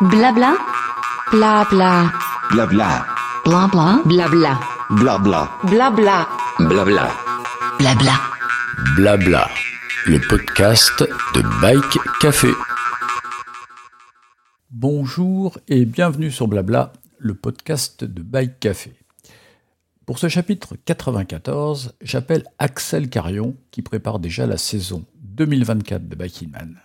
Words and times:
Blabla. 0.00 0.56
Blabla. 1.32 2.12
Blabla. 2.52 3.04
Blabla. 3.44 4.02
Blabla. 4.04 4.60
Blabla. 4.90 5.48
Blabla. 5.64 6.28
Blabla. 6.60 7.10
Blabla. 7.80 8.20
Blabla, 8.94 9.48
le 10.06 10.20
podcast 10.20 11.02
de 11.34 11.42
Bike 11.60 11.98
Café. 12.20 12.52
Bonjour 14.70 15.58
et 15.66 15.84
bienvenue 15.84 16.30
sur 16.30 16.46
Blabla, 16.46 16.92
le 17.18 17.34
podcast 17.34 18.04
de 18.04 18.22
Bike 18.22 18.60
Café. 18.60 18.94
Pour 20.06 20.20
ce 20.20 20.28
chapitre 20.28 20.76
94, 20.84 21.96
j'appelle 22.02 22.44
Axel 22.60 23.08
Carion 23.10 23.56
qui 23.72 23.82
prépare 23.82 24.20
déjà 24.20 24.46
la 24.46 24.58
saison 24.58 25.04
2024 25.22 26.08
de 26.08 26.14
Biking 26.14 26.52
Man. 26.52 26.78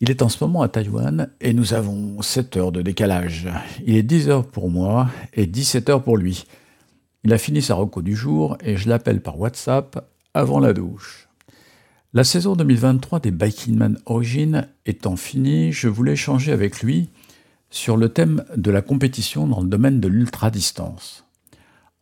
Il 0.00 0.12
est 0.12 0.22
en 0.22 0.28
ce 0.28 0.44
moment 0.44 0.62
à 0.62 0.68
Taïwan 0.68 1.28
et 1.40 1.52
nous 1.52 1.74
avons 1.74 2.22
7 2.22 2.56
heures 2.56 2.70
de 2.70 2.82
décalage. 2.82 3.48
Il 3.84 3.96
est 3.96 4.04
10 4.04 4.28
heures 4.28 4.46
pour 4.46 4.70
moi 4.70 5.08
et 5.32 5.46
17 5.46 5.90
heures 5.90 6.04
pour 6.04 6.16
lui. 6.16 6.44
Il 7.24 7.32
a 7.32 7.38
fini 7.38 7.60
sa 7.60 7.74
reco 7.74 8.00
du 8.00 8.14
jour 8.14 8.56
et 8.60 8.76
je 8.76 8.88
l'appelle 8.88 9.20
par 9.20 9.40
WhatsApp 9.40 10.08
avant 10.34 10.60
la 10.60 10.72
douche. 10.72 11.28
La 12.14 12.22
saison 12.22 12.54
2023 12.54 13.18
des 13.18 13.32
Biking 13.32 13.74
Man 13.74 13.98
Origin 14.06 14.68
étant 14.86 15.16
finie, 15.16 15.72
je 15.72 15.88
voulais 15.88 16.12
échanger 16.12 16.52
avec 16.52 16.80
lui 16.80 17.10
sur 17.68 17.96
le 17.96 18.08
thème 18.08 18.44
de 18.56 18.70
la 18.70 18.82
compétition 18.82 19.48
dans 19.48 19.60
le 19.60 19.68
domaine 19.68 19.98
de 19.98 20.06
l'ultra-distance. 20.06 21.24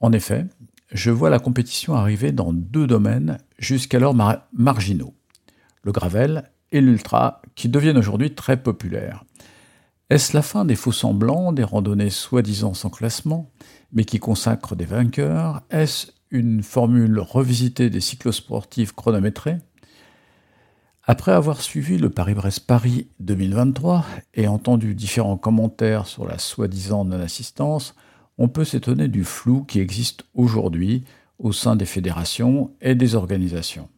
En 0.00 0.12
effet, 0.12 0.44
je 0.92 1.10
vois 1.10 1.30
la 1.30 1.38
compétition 1.38 1.94
arriver 1.94 2.30
dans 2.30 2.52
deux 2.52 2.86
domaines 2.86 3.38
jusqu'alors 3.58 4.14
marginaux, 4.52 5.14
le 5.82 5.92
gravel 5.92 6.50
et 6.72 6.80
l'ultra, 6.80 7.42
qui 7.54 7.68
deviennent 7.68 7.98
aujourd'hui 7.98 8.34
très 8.34 8.62
populaires. 8.62 9.24
Est-ce 10.08 10.36
la 10.36 10.42
fin 10.42 10.64
des 10.64 10.76
faux-semblants, 10.76 11.52
des 11.52 11.64
randonnées 11.64 12.10
soi-disant 12.10 12.74
sans 12.74 12.90
classement, 12.90 13.50
mais 13.92 14.04
qui 14.04 14.18
consacrent 14.18 14.76
des 14.76 14.84
vainqueurs? 14.84 15.62
Est-ce 15.70 16.08
une 16.30 16.62
formule 16.62 17.18
revisitée 17.18 17.90
des 17.90 18.00
cyclosportifs 18.00 18.92
chronométrés? 18.92 19.56
Après 21.08 21.32
avoir 21.32 21.62
suivi 21.62 21.98
le 21.98 22.10
Paris-Brest-Paris 22.10 23.08
2023 23.20 24.04
et 24.34 24.48
entendu 24.48 24.94
différents 24.94 25.36
commentaires 25.36 26.06
sur 26.06 26.26
la 26.26 26.38
soi-disant 26.38 27.04
non-assistance, 27.04 27.94
on 28.38 28.48
peut 28.48 28.64
s'étonner 28.64 29.08
du 29.08 29.24
flou 29.24 29.64
qui 29.64 29.80
existe 29.80 30.24
aujourd'hui 30.34 31.04
au 31.38 31.52
sein 31.52 31.76
des 31.76 31.86
fédérations 31.86 32.72
et 32.80 32.94
des 32.94 33.14
organisations. 33.14 33.88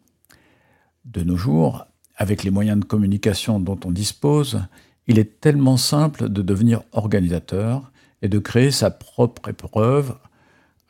De 1.06 1.22
nos 1.22 1.36
jours, 1.36 1.86
avec 2.18 2.42
les 2.42 2.50
moyens 2.50 2.80
de 2.80 2.84
communication 2.84 3.60
dont 3.60 3.78
on 3.84 3.92
dispose, 3.92 4.60
il 5.06 5.18
est 5.18 5.40
tellement 5.40 5.76
simple 5.76 6.28
de 6.28 6.42
devenir 6.42 6.82
organisateur 6.92 7.92
et 8.20 8.28
de 8.28 8.40
créer 8.40 8.72
sa 8.72 8.90
propre 8.90 9.48
épreuve, 9.48 10.18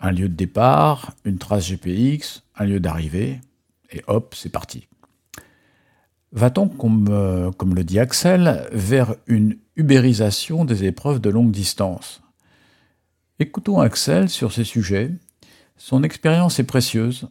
un 0.01 0.11
lieu 0.11 0.29
de 0.29 0.35
départ, 0.35 1.13
une 1.25 1.39
trace 1.39 1.71
GPX, 1.71 2.43
un 2.57 2.65
lieu 2.65 2.81
d'arrivée, 2.81 3.41
et 3.93 4.03
hop, 4.07 4.35
c'est 4.35 4.49
parti. 4.49 4.89
Va-t-on, 6.33 6.69
comme, 6.69 7.09
euh, 7.11 7.51
comme 7.53 7.75
le 7.75 7.85
dit 7.85 7.99
Axel, 7.99 8.67
vers 8.73 9.15
une 9.27 9.57
ubérisation 9.77 10.65
des 10.65 10.85
épreuves 10.85 11.21
de 11.21 11.31
longue 11.31 11.51
distance? 11.51 12.23
Écoutons 13.39 13.81
Axel 13.81 14.31
sur 14.31 14.53
ces 14.53 14.65
sujets. 14.65 15.11
Son 15.77 16.03
expérience 16.03 16.59
est 16.59 16.65
précieuse, 16.65 17.29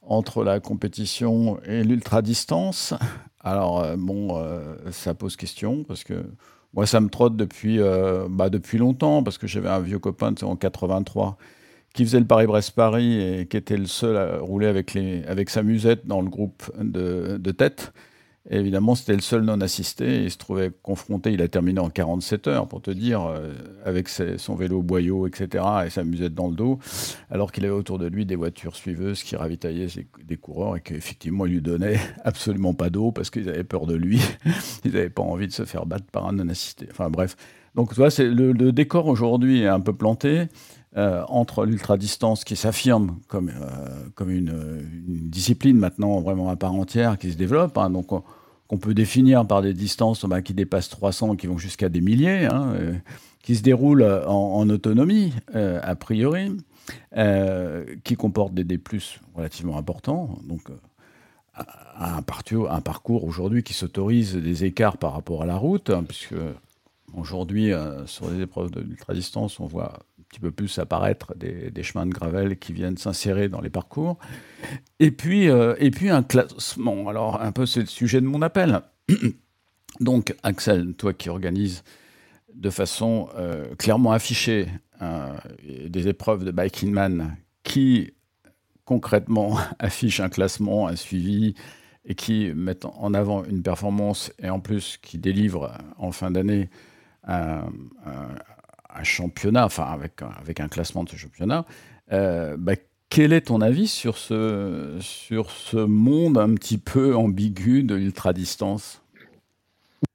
entre 0.00 0.44
la 0.44 0.60
compétition 0.60 1.60
et 1.66 1.84
l'ultra-distance. 1.84 2.94
Alors, 3.40 3.84
bon, 3.98 4.42
ça 4.92 5.14
pose 5.14 5.36
question, 5.36 5.84
parce 5.84 6.04
que 6.04 6.24
moi, 6.72 6.86
ça 6.86 7.00
me 7.00 7.08
trotte 7.08 7.36
depuis, 7.36 7.78
bah, 8.30 8.48
depuis 8.48 8.78
longtemps, 8.78 9.22
parce 9.22 9.36
que 9.36 9.46
j'avais 9.46 9.68
un 9.68 9.80
vieux 9.80 9.98
copain 9.98 10.32
en 10.42 10.56
83 10.56 11.36
qui 11.96 12.04
faisait 12.04 12.20
le 12.20 12.26
Paris-Brest-Paris 12.26 13.20
et 13.20 13.46
qui 13.46 13.56
était 13.56 13.78
le 13.78 13.86
seul 13.86 14.16
à 14.16 14.38
rouler 14.38 14.66
avec, 14.66 14.96
avec 15.26 15.48
sa 15.48 15.62
musette 15.62 16.06
dans 16.06 16.20
le 16.20 16.28
groupe 16.28 16.70
de, 16.78 17.38
de 17.38 17.50
tête. 17.52 17.92
Évidemment, 18.48 18.94
c'était 18.94 19.14
le 19.14 19.22
seul 19.22 19.42
non 19.42 19.60
assisté. 19.60 20.22
il 20.22 20.30
se 20.30 20.36
trouvait 20.36 20.70
confronté, 20.82 21.32
il 21.32 21.42
a 21.42 21.48
terminé 21.48 21.80
en 21.80 21.90
47 21.90 22.46
heures, 22.46 22.68
pour 22.68 22.80
te 22.80 22.90
dire, 22.92 23.24
euh, 23.24 23.52
avec 23.84 24.08
son 24.08 24.54
vélo 24.54 24.82
boyau, 24.82 25.26
etc., 25.26 25.64
et 25.86 25.90
sa 25.90 26.04
musette 26.04 26.34
dans 26.34 26.48
le 26.48 26.54
dos, 26.54 26.78
alors 27.30 27.50
qu'il 27.50 27.64
avait 27.64 27.74
autour 27.74 27.98
de 27.98 28.06
lui 28.06 28.24
des 28.24 28.36
voitures 28.36 28.76
suiveuses 28.76 29.24
qui 29.24 29.34
ravitaillaient 29.34 29.88
des 30.22 30.36
coureurs 30.36 30.76
et 30.76 30.80
qu'effectivement, 30.80 31.46
il 31.46 31.54
lui 31.54 31.62
donnait 31.62 31.98
absolument 32.24 32.74
pas 32.74 32.90
d'eau 32.90 33.10
parce 33.10 33.30
qu'ils 33.30 33.48
avaient 33.48 33.64
peur 33.64 33.86
de 33.86 33.94
lui. 33.94 34.20
ils 34.84 34.92
n'avaient 34.92 35.10
pas 35.10 35.22
envie 35.22 35.48
de 35.48 35.52
se 35.52 35.64
faire 35.64 35.86
battre 35.86 36.06
par 36.12 36.28
un 36.28 36.32
non 36.34 36.48
assisté. 36.48 36.86
Enfin 36.90 37.10
bref. 37.10 37.36
Donc, 37.76 37.90
tu 37.90 37.96
vois, 37.96 38.08
le, 38.18 38.52
le 38.52 38.72
décor 38.72 39.06
aujourd'hui 39.06 39.62
est 39.62 39.68
un 39.68 39.80
peu 39.80 39.92
planté. 39.92 40.48
Euh, 40.96 41.22
entre 41.28 41.66
l'ultra-distance 41.66 42.42
qui 42.44 42.56
s'affirme 42.56 43.18
comme, 43.28 43.50
euh, 43.50 44.08
comme 44.14 44.30
une, 44.30 44.80
discipline 45.28 45.76
maintenant 45.76 46.22
vraiment 46.22 46.48
à 46.48 46.56
part 46.56 46.72
entière 46.72 47.18
qui 47.18 47.30
se 47.30 47.36
développe, 47.36 47.76
hein, 47.76 47.90
donc 47.90 48.06
qu'on 48.06 48.78
peut 48.78 48.94
définir 48.94 49.46
par 49.46 49.60
des 49.60 49.74
distances 49.74 50.24
bah, 50.24 50.40
qui 50.40 50.54
dépassent 50.54 50.88
300, 50.88 51.36
qui 51.36 51.48
vont 51.48 51.58
jusqu'à 51.58 51.90
des 51.90 52.00
milliers, 52.00 52.46
hein, 52.46 52.72
euh, 52.76 52.94
qui 53.42 53.56
se 53.56 53.62
déroulent 53.62 54.10
en, 54.26 54.66
autonomie, 54.70 55.34
a 55.52 55.94
priori, 55.94 56.56
qui 58.02 58.16
comportent 58.16 58.54
des 58.54 58.64
D+, 58.64 58.80
relativement 59.34 59.76
importants, 59.76 60.38
donc 60.48 60.62
un 61.94 62.80
parcours 62.80 63.24
aujourd'hui 63.24 63.62
qui 63.62 63.74
s'autorise 63.74 64.34
des 64.34 64.64
écarts 64.64 64.96
par 64.96 65.12
rapport 65.12 65.42
à 65.42 65.46
la 65.46 65.56
route, 65.56 65.90
hein, 65.90 66.02
puisque 66.02 66.34
aujourd'hui, 67.16 67.72
sur 68.06 68.30
les 68.30 68.42
épreuves 68.42 68.70
d'ultra-distance, 68.70 69.60
on 69.60 69.66
voit 69.66 70.00
petit 70.28 70.40
peu 70.40 70.50
plus 70.50 70.78
apparaître 70.78 71.34
des, 71.36 71.82
chemins 71.82 72.06
de 72.06 72.12
gravel 72.12 72.58
qui 72.58 72.72
viennent 72.72 72.96
s'insérer 72.96 73.48
dans 73.48 73.60
les 73.60 73.70
parcours. 73.70 74.18
Et 74.98 75.10
puis, 75.10 75.48
euh, 75.48 75.74
et 75.78 75.90
puis 75.90 76.10
un 76.10 76.22
classement. 76.22 77.08
Alors, 77.08 77.40
un 77.40 77.52
peu, 77.52 77.66
c'est 77.66 77.80
le 77.80 77.86
sujet 77.86 78.20
de 78.20 78.26
mon 78.26 78.42
appel. 78.42 78.82
Donc, 80.00 80.34
Axel, 80.42 80.94
toi 80.94 81.12
qui 81.12 81.28
organises 81.28 81.84
de 82.54 82.70
façon 82.70 83.28
euh, 83.36 83.74
clairement 83.76 84.12
affichée 84.12 84.66
euh, 85.02 85.32
des 85.88 86.08
épreuves 86.08 86.44
de 86.44 86.50
Biking 86.50 86.90
Man 86.90 87.36
qui 87.62 88.12
concrètement 88.84 89.58
affichent 89.78 90.20
un 90.20 90.28
classement, 90.28 90.88
un 90.88 90.96
suivi 90.96 91.54
et 92.04 92.14
qui 92.14 92.52
mettent 92.54 92.84
en 92.84 93.14
avant 93.14 93.44
une 93.44 93.62
performance 93.62 94.32
et 94.40 94.48
en 94.48 94.60
plus 94.60 94.98
qui 95.02 95.18
délivrent 95.18 95.72
en 95.98 96.12
fin 96.12 96.30
d'année 96.30 96.70
un, 97.26 97.64
championnat, 99.02 99.66
enfin 99.66 99.84
avec, 99.84 100.22
avec 100.40 100.60
un 100.60 100.68
classement 100.68 101.04
de 101.04 101.10
ce 101.10 101.16
championnat, 101.16 101.64
euh, 102.12 102.56
bah, 102.58 102.74
Quel 103.10 103.32
est 103.32 103.42
ton 103.42 103.60
avis 103.60 103.88
sur 103.88 104.16
ce, 104.18 104.96
sur 105.00 105.50
ce 105.50 105.76
monde 105.76 106.38
un 106.38 106.54
petit 106.54 106.78
peu 106.78 107.14
ambigu 107.14 107.82
de 107.82 107.94
l'ultra-distance? 107.94 109.02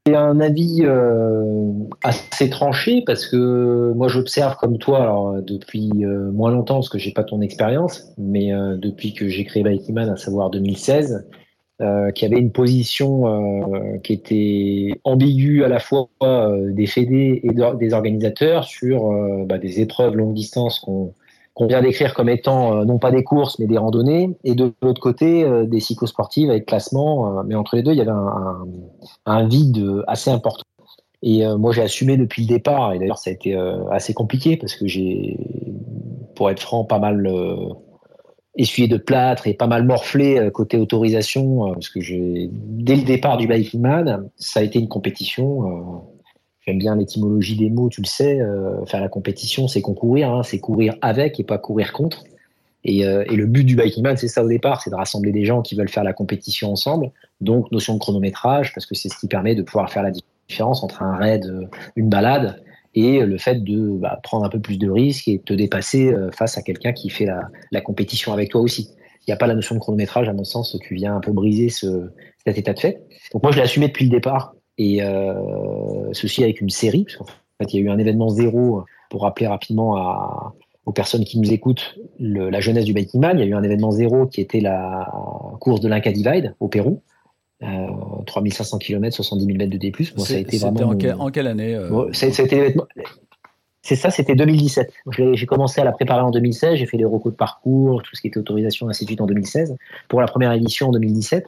J'ai 0.08 0.16
un 0.16 0.40
avis 0.40 0.80
euh, 0.84 1.72
assez 2.04 2.50
tranché 2.50 3.04
parce 3.06 3.28
que 3.28 3.94
moi 3.96 4.08
j'observe 4.08 4.56
comme 4.56 4.80
toi 4.80 5.02
alors, 5.02 5.42
depuis 5.44 5.92
euh, 6.04 6.32
moins 6.32 6.50
longtemps 6.52 6.76
parce 6.76 6.90
que 6.90 6.98
j'ai 6.98 7.12
pas 7.12 7.24
ton 7.24 7.42
expérience, 7.42 8.12
mais 8.18 8.52
euh, 8.52 8.78
depuis 8.78 9.14
que 9.14 9.28
j'ai 9.28 9.46
créé 9.46 9.62
Bikeman, 9.62 10.10
à 10.10 10.18
savoir 10.18 10.50
2016, 10.50 11.28
euh, 11.82 12.12
qui 12.12 12.26
avait 12.26 12.38
une 12.38 12.52
position 12.52 13.74
euh, 13.74 13.98
qui 14.04 14.14
était 14.14 15.02
ambiguë 15.04 15.64
à 15.64 15.68
la 15.68 15.80
fois 15.80 16.10
euh, 16.22 16.72
des 16.72 16.86
fédés 16.86 17.40
et 17.44 17.54
de, 17.54 17.76
des 17.76 17.94
organisateurs 17.94 18.66
sur 18.66 19.12
bah, 19.48 19.58
des 19.58 19.82
épreuves 19.82 20.16
longue 20.16 20.36
distance 20.36 20.80
qu'on 20.80 21.14
vient 21.68 21.82
décrire 21.82 22.14
comme 22.14 22.30
étant 22.30 22.86
non 22.86 23.00
pas 23.00 23.10
des 23.10 23.24
courses 23.24 23.58
mais 23.58 23.66
des 23.66 23.80
randonnées, 23.80 24.38
et 24.44 24.54
de 24.54 24.74
l'autre 24.84 25.02
côté 25.02 25.44
des 25.66 25.80
cyclosportives 25.80 26.52
avec 26.52 26.68
classement, 26.68 27.44
mais 27.46 27.56
entre 27.56 27.76
les 27.76 27.84
deux 27.84 27.94
il 27.94 27.98
y 27.98 28.02
avait 28.02 28.12
un 29.26 29.48
vide 29.48 30.04
assez 30.08 30.30
important. 30.30 30.64
Et 31.24 31.44
moi 31.58 31.72
j'ai 31.72 31.82
assumé 31.82 32.16
depuis 32.18 32.44
le 32.44 32.48
départ, 32.48 32.94
et 32.94 33.00
d'ailleurs 33.00 33.18
ça 33.18 33.32
a 33.32 33.34
été 33.34 33.56
assez 33.92 34.14
compliqué 34.14 34.58
parce 34.58 34.76
que 34.76 34.88
j'ai, 34.88 35.38
pour 36.36 36.50
être 36.52 36.62
franc, 36.62 36.84
pas 36.84 37.00
mal 37.00 37.28
essuyé 38.56 38.88
de 38.88 38.98
plâtre 38.98 39.48
et 39.48 39.54
pas 39.54 39.68
mal 39.68 39.86
morflé 39.86 40.38
euh, 40.38 40.50
côté 40.50 40.78
autorisation, 40.78 41.68
euh, 41.68 41.74
parce 41.74 41.90
que 41.90 42.02
j'ai, 42.02 42.50
dès 42.52 42.96
le 42.96 43.04
départ 43.04 43.38
du 43.38 43.48
Biking 43.48 43.82
Man, 43.82 44.30
ça 44.36 44.60
a 44.60 44.64
été 44.64 44.80
une 44.80 44.90
compétition. 44.90 45.68
Euh, 45.68 45.98
j'aime 46.66 46.78
bien 46.78 46.96
l'étymologie 46.96 47.56
des 47.56 47.70
mots, 47.70 47.90
tu 47.90 48.02
le 48.02 48.08
sais. 48.08 48.40
faire 48.86 49.02
la 49.02 49.10
compétition, 49.10 49.68
c'est 49.68 49.82
concourir, 49.82 50.32
hein, 50.32 50.44
c'est 50.44 50.60
courir 50.60 50.96
avec 51.02 51.40
et 51.40 51.44
pas 51.44 51.58
courir 51.58 51.92
contre. 51.92 52.24
Et, 52.84 53.00
et 53.00 53.36
le 53.36 53.46
but 53.46 53.64
du 53.64 53.76
Biking 53.76 54.04
Man, 54.04 54.18
c'est 54.18 54.28
ça 54.28 54.44
au 54.44 54.48
départ, 54.48 54.82
c'est 54.82 54.90
de 54.90 54.96
rassembler 54.96 55.32
des 55.32 55.46
gens 55.46 55.62
qui 55.64 55.76
veulent 55.76 55.90
faire 55.90 56.04
la 56.04 56.14
compétition 56.14 56.72
ensemble. 56.72 57.12
Donc 57.40 57.72
notion 57.72 57.96
de 57.96 58.00
chronométrage, 58.00 58.74
parce 58.76 58.86
que 58.86 58.94
c'est 58.94 59.10
ce 59.10 59.18
qui 59.18 59.28
permet 59.28 59.56
de 59.56 59.64
pouvoir 59.64 59.92
faire 59.92 60.04
la 60.04 60.12
différence 60.48 60.84
entre 60.84 61.02
un 61.02 61.16
raid, 61.16 61.52
une 61.96 62.10
balade 62.10 62.62
et 62.94 63.20
le 63.22 63.38
fait 63.38 63.64
de 63.64 63.98
bah, 63.98 64.20
prendre 64.24 64.46
un 64.46 64.50
peu 64.50 64.60
plus 64.60 64.78
de 64.78 64.90
risques 64.90 65.28
et 65.28 65.40
te 65.40 65.54
dépasser 65.54 66.12
euh, 66.12 66.30
face 66.32 66.58
à 66.58 66.62
quelqu'un 66.62 66.92
qui 66.92 67.10
fait 67.10 67.28
la, 67.72 67.82
compétition 67.82 68.34
avec 68.34 68.50
toi 68.50 68.62
aussi. 68.62 68.90
Il 69.22 69.30
n'y 69.30 69.34
a 69.34 69.38
pas 69.38 69.48
la 69.48 69.56
notion 69.56 69.76
de 69.76 69.80
chronométrage, 69.80 70.28
à 70.28 70.34
mon 70.34 70.44
sens, 70.44 70.78
qui 70.88 70.94
vient 70.96 71.16
un 71.16 71.20
peu 71.20 71.32
briser 71.32 71.70
ce, 71.70 72.10
cet 72.46 72.58
état 72.58 72.74
de 72.74 72.80
fait. 72.80 73.04
Donc 73.34 73.44
moi, 73.44 73.52
je 73.52 73.58
l'ai 73.58 73.64
assumé 73.64 73.88
depuis 73.88 74.06
le 74.06 74.12
départ, 74.12 74.56
et 74.78 75.04
euh, 75.04 76.12
ceci 76.12 76.44
avec 76.44 76.60
une 76.60 76.70
série, 76.70 77.06
parce 77.06 77.18
qu'en 77.18 77.26
fait, 77.26 77.74
il 77.74 77.80
y 77.80 77.80
a 77.80 77.86
eu 77.86 77.90
un 77.90 78.00
événement 78.00 78.30
zéro, 78.30 78.84
pour 79.10 79.24
rappeler 79.24 79.46
rapidement 79.46 80.54
aux 80.86 80.94
personnes 80.94 81.26
qui 81.26 81.38
nous 81.38 81.52
écoutent 81.52 82.00
la 82.18 82.60
jeunesse 82.62 82.86
du 82.86 82.94
Biking 82.94 83.20
Man. 83.20 83.38
Il 83.38 83.42
y 83.42 83.44
a 83.44 83.46
eu 83.46 83.54
un 83.54 83.62
événement 83.62 83.92
zéro 83.92 84.26
qui 84.26 84.40
était 84.40 84.62
la 84.62 85.12
course 85.60 85.82
de 85.82 85.90
l'Inca 85.90 86.12
Divide 86.12 86.56
au 86.62 86.70
Pérou, 86.70 87.02
3500 88.26 88.78
km, 88.80 89.16
70 89.16 89.46
000 89.46 89.58
mètres 89.58 89.72
de 89.72 89.78
D+. 89.78 89.92
Bon, 90.16 90.24
ça 90.24 90.34
a 90.34 90.38
été 90.38 90.58
vraiment. 90.58 90.82
En, 90.82 90.96
quel, 90.96 91.14
en 91.14 91.30
quelle 91.30 91.48
année 91.48 91.76
euh... 91.76 92.10
C'est 93.84 93.96
ça, 93.96 94.12
c'était 94.12 94.36
2017. 94.36 94.94
J'ai 95.34 95.46
commencé 95.48 95.82
à 95.82 95.84
la 95.84 95.92
préparer 95.92 96.22
en 96.22 96.30
2016, 96.30 96.76
j'ai 96.76 96.86
fait 96.86 96.98
les 96.98 97.06
recos 97.06 97.32
de 97.32 97.38
parcours, 97.38 98.04
tout 98.04 98.16
ce 98.16 98.22
qui 98.22 98.28
était 98.28 98.38
autorisation, 98.38 98.90
ainsi 98.90 99.06
de 99.06 99.10
suite 99.10 99.22
en 99.22 99.26
2016, 99.26 99.76
pour 100.08 100.22
la 100.22 100.28
première 100.28 100.52
édition 100.52 100.90
en 100.90 100.92
2017. 100.92 101.48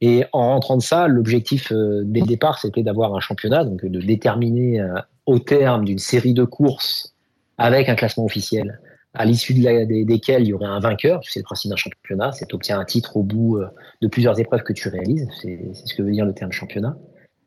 Et 0.00 0.24
en 0.32 0.48
rentrant 0.48 0.76
de 0.76 0.82
ça, 0.82 1.06
l'objectif 1.06 1.70
euh, 1.70 2.02
dès 2.04 2.20
le 2.20 2.26
départ, 2.26 2.58
c'était 2.58 2.82
d'avoir 2.82 3.14
un 3.14 3.20
championnat, 3.20 3.64
donc 3.64 3.84
de 3.84 4.00
déterminer 4.00 4.80
euh, 4.80 4.94
au 5.26 5.38
terme 5.38 5.84
d'une 5.84 5.98
série 5.98 6.34
de 6.34 6.44
courses 6.44 7.14
avec 7.56 7.88
un 7.88 7.94
classement 7.94 8.24
officiel, 8.24 8.80
à 9.14 9.24
l'issue 9.24 9.54
de 9.54 9.84
des, 9.84 10.04
desquels 10.04 10.42
il 10.42 10.48
y 10.48 10.52
aurait 10.52 10.66
un 10.66 10.80
vainqueur, 10.80 11.20
c'est 11.24 11.40
le 11.40 11.44
principe 11.44 11.70
d'un 11.70 11.76
championnat, 11.76 12.32
c'est 12.32 12.52
obtenir 12.52 12.78
un 12.78 12.84
titre 12.84 13.16
au 13.16 13.22
bout 13.22 13.58
euh, 13.58 13.68
de 14.02 14.08
plusieurs 14.08 14.38
épreuves 14.40 14.62
que 14.62 14.72
tu 14.72 14.88
réalises, 14.88 15.28
c'est 15.40 15.60
ce 15.72 15.94
que 15.94 16.02
veut 16.02 16.10
dire 16.10 16.24
le 16.24 16.34
terme 16.34 16.52
championnat. 16.52 16.96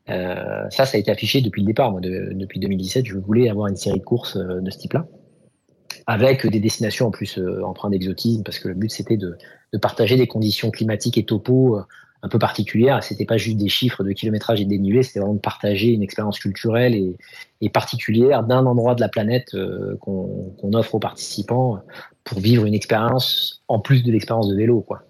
Euh, 0.08 0.68
ça, 0.70 0.86
ça 0.86 0.96
a 0.96 1.00
été 1.00 1.10
affiché 1.10 1.42
depuis 1.42 1.60
le 1.60 1.66
départ. 1.66 1.92
Moi, 1.92 2.00
de, 2.00 2.32
depuis 2.32 2.58
2017, 2.58 3.04
je 3.04 3.18
voulais 3.18 3.50
avoir 3.50 3.66
une 3.66 3.76
série 3.76 3.98
de 3.98 4.04
courses 4.04 4.36
euh, 4.36 4.60
de 4.60 4.70
ce 4.70 4.78
type-là, 4.78 5.06
avec 6.06 6.46
des 6.46 6.60
destinations 6.60 7.08
en 7.08 7.10
plus 7.10 7.38
empreintes 7.62 7.92
d'exotisme, 7.92 8.42
parce 8.42 8.58
que 8.58 8.68
le 8.68 8.74
but 8.74 8.90
c'était 8.90 9.18
de, 9.18 9.36
de, 9.74 9.78
partager 9.78 10.16
des 10.16 10.26
conditions 10.26 10.70
climatiques 10.70 11.18
et 11.18 11.24
topo 11.24 11.78
un 12.22 12.28
peu 12.28 12.38
particulières. 12.38 13.02
C'était 13.02 13.24
pas 13.24 13.36
juste 13.36 13.56
des 13.56 13.68
chiffres 13.68 14.02
de 14.02 14.12
kilométrage 14.12 14.60
et 14.60 14.64
de 14.64 14.70
dénivelé, 14.70 15.02
c'était 15.02 15.20
vraiment 15.20 15.34
de 15.34 15.40
partager 15.40 15.88
une 15.92 16.02
expérience 16.02 16.38
culturelle 16.38 16.94
et, 16.94 17.16
et 17.60 17.68
particulière 17.68 18.42
d'un 18.42 18.66
endroit 18.66 18.94
de 18.94 19.00
la 19.00 19.08
planète 19.08 19.54
euh, 19.54 19.96
qu'on 20.00 20.54
qu 20.60 20.76
offre 20.76 20.96
aux 20.96 20.98
participants 20.98 21.80
pour 22.24 22.40
vivre 22.40 22.66
une 22.66 22.74
expérience 22.74 23.62
en 23.68 23.78
plus 23.78 24.02
de 24.02 24.12
l'expérience 24.12 24.48
de 24.48 24.56
vélo, 24.56 24.80
quoi. 24.80 25.02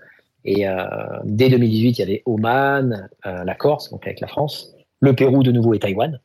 Et 0.44 0.68
euh, 0.68 0.84
dès 1.24 1.48
2018, 1.50 1.90
il 1.90 1.98
y 1.98 2.02
avait 2.02 2.22
Oman, 2.24 3.08
euh, 3.26 3.44
la 3.44 3.54
Corse, 3.54 3.90
donc 3.90 4.06
avec 4.06 4.20
la 4.20 4.28
France, 4.28 4.72
le 5.00 5.14
Pérou 5.14 5.42
de 5.42 5.52
nouveau 5.52 5.74
et 5.74 5.78
Taïwan. 5.78 6.20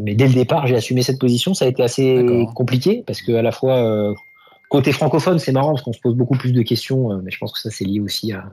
Mais 0.00 0.14
dès 0.14 0.26
le 0.26 0.32
départ, 0.32 0.66
j'ai 0.66 0.76
assumé 0.76 1.02
cette 1.02 1.20
position. 1.20 1.52
Ça 1.52 1.66
a 1.66 1.68
été 1.68 1.82
assez 1.82 2.24
compliqué 2.54 3.04
parce 3.06 3.20
que 3.20 3.32
à 3.32 3.42
la 3.42 3.52
fois 3.52 4.14
côté 4.70 4.92
francophone, 4.92 5.38
c'est 5.38 5.52
marrant 5.52 5.72
parce 5.72 5.82
qu'on 5.82 5.92
se 5.92 6.00
pose 6.00 6.14
beaucoup 6.14 6.38
plus 6.38 6.52
de 6.52 6.62
questions, 6.62 7.20
mais 7.22 7.30
je 7.30 7.38
pense 7.38 7.52
que 7.52 7.60
ça 7.60 7.70
c'est 7.70 7.84
lié 7.84 8.00
aussi 8.00 8.32
à, 8.32 8.50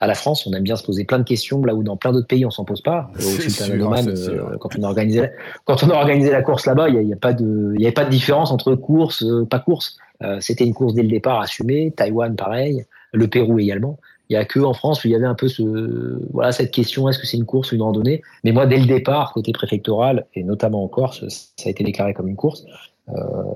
à 0.00 0.06
la 0.06 0.14
France, 0.14 0.46
on 0.46 0.52
aime 0.52 0.62
bien 0.62 0.76
se 0.76 0.82
poser 0.82 1.04
plein 1.04 1.18
de 1.18 1.24
questions, 1.24 1.62
là 1.62 1.74
où 1.74 1.82
dans 1.82 1.96
plein 1.96 2.12
d'autres 2.12 2.26
pays, 2.26 2.46
on 2.46 2.50
s'en 2.50 2.64
pose 2.64 2.80
pas. 2.80 3.10
Au 3.16 3.20
sûr, 3.20 3.64
euh, 3.70 4.56
quand, 4.58 4.70
on 4.78 4.82
a 4.82 4.86
organisé, 4.86 5.28
quand 5.66 5.82
on 5.82 5.90
a 5.90 5.94
organisé 5.94 6.30
la 6.30 6.42
course 6.42 6.66
là-bas, 6.66 6.88
il 6.88 6.94
n'y 6.94 6.98
a, 6.98 7.02
y 7.02 7.12
a, 7.12 7.16
pas 7.16 7.34
de, 7.34 7.74
y 7.78 7.84
avait 7.84 7.92
pas 7.92 8.04
de 8.04 8.10
différence 8.10 8.50
entre 8.50 8.74
course, 8.74 9.22
euh, 9.22 9.44
pas 9.44 9.58
course. 9.58 9.98
Euh, 10.22 10.38
C'était 10.40 10.64
une 10.64 10.74
course 10.74 10.94
dès 10.94 11.02
le 11.02 11.08
départ 11.08 11.40
assumée. 11.40 11.92
Taïwan, 11.92 12.34
pareil. 12.34 12.84
Le 13.12 13.28
Pérou 13.28 13.58
également. 13.58 13.98
Il 14.30 14.34
y 14.34 14.36
a 14.36 14.44
que 14.44 14.60
en 14.60 14.72
France 14.72 15.04
où 15.04 15.08
il 15.08 15.10
y 15.10 15.16
avait 15.16 15.26
un 15.26 15.34
peu 15.34 15.48
ce, 15.48 16.22
voilà, 16.32 16.52
cette 16.52 16.70
question 16.70 17.08
est-ce 17.08 17.18
que 17.18 17.26
c'est 17.26 17.36
une 17.36 17.46
course 17.46 17.72
ou 17.72 17.74
une 17.74 17.82
randonnée? 17.82 18.22
Mais 18.44 18.52
moi, 18.52 18.64
dès 18.66 18.78
le 18.78 18.86
départ, 18.86 19.32
côté 19.32 19.52
préfectoral 19.52 20.26
et 20.34 20.44
notamment 20.44 20.84
en 20.84 20.88
Corse, 20.88 21.24
ça 21.28 21.66
a 21.66 21.70
été 21.70 21.82
déclaré 21.82 22.14
comme 22.14 22.28
une 22.28 22.36
course 22.36 22.64
euh, 23.08 23.14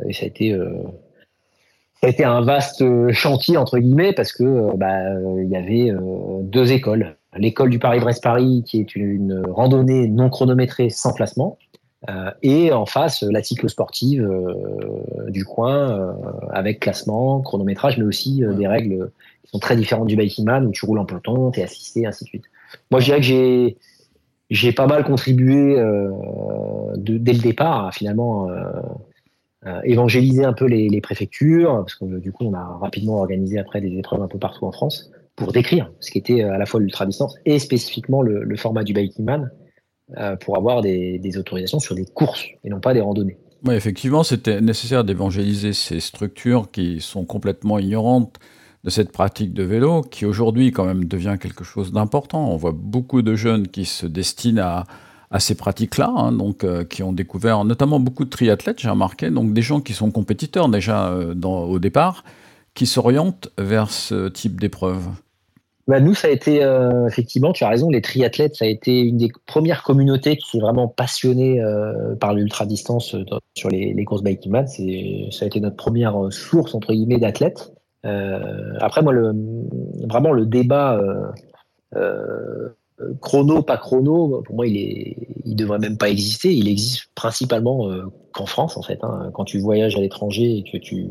et 0.08 0.12
ça 0.12 0.24
a 0.24 0.26
été 0.26 0.52
euh, 0.52 0.74
ça 2.04 2.08
a 2.08 2.10
été 2.10 2.24
un 2.24 2.42
vaste 2.42 2.82
euh, 2.82 3.14
chantier 3.14 3.56
entre 3.56 3.78
guillemets 3.78 4.12
parce 4.12 4.30
que 4.32 4.44
euh, 4.44 4.72
bah, 4.76 4.98
il 5.42 5.48
y 5.48 5.56
avait 5.56 5.90
euh, 5.90 6.42
deux 6.42 6.70
écoles. 6.70 7.16
L'école 7.34 7.70
du 7.70 7.78
Paris-Brest-Paris 7.78 8.62
qui 8.66 8.78
est 8.78 8.94
une 8.94 9.42
randonnée 9.48 10.06
non 10.06 10.28
chronométrée 10.28 10.90
sans 10.90 11.14
classement 11.14 11.56
euh, 12.10 12.30
et 12.42 12.72
en 12.72 12.84
face 12.84 13.22
la 13.22 13.42
cyclosportive 13.42 14.22
euh, 14.22 15.30
du 15.30 15.46
coin 15.46 16.14
avec 16.50 16.80
classement, 16.80 17.40
chronométrage, 17.40 17.96
mais 17.96 18.04
aussi 18.04 18.42
des 18.54 18.66
règles 18.66 19.10
qui 19.42 19.50
sont 19.52 19.58
très 19.58 19.74
différentes 19.74 20.08
du 20.08 20.16
biking 20.16 20.44
man 20.44 20.66
où 20.66 20.72
tu 20.72 20.84
roules 20.84 20.98
en 20.98 21.06
peloton, 21.06 21.52
t'es 21.52 21.62
assisté, 21.62 22.06
ainsi 22.06 22.24
de 22.24 22.28
suite. 22.28 22.44
Moi, 22.90 23.00
je 23.00 23.06
dirais 23.06 23.18
que 23.18 23.24
j'ai 23.24 23.78
j'ai 24.50 24.72
pas 24.72 24.86
mal 24.86 25.04
contribué 25.04 25.76
de, 25.76 27.16
dès 27.16 27.32
le 27.32 27.40
départ 27.40 27.92
finalement 27.94 28.50
euh, 28.50 28.62
évangéliser 29.84 30.44
un 30.44 30.52
peu 30.52 30.66
les, 30.66 31.00
préfectures, 31.00 31.76
parce 31.76 31.94
que 31.94 32.18
du 32.18 32.32
coup, 32.32 32.44
on 32.44 32.54
a 32.54 32.78
rapidement 32.80 33.18
organisé 33.18 33.58
après 33.58 33.80
des 33.80 33.96
épreuves 33.98 34.22
un 34.22 34.28
peu 34.28 34.38
partout 34.38 34.66
en 34.66 34.72
France 34.72 35.10
pour 35.36 35.52
décrire 35.52 35.90
ce 36.00 36.10
qui 36.10 36.18
était 36.18 36.42
à 36.42 36.58
la 36.58 36.66
fois 36.66 36.80
l'ultra 36.80 37.06
distance 37.06 37.34
et 37.44 37.58
spécifiquement 37.58 38.22
le, 38.22 38.44
le, 38.44 38.56
format 38.56 38.84
du 38.84 38.92
biking 38.92 39.24
man 39.24 39.50
euh, 40.18 40.36
pour 40.36 40.56
avoir 40.56 40.82
des, 40.82 41.18
des, 41.18 41.38
autorisations 41.38 41.80
sur 41.80 41.94
des 41.94 42.04
courses 42.04 42.44
et 42.62 42.68
non 42.68 42.78
pas 42.78 42.94
des 42.94 43.00
randonnées. 43.00 43.38
Oui, 43.64 43.74
effectivement, 43.74 44.22
c'était 44.22 44.60
nécessaire 44.60 45.02
d'évangéliser 45.02 45.72
ces 45.72 45.98
structures 46.00 46.70
qui 46.70 47.00
sont 47.00 47.24
complètement 47.24 47.78
ignorantes 47.78 48.38
de 48.84 48.90
cette 48.90 49.10
pratique 49.12 49.54
de 49.54 49.62
vélo, 49.62 50.02
qui 50.02 50.26
aujourd'hui 50.26 50.70
quand 50.70 50.84
même 50.84 51.06
devient 51.06 51.36
quelque 51.40 51.64
chose 51.64 51.90
d'important. 51.90 52.50
On 52.50 52.56
voit 52.56 52.74
beaucoup 52.76 53.22
de 53.22 53.34
jeunes 53.34 53.66
qui 53.68 53.86
se 53.86 54.06
destinent 54.06 54.62
à, 54.62 54.84
à 55.30 55.40
ces 55.40 55.54
pratiques-là, 55.54 56.12
hein, 56.14 56.32
donc 56.32 56.64
euh, 56.64 56.84
qui 56.84 57.02
ont 57.02 57.12
découvert 57.12 57.64
notamment 57.64 58.00
beaucoup 58.00 58.24
de 58.24 58.30
triathlètes, 58.30 58.80
j'ai 58.80 58.90
remarqué, 58.90 59.30
donc 59.30 59.52
des 59.52 59.62
gens 59.62 59.80
qui 59.80 59.92
sont 59.92 60.10
compétiteurs 60.10 60.68
déjà 60.68 61.08
euh, 61.08 61.34
au 61.34 61.78
départ, 61.78 62.24
qui 62.74 62.86
s'orientent 62.86 63.48
vers 63.58 63.90
ce 63.90 64.28
type 64.28 64.60
d'épreuve. 64.60 65.08
Bah 65.86 66.00
nous, 66.00 66.14
ça 66.14 66.28
a 66.28 66.30
été 66.30 66.64
euh, 66.64 67.06
effectivement, 67.06 67.52
tu 67.52 67.62
as 67.64 67.68
raison, 67.68 67.90
les 67.90 68.00
triathlètes, 68.00 68.56
ça 68.56 68.64
a 68.64 68.68
été 68.68 69.00
une 69.00 69.18
des 69.18 69.30
premières 69.44 69.82
communautés 69.82 70.36
qui 70.38 70.48
s'est 70.48 70.60
vraiment 70.60 70.88
passionnée 70.88 71.62
par 72.20 72.32
l'ultra 72.32 72.64
distance 72.64 73.14
sur 73.54 73.68
les, 73.68 73.92
les 73.92 74.04
courses 74.04 74.22
biking 74.22 74.50
man. 74.50 74.66
C'est, 74.66 75.28
ça 75.30 75.44
a 75.44 75.46
été 75.46 75.60
notre 75.60 75.76
première 75.76 76.16
source 76.30 76.74
entre 76.74 76.94
guillemets 76.94 77.18
d'athlètes. 77.18 77.74
après, 78.02 79.02
moi, 79.02 79.12
vraiment 80.08 80.32
le 80.32 80.46
débat 80.46 80.98
chrono, 83.20 83.62
pas 83.62 83.76
chrono, 83.76 84.42
pour 84.44 84.54
moi, 84.54 84.66
il 84.66 84.76
est, 84.76 85.16
il 85.44 85.56
devrait 85.56 85.78
même 85.78 85.96
pas 85.96 86.08
exister. 86.08 86.52
Il 86.52 86.68
existe 86.68 87.08
principalement 87.14 87.90
euh, 87.90 88.04
qu'en 88.32 88.46
France, 88.46 88.76
en 88.76 88.82
fait. 88.82 88.98
Hein. 89.02 89.30
Quand 89.34 89.44
tu 89.44 89.58
voyages 89.58 89.96
à 89.96 90.00
l'étranger 90.00 90.58
et 90.58 90.70
que 90.70 90.78
tu 90.78 91.08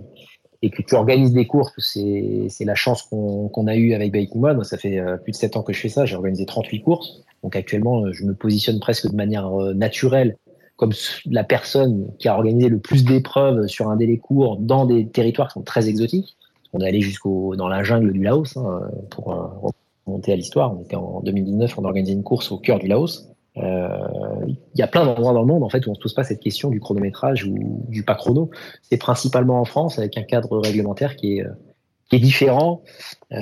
et 0.62 0.70
que 0.70 0.82
tu 0.82 0.96
organises 0.96 1.34
des 1.34 1.46
courses, 1.46 1.74
c'est 1.78 2.66
la 2.66 2.76
chance 2.76 3.04
qu'on 3.04 3.50
qu'on 3.50 3.68
a 3.68 3.76
eue 3.76 3.94
avec 3.94 4.14
Biking 4.14 4.64
ça 4.64 4.78
fait 4.78 4.98
euh, 4.98 5.18
plus 5.18 5.32
de 5.32 5.38
7 5.38 5.58
ans 5.58 5.64
que 5.64 5.74
je 5.74 5.80
fais 5.80 5.90
ça. 5.90 6.06
J'ai 6.06 6.16
organisé 6.16 6.46
38 6.46 6.82
courses. 6.82 7.24
Donc 7.44 7.58
actuellement, 7.58 8.10
je 8.14 8.24
me 8.24 8.34
positionne 8.34 8.80
presque 8.80 9.12
de 9.12 9.16
manière 9.16 9.50
naturelle 9.76 10.38
comme 10.78 10.94
la 11.26 11.44
personne 11.44 12.08
qui 12.18 12.30
a 12.30 12.36
organisé 12.36 12.70
le 12.70 12.80
plus 12.80 13.04
d'épreuves 13.04 13.68
sur 13.68 13.90
un 13.90 13.98
délai 13.98 14.18
court 14.18 14.58
dans 14.58 14.86
des 14.86 15.08
territoires 15.08 15.50
qui 15.50 15.56
sont 15.56 15.64
très 15.64 15.90
exotiques. 15.90 16.38
On 16.72 16.80
est 16.80 16.88
allé 16.88 17.02
jusqu'au 17.02 17.56
dans 17.58 17.68
la 17.68 17.84
jungle 17.84 18.14
du 18.14 18.24
Laos 18.24 18.56
hein, 18.56 18.82
pour 19.10 19.74
euh, 20.08 20.12
remonter 20.12 20.34
à 20.34 20.36
l'histoire. 20.36 20.76
On 20.78 20.82
était 20.82 20.96
en 20.96 21.22
2019, 21.22 21.78
on 21.78 21.84
a 21.84 21.88
organisé 21.88 22.14
une 22.14 22.24
course 22.24 22.52
au 22.52 22.58
cœur 22.58 22.80
du 22.80 22.88
Laos. 22.88 23.30
Euh, 23.58 23.88
Il 24.48 24.80
y 24.80 24.82
a 24.82 24.88
plein 24.88 25.06
d'endroits 25.06 25.34
dans 25.34 25.42
le 25.42 25.48
monde 25.48 25.64
en 25.64 25.70
fait 25.70 25.86
où 25.86 25.92
on 25.92 25.96
se 25.96 26.00
pose 26.00 26.14
pas 26.14 26.24
cette 26.24 26.40
question 26.40 26.70
du 26.70 26.80
chronométrage 26.80 27.46
ou 27.46 27.86
du 27.88 28.04
pas 28.04 28.16
chrono. 28.16 28.50
C'est 28.82 28.98
principalement 28.98 29.60
en 29.60 29.66
France 29.66 30.00
avec 30.00 30.18
un 30.18 30.24
cadre 30.24 30.58
réglementaire 30.58 31.16
qui 31.16 31.38
est 31.38 31.46
qui 32.10 32.18
est 32.18 32.20
différent. 32.20 32.82
Euh, 33.32 33.38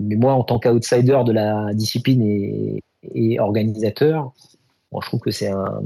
mais 0.00 0.16
moi, 0.16 0.32
en 0.32 0.44
tant 0.44 0.58
qu'outsider 0.58 1.18
de 1.24 1.32
la 1.32 1.74
discipline 1.74 2.22
et, 2.22 3.40
organisateur, 3.40 4.32
Bon, 4.92 5.00
je 5.00 5.06
trouve 5.06 5.20
que 5.20 5.30
c'est 5.30 5.46
un, 5.46 5.82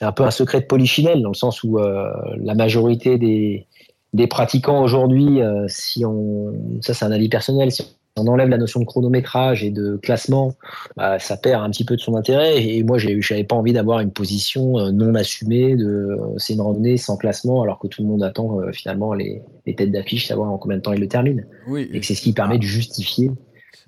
un 0.00 0.12
peu 0.12 0.22
un 0.22 0.30
secret 0.30 0.60
de 0.60 0.66
polichinelle 0.66 1.22
dans 1.22 1.30
le 1.30 1.34
sens 1.34 1.64
où 1.64 1.78
euh, 1.80 2.08
la 2.36 2.54
majorité 2.54 3.18
des, 3.18 3.66
des 4.12 4.28
pratiquants 4.28 4.80
aujourd'hui, 4.80 5.42
euh, 5.42 5.64
si 5.66 6.04
on, 6.04 6.52
ça 6.82 6.94
c'est 6.94 7.04
un 7.04 7.10
avis 7.10 7.28
personnel, 7.28 7.72
on 8.18 8.26
enlève 8.26 8.48
la 8.48 8.58
notion 8.58 8.80
de 8.80 8.84
chronométrage 8.84 9.64
et 9.64 9.70
de 9.70 9.96
classement, 9.96 10.54
bah, 10.96 11.18
ça 11.18 11.36
perd 11.36 11.62
un 11.64 11.70
petit 11.70 11.84
peu 11.84 11.96
de 11.96 12.00
son 12.00 12.14
intérêt. 12.16 12.62
Et 12.62 12.82
moi, 12.82 12.98
j'ai- 12.98 13.20
j'avais 13.22 13.44
pas 13.44 13.56
envie 13.56 13.72
d'avoir 13.72 14.00
une 14.00 14.10
position 14.10 14.78
euh, 14.78 14.90
non 14.92 15.14
assumée 15.14 15.76
de 15.76 15.86
euh, 15.86 16.16
c'est 16.36 16.52
une 16.52 16.60
randonnée 16.60 16.96
sans 16.98 17.16
classement, 17.16 17.62
alors 17.62 17.78
que 17.78 17.86
tout 17.88 18.02
le 18.02 18.08
monde 18.08 18.22
attend 18.22 18.60
euh, 18.60 18.70
finalement 18.72 19.14
les, 19.14 19.42
les 19.66 19.74
têtes 19.74 19.92
d'affiche, 19.92 20.26
savoir 20.28 20.50
en 20.50 20.58
combien 20.58 20.76
de 20.76 20.82
temps 20.82 20.92
ils 20.92 21.00
le 21.00 21.08
terminent. 21.08 21.42
Oui, 21.66 21.88
Et 21.92 22.00
que 22.00 22.06
c'est 22.06 22.14
ce 22.14 22.22
qui 22.22 22.32
permet 22.34 22.58
de 22.58 22.62
justifier 22.64 23.30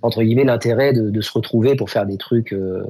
entre 0.02 0.22
guillemets 0.22 0.44
l'intérêt 0.44 0.92
de, 0.92 1.10
de 1.10 1.20
se 1.20 1.32
retrouver 1.32 1.76
pour 1.76 1.90
faire 1.90 2.06
des 2.06 2.16
trucs 2.16 2.52
euh, 2.52 2.82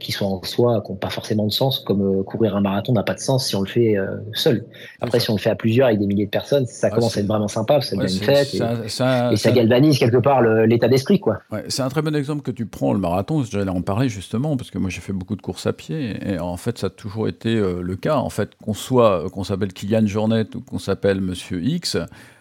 qui 0.00 0.12
sont 0.12 0.26
en 0.26 0.42
soi 0.42 0.82
qui 0.84 0.90
n'ont 0.92 0.96
pas 0.98 1.10
forcément 1.10 1.46
de 1.46 1.52
sens 1.52 1.80
comme 1.80 2.20
euh, 2.20 2.22
courir 2.22 2.56
un 2.56 2.60
marathon 2.60 2.92
n'a 2.92 3.02
pas 3.02 3.14
de 3.14 3.20
sens 3.20 3.46
si 3.46 3.56
on 3.56 3.60
le 3.62 3.66
fait 3.68 3.96
euh, 3.96 4.16
seul 4.34 4.64
après 5.00 5.20
si 5.20 5.30
on 5.30 5.34
le 5.34 5.38
fait 5.40 5.50
à 5.50 5.54
plusieurs 5.56 5.86
avec 5.88 5.98
des 5.98 6.06
milliers 6.06 6.26
de 6.26 6.30
personnes 6.30 6.66
ça 6.66 6.90
commence 6.90 7.16
à 7.16 7.20
être 7.20 7.26
vraiment 7.26 7.48
sympa 7.48 7.80
ça 7.80 7.96
Ouais, 7.96 8.04
devient 8.04 8.14
une 8.18 8.24
c'est- 8.24 8.44
fête 8.44 8.54
et, 8.54 8.62
un- 8.62 8.88
c'est 8.88 9.02
un- 9.02 9.30
et 9.30 9.36
ça 9.36 9.50
galvanise 9.52 9.98
quelque 9.98 10.16
part 10.18 10.42
l'état 10.42 10.88
d'esprit 10.88 11.20
quoi 11.20 11.38
Ouais, 11.50 11.64
c'est 11.68 11.82
un 11.82 11.88
très 11.88 12.02
bon 12.02 12.14
exemple 12.14 12.42
que 12.42 12.50
tu 12.50 12.66
prends, 12.66 12.92
le 12.92 12.98
marathon. 12.98 13.42
J'allais 13.44 13.70
en 13.70 13.82
parler 13.82 14.08
justement, 14.08 14.56
parce 14.56 14.70
que 14.70 14.78
moi 14.78 14.90
j'ai 14.90 15.00
fait 15.00 15.12
beaucoup 15.12 15.36
de 15.36 15.42
courses 15.42 15.66
à 15.66 15.72
pied. 15.72 16.16
Et 16.26 16.38
en 16.38 16.56
fait, 16.56 16.78
ça 16.78 16.86
a 16.86 16.90
toujours 16.90 17.28
été 17.28 17.54
le 17.56 17.96
cas. 17.96 18.16
En 18.16 18.30
fait, 18.30 18.50
qu'on 18.62 18.74
soit, 18.74 19.28
qu'on 19.30 19.44
s'appelle 19.44 19.72
Kylian 19.72 20.06
Jornet 20.06 20.46
ou 20.54 20.60
qu'on 20.60 20.78
s'appelle 20.78 21.20
Monsieur 21.20 21.62
X, 21.62 21.96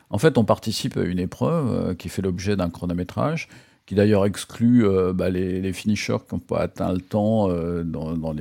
en 0.09 0.17
fait, 0.17 0.37
on 0.37 0.43
participe 0.45 0.97
à 0.97 1.01
une 1.03 1.19
épreuve 1.19 1.95
qui 1.95 2.09
fait 2.09 2.21
l'objet 2.21 2.55
d'un 2.55 2.69
chronométrage, 2.69 3.47
qui 3.91 3.95
d'ailleurs 3.95 4.25
exclut 4.25 4.87
euh, 4.87 5.11
bah, 5.11 5.29
les, 5.29 5.73
finishers 5.73 6.15
qui 6.25 6.33
n'ont 6.33 6.39
pas 6.39 6.61
atteint 6.61 6.93
le 6.93 7.01
temps 7.01 7.49
euh, 7.49 7.83
dans, 7.83 8.31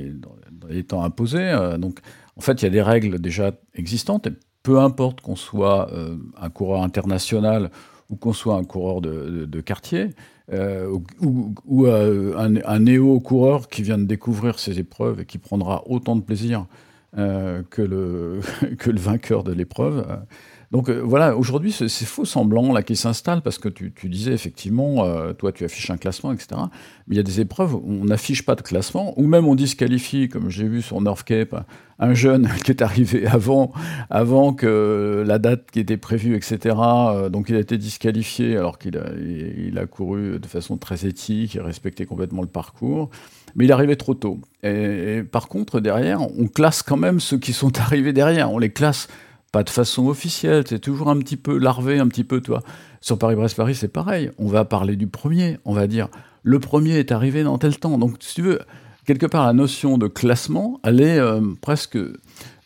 les, 0.69 0.83
temps 0.85 1.03
imposés. 1.03 1.49
Euh, 1.49 1.77
donc, 1.77 1.99
en 2.37 2.39
fait, 2.39 2.61
il 2.61 2.63
y 2.63 2.67
a 2.67 2.69
des 2.69 2.81
règles 2.81 3.19
déjà 3.19 3.51
existantes. 3.75 4.27
Et 4.27 4.31
peu 4.63 4.79
importe 4.79 5.19
qu'on 5.19 5.35
soit 5.35 5.91
un 6.39 6.49
coureur 6.49 6.83
international 6.83 7.69
ou 8.09 8.15
qu'on 8.15 8.31
soit 8.31 8.55
un 8.55 8.63
coureur 8.63 9.01
de, 9.01 9.59
quartier, 9.59 10.11
ou, 11.19 11.85
un, 11.85 12.55
un 12.55 12.79
néo-coureur 12.79 13.67
qui 13.67 13.83
vient 13.83 13.97
de 13.97 14.05
découvrir 14.05 14.57
ces 14.57 14.79
épreuves 14.79 15.19
et 15.19 15.25
qui 15.25 15.37
prendra 15.37 15.83
autant 15.85 16.15
de 16.15 16.21
plaisir 16.21 16.65
que 17.13 17.81
le 17.81 18.39
vainqueur 18.85 19.43
de 19.43 19.51
l'épreuve. 19.51 20.05
Donc 20.71 20.89
euh, 20.89 21.01
voilà, 21.03 21.35
aujourd'hui, 21.35 21.73
c'est 21.73 21.89
ces 21.89 22.05
faux 22.05 22.23
semblants 22.23 22.71
là 22.71 22.81
qui 22.81 22.95
s'installent 22.95 23.41
parce 23.41 23.57
que 23.57 23.67
tu, 23.67 23.91
disais 24.05 24.31
effectivement, 24.31 25.03
euh, 25.03 25.33
toi 25.33 25.51
tu 25.51 25.65
affiches 25.65 25.89
un 25.89 25.97
classement, 25.97 26.31
etc. 26.31 26.47
Mais 27.07 27.15
il 27.15 27.17
y 27.17 27.19
a 27.19 27.23
des 27.23 27.41
épreuves 27.41 27.75
où 27.75 27.83
on 27.85 28.05
n'affiche 28.05 28.45
pas 28.45 28.55
de 28.55 28.61
classement, 28.61 29.13
ou 29.19 29.27
même 29.27 29.47
on 29.47 29.55
disqualifie, 29.55 30.29
comme 30.29 30.49
j'ai 30.49 30.67
vu 30.67 30.81
sur 30.81 31.01
North 31.01 31.23
Cape, 31.23 31.65
un 31.99 32.13
jeune 32.13 32.47
qui 32.63 32.71
est 32.71 32.81
arrivé 32.81 33.27
avant, 33.27 33.73
avant 34.09 34.53
que 34.53 35.25
la 35.27 35.39
date 35.39 35.69
qui 35.71 35.81
était 35.81 35.97
prévue, 35.97 36.37
etc. 36.37 36.75
Euh, 36.79 37.29
donc 37.29 37.49
il 37.49 37.55
a 37.57 37.59
été 37.59 37.77
disqualifié 37.77 38.55
alors 38.55 38.79
qu'il 38.79 38.97
a, 38.97 39.85
couru 39.87 40.39
de 40.39 40.47
façon 40.47 40.77
très 40.77 41.05
éthique, 41.05 41.55
il 41.55 41.61
respectait 41.61 42.05
complètement 42.05 42.43
le 42.43 42.47
parcours, 42.47 43.09
mais 43.55 43.65
il 43.65 43.71
arrivait 43.73 43.97
trop 43.97 44.13
tôt. 44.13 44.39
Et, 44.63 45.17
et 45.17 45.23
par 45.23 45.49
contre, 45.49 45.81
derrière, 45.81 46.21
on 46.21 46.47
classe 46.47 46.81
quand 46.81 46.95
même 46.95 47.19
ceux 47.19 47.39
qui 47.39 47.51
sont 47.51 47.77
arrivés 47.81 48.13
derrière. 48.13 48.53
On 48.53 48.57
les 48.57 48.71
classe 48.71 49.09
pas 49.51 49.63
de 49.63 49.69
façon 49.69 50.07
officielle, 50.07 50.63
c'est 50.67 50.79
toujours 50.79 51.09
un 51.09 51.17
petit 51.17 51.37
peu 51.37 51.57
larvé, 51.57 51.99
un 51.99 52.07
petit 52.07 52.23
peu, 52.23 52.41
toi. 52.41 52.61
Sur 53.01 53.17
Paris-Brest-Paris, 53.17 53.75
c'est 53.75 53.87
pareil. 53.87 54.31
On 54.37 54.47
va 54.47 54.63
parler 54.65 54.95
du 54.95 55.07
premier, 55.07 55.57
on 55.65 55.73
va 55.73 55.87
dire 55.87 56.07
le 56.43 56.59
premier 56.59 56.97
est 56.97 57.11
arrivé 57.11 57.43
dans 57.43 57.57
tel 57.57 57.77
temps. 57.77 57.97
Donc, 57.97 58.17
si 58.19 58.35
tu 58.35 58.41
veux, 58.41 58.59
quelque 59.05 59.25
part, 59.25 59.45
la 59.45 59.53
notion 59.53 59.97
de 59.97 60.07
classement, 60.07 60.79
elle 60.83 61.01
est 61.01 61.19
euh, 61.19 61.41
presque, 61.61 61.97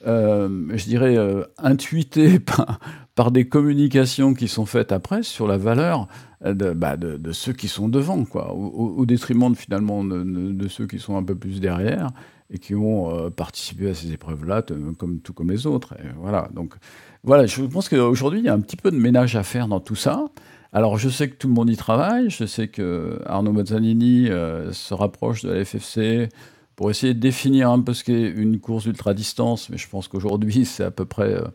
euh, 0.08 0.68
je 0.74 0.86
dirais, 0.86 1.18
euh, 1.18 1.44
intuitée 1.58 2.39
par, 3.15 3.32
des 3.32 3.48
communications 3.48 4.34
qui 4.34 4.48
sont 4.48 4.65
faites 4.65 4.92
après 4.92 5.24
sur 5.24 5.48
la 5.48 5.58
valeur 5.58 6.08
de, 6.46 6.74
bah, 6.74 6.98
de, 6.98 7.32
ceux 7.32 7.54
qui 7.54 7.68
sont 7.68 7.88
devant, 7.88 8.25
quoi, 8.25 8.54
au, 8.54 9.06
détriment 9.06 9.51
de, 9.51 9.58
finalement 9.58 10.04
de 10.04 10.68
ceux 10.68 10.86
qui 10.86 11.00
sont 11.00 11.18
un 11.18 11.24
peu 11.24 11.36
plus 11.36 11.60
derrière 11.60 12.12
et 12.50 12.60
qui 12.60 12.75
ont 12.75 13.10
euh, 13.16 13.30
participé 13.30 13.90
à 13.90 13.94
ces 13.94 14.12
épreuves-là, 14.12 14.62
t- 14.62 14.75
comme, 14.98 15.20
tout 15.20 15.34
comme 15.34 15.50
les 15.52 15.66
autres. 15.68 15.96
Voilà, 16.20 16.50
donc 16.54 16.75
voilà, 17.24 17.46
je 17.46 17.64
pense 17.64 17.90
qu'aujourd'hui, 17.90 18.40
il 18.40 18.46
y 18.46 18.50
a 18.50 18.54
un 18.54 18.60
petit 18.60 18.78
peu 18.78 18.92
de 18.92 18.98
ménage 18.98 19.36
à 19.36 19.44
faire 19.44 19.68
dans 19.68 19.80
tout 19.80 19.96
ça. 19.96 20.25
Alors, 20.74 20.98
je 20.98 21.10
sais 21.10 21.30
que 21.30 21.36
tout 21.36 21.48
le 21.48 21.54
monde 21.54 21.70
y 21.70 21.78
travaille, 21.78 22.30
je 22.30 22.46
sais 22.46 22.68
que 22.68 23.20
Arnaud 23.25 23.54
Mazzanini 23.54 24.30
euh, 24.30 24.72
se 24.74 24.94
rapproche 24.94 25.42
de 25.44 25.52
la 25.52 25.64
FFC 25.66 26.30
pour 26.75 26.90
essayer 26.92 27.14
de 27.14 27.20
définir 27.20 27.72
un 27.72 27.80
peu 27.80 27.94
ce 27.94 28.04
qu'est 28.04 28.30
une 28.30 28.60
course 28.60 28.86
ultra-distance, 28.86 29.70
mais 29.70 29.78
je 29.78 29.88
pense 29.90 30.08
qu'aujourd'hui, 30.10 30.66
c'est 30.66 30.84
à 30.84 30.92
peu 30.92 31.06
près 31.06 31.34
euh, 31.34 31.46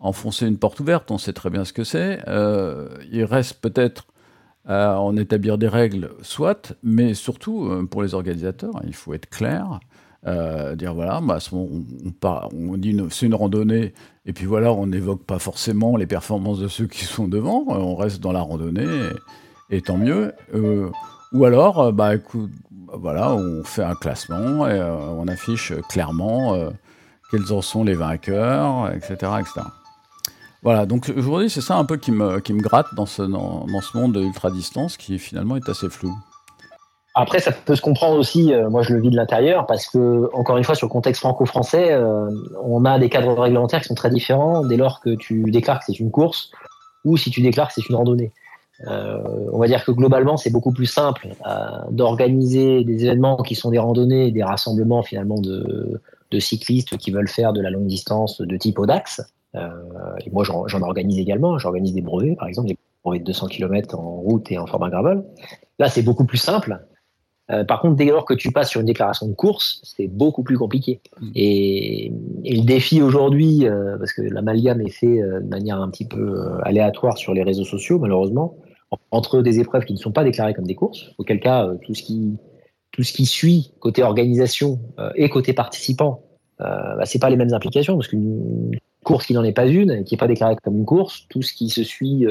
enfoncer 0.00 0.46
une 0.46 0.56
porte 0.58 0.80
ouverte, 0.80 1.10
on 1.10 1.18
sait 1.18 1.32
très 1.34 1.50
bien 1.50 1.64
ce 1.64 1.72
que 1.72 1.84
c'est. 1.84 2.20
Euh, 2.28 2.88
il 3.12 3.24
reste 3.24 3.60
peut-être 3.60 4.06
à 4.64 5.00
en 5.00 5.16
établir 5.16 5.58
des 5.58 5.68
règles, 5.68 6.10
soit, 6.22 6.74
mais 6.82 7.14
surtout, 7.14 7.66
euh, 7.66 7.84
pour 7.84 8.02
les 8.02 8.14
organisateurs, 8.14 8.80
il 8.86 8.94
faut 8.94 9.12
être 9.12 9.28
clair, 9.28 9.80
euh, 10.26 10.76
dire 10.76 10.94
voilà, 10.94 11.20
bah, 11.20 11.38
on, 11.52 11.82
on 12.22 12.48
on 12.52 12.76
dit 12.76 12.96
c'est 13.10 13.26
une 13.26 13.34
randonnée, 13.34 13.92
et 14.24 14.32
puis 14.32 14.46
voilà, 14.46 14.72
on 14.72 14.86
n'évoque 14.86 15.24
pas 15.24 15.40
forcément 15.40 15.96
les 15.96 16.06
performances 16.06 16.60
de 16.60 16.68
ceux 16.68 16.86
qui 16.86 17.04
sont 17.04 17.26
devant, 17.26 17.64
euh, 17.70 17.74
on 17.74 17.96
reste 17.96 18.20
dans 18.20 18.30
la 18.30 18.40
randonnée, 18.40 18.86
et, 19.70 19.80
tant 19.80 19.96
mieux. 19.96 20.32
Euh, 20.54 20.88
ou 21.32 21.44
alors, 21.44 21.92
bah, 21.92 22.14
écoute, 22.14 22.50
voilà, 22.92 23.34
on 23.34 23.64
fait 23.64 23.82
un 23.82 23.94
classement, 23.94 24.68
et 24.68 24.80
on 24.80 25.26
affiche 25.26 25.72
clairement 25.88 26.56
quels 27.30 27.52
en 27.52 27.62
sont 27.62 27.82
les 27.82 27.94
vainqueurs, 27.94 28.92
etc. 28.92 29.14
etc. 29.40 29.62
Voilà, 30.62 30.86
donc 30.86 31.10
aujourd'hui, 31.16 31.50
c'est 31.50 31.62
ça 31.62 31.76
un 31.76 31.84
peu 31.84 31.96
qui 31.96 32.12
me, 32.12 32.38
gratte 32.60 32.94
dans 32.94 33.06
ce, 33.06 33.22
dans 33.22 33.80
ce 33.80 33.96
monde 33.96 34.12
de 34.12 34.20
l'ultra-distance 34.20 34.96
qui 34.96 35.18
finalement 35.18 35.56
est 35.56 35.68
assez 35.68 35.88
flou. 35.88 36.14
Après, 37.14 37.40
ça 37.40 37.52
peut 37.52 37.76
se 37.76 37.82
comprendre 37.82 38.18
aussi, 38.18 38.54
euh, 38.54 38.70
moi 38.70 38.82
je 38.82 38.94
le 38.94 39.00
vis 39.00 39.10
de 39.10 39.16
l'intérieur, 39.16 39.66
parce 39.66 39.86
que, 39.86 40.30
encore 40.32 40.56
une 40.56 40.64
fois, 40.64 40.74
sur 40.74 40.86
le 40.86 40.92
contexte 40.92 41.20
franco-français, 41.20 41.92
euh, 41.92 42.30
on 42.62 42.84
a 42.86 42.98
des 42.98 43.10
cadres 43.10 43.38
réglementaires 43.38 43.82
qui 43.82 43.88
sont 43.88 43.94
très 43.94 44.10
différents 44.10 44.64
dès 44.64 44.76
lors 44.76 45.00
que 45.00 45.10
tu 45.10 45.50
déclares 45.50 45.80
que 45.80 45.84
c'est 45.86 46.00
une 46.00 46.10
course 46.10 46.50
ou 47.04 47.16
si 47.16 47.30
tu 47.30 47.42
déclares 47.42 47.68
que 47.68 47.74
c'est 47.74 47.88
une 47.88 47.96
randonnée. 47.96 48.32
Euh, 48.86 49.48
on 49.52 49.58
va 49.58 49.66
dire 49.66 49.84
que 49.84 49.92
globalement, 49.92 50.36
c'est 50.36 50.50
beaucoup 50.50 50.72
plus 50.72 50.86
simple 50.86 51.28
euh, 51.46 51.66
d'organiser 51.90 52.84
des 52.84 53.04
événements 53.04 53.36
qui 53.36 53.54
sont 53.54 53.70
des 53.70 53.78
randonnées, 53.78 54.30
des 54.30 54.42
rassemblements 54.42 55.02
finalement 55.02 55.40
de, 55.40 56.00
cyclistes 56.38 56.96
qui 56.96 57.10
veulent 57.10 57.28
faire 57.28 57.52
de 57.52 57.60
la 57.60 57.68
longue 57.68 57.86
distance 57.86 58.40
de 58.40 58.56
type 58.56 58.78
Audax. 58.78 59.20
Euh, 59.54 59.68
et 60.24 60.30
moi, 60.30 60.44
j'en 60.44 60.82
organise 60.82 61.18
également. 61.18 61.58
J'organise 61.58 61.92
des 61.92 62.00
brevets, 62.00 62.36
par 62.36 62.48
exemple, 62.48 62.68
des 62.68 62.78
brevets 63.04 63.20
de 63.20 63.26
200 63.26 63.48
km 63.48 63.98
en 63.98 64.16
route 64.16 64.50
et 64.50 64.58
en 64.58 64.66
format 64.66 64.88
gravel. 64.88 65.22
Là, 65.78 65.90
c'est 65.90 66.02
beaucoup 66.02 66.24
plus 66.24 66.38
simple. 66.38 66.80
Euh, 67.50 67.64
par 67.64 67.80
contre, 67.80 67.96
dès 67.96 68.04
lors 68.06 68.24
que 68.24 68.34
tu 68.34 68.52
passes 68.52 68.70
sur 68.70 68.80
une 68.80 68.86
déclaration 68.86 69.26
de 69.26 69.34
course, 69.34 69.80
c'est 69.82 70.06
beaucoup 70.06 70.42
plus 70.42 70.56
compliqué. 70.56 71.00
Et, 71.34 72.12
et 72.44 72.56
le 72.56 72.62
défi 72.62 73.02
aujourd'hui, 73.02 73.66
euh, 73.66 73.98
parce 73.98 74.12
que 74.12 74.22
l'amalgame 74.22 74.80
est 74.80 74.90
fait 74.90 75.20
euh, 75.20 75.40
de 75.40 75.48
manière 75.48 75.80
un 75.80 75.90
petit 75.90 76.06
peu 76.06 76.58
aléatoire 76.62 77.18
sur 77.18 77.34
les 77.34 77.42
réseaux 77.42 77.64
sociaux, 77.64 77.98
malheureusement, 77.98 78.56
en- 78.90 78.98
entre 79.10 79.42
des 79.42 79.58
épreuves 79.58 79.84
qui 79.84 79.92
ne 79.92 79.98
sont 79.98 80.12
pas 80.12 80.24
déclarées 80.24 80.54
comme 80.54 80.66
des 80.66 80.76
courses, 80.76 81.10
auquel 81.18 81.40
cas 81.40 81.68
tout 81.84 81.94
ce 81.94 82.02
qui 82.02 82.36
tout 82.92 83.02
ce 83.02 83.12
qui 83.12 83.24
suit 83.26 83.72
côté 83.80 84.02
organisation 84.02 84.78
et 85.14 85.30
côté 85.30 85.54
participant, 85.54 86.22
bah, 86.58 87.04
c'est 87.06 87.18
pas 87.18 87.30
les 87.30 87.36
mêmes 87.36 87.54
implications 87.54 87.96
parce 87.96 88.06
qu'une 88.08 88.70
course 89.02 89.24
qui 89.26 89.32
n'en 89.32 89.42
est 89.44 89.52
pas 89.52 89.66
une, 89.66 89.90
et 89.90 90.04
qui 90.04 90.12
n'est 90.14 90.18
pas 90.18 90.26
déclarée 90.28 90.56
comme 90.62 90.76
une 90.76 90.84
course, 90.84 91.26
tout 91.30 91.40
ce 91.40 91.54
qui 91.54 91.70
se 91.70 91.82
suit 91.82 92.26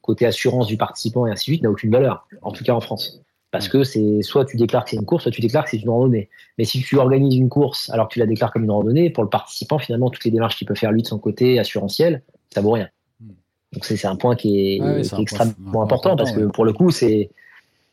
côté 0.00 0.24
assurance 0.24 0.68
du 0.68 0.78
participant 0.78 1.26
et 1.26 1.30
ainsi 1.30 1.50
de 1.50 1.54
suite 1.54 1.62
n'a 1.62 1.70
aucune 1.70 1.90
valeur, 1.90 2.26
en 2.40 2.50
tout 2.50 2.64
cas 2.64 2.72
en 2.72 2.80
France. 2.80 3.20
Parce 3.50 3.68
que 3.68 3.82
c'est 3.82 4.22
soit 4.22 4.44
tu 4.44 4.56
déclares 4.56 4.84
que 4.84 4.90
c'est 4.90 4.96
une 4.96 5.04
course, 5.04 5.24
soit 5.24 5.32
tu 5.32 5.40
déclares 5.40 5.64
que 5.64 5.70
c'est 5.70 5.78
une 5.78 5.90
randonnée. 5.90 6.28
Mais 6.56 6.64
si 6.64 6.80
tu 6.82 6.98
organises 6.98 7.34
une 7.34 7.48
course 7.48 7.90
alors 7.90 8.08
que 8.08 8.14
tu 8.14 8.18
la 8.20 8.26
déclares 8.26 8.52
comme 8.52 8.62
une 8.62 8.70
randonnée, 8.70 9.10
pour 9.10 9.24
le 9.24 9.30
participant, 9.30 9.78
finalement, 9.78 10.08
toutes 10.10 10.24
les 10.24 10.30
démarches 10.30 10.56
qu'il 10.56 10.68
peut 10.68 10.76
faire 10.76 10.92
lui 10.92 11.02
de 11.02 11.08
son 11.08 11.18
côté 11.18 11.58
assurantiel, 11.58 12.22
ça 12.50 12.60
vaut 12.60 12.72
rien. 12.72 12.88
Hmm. 13.20 13.32
Donc 13.72 13.84
c'est 13.84 14.06
un 14.06 14.16
point 14.16 14.36
qui 14.36 14.74
est, 14.74 14.80
Ah 14.80 14.94
oui, 14.96 15.02
qui 15.02 15.22
extrêmement 15.22 15.54
point 15.72 15.82
important, 15.82 16.10
important, 16.10 16.16
parce 16.16 16.32
que 16.32 16.40
ouais. 16.40 16.52
pour 16.52 16.64
le 16.64 16.72
coup, 16.72 16.90
c'est 16.90 17.30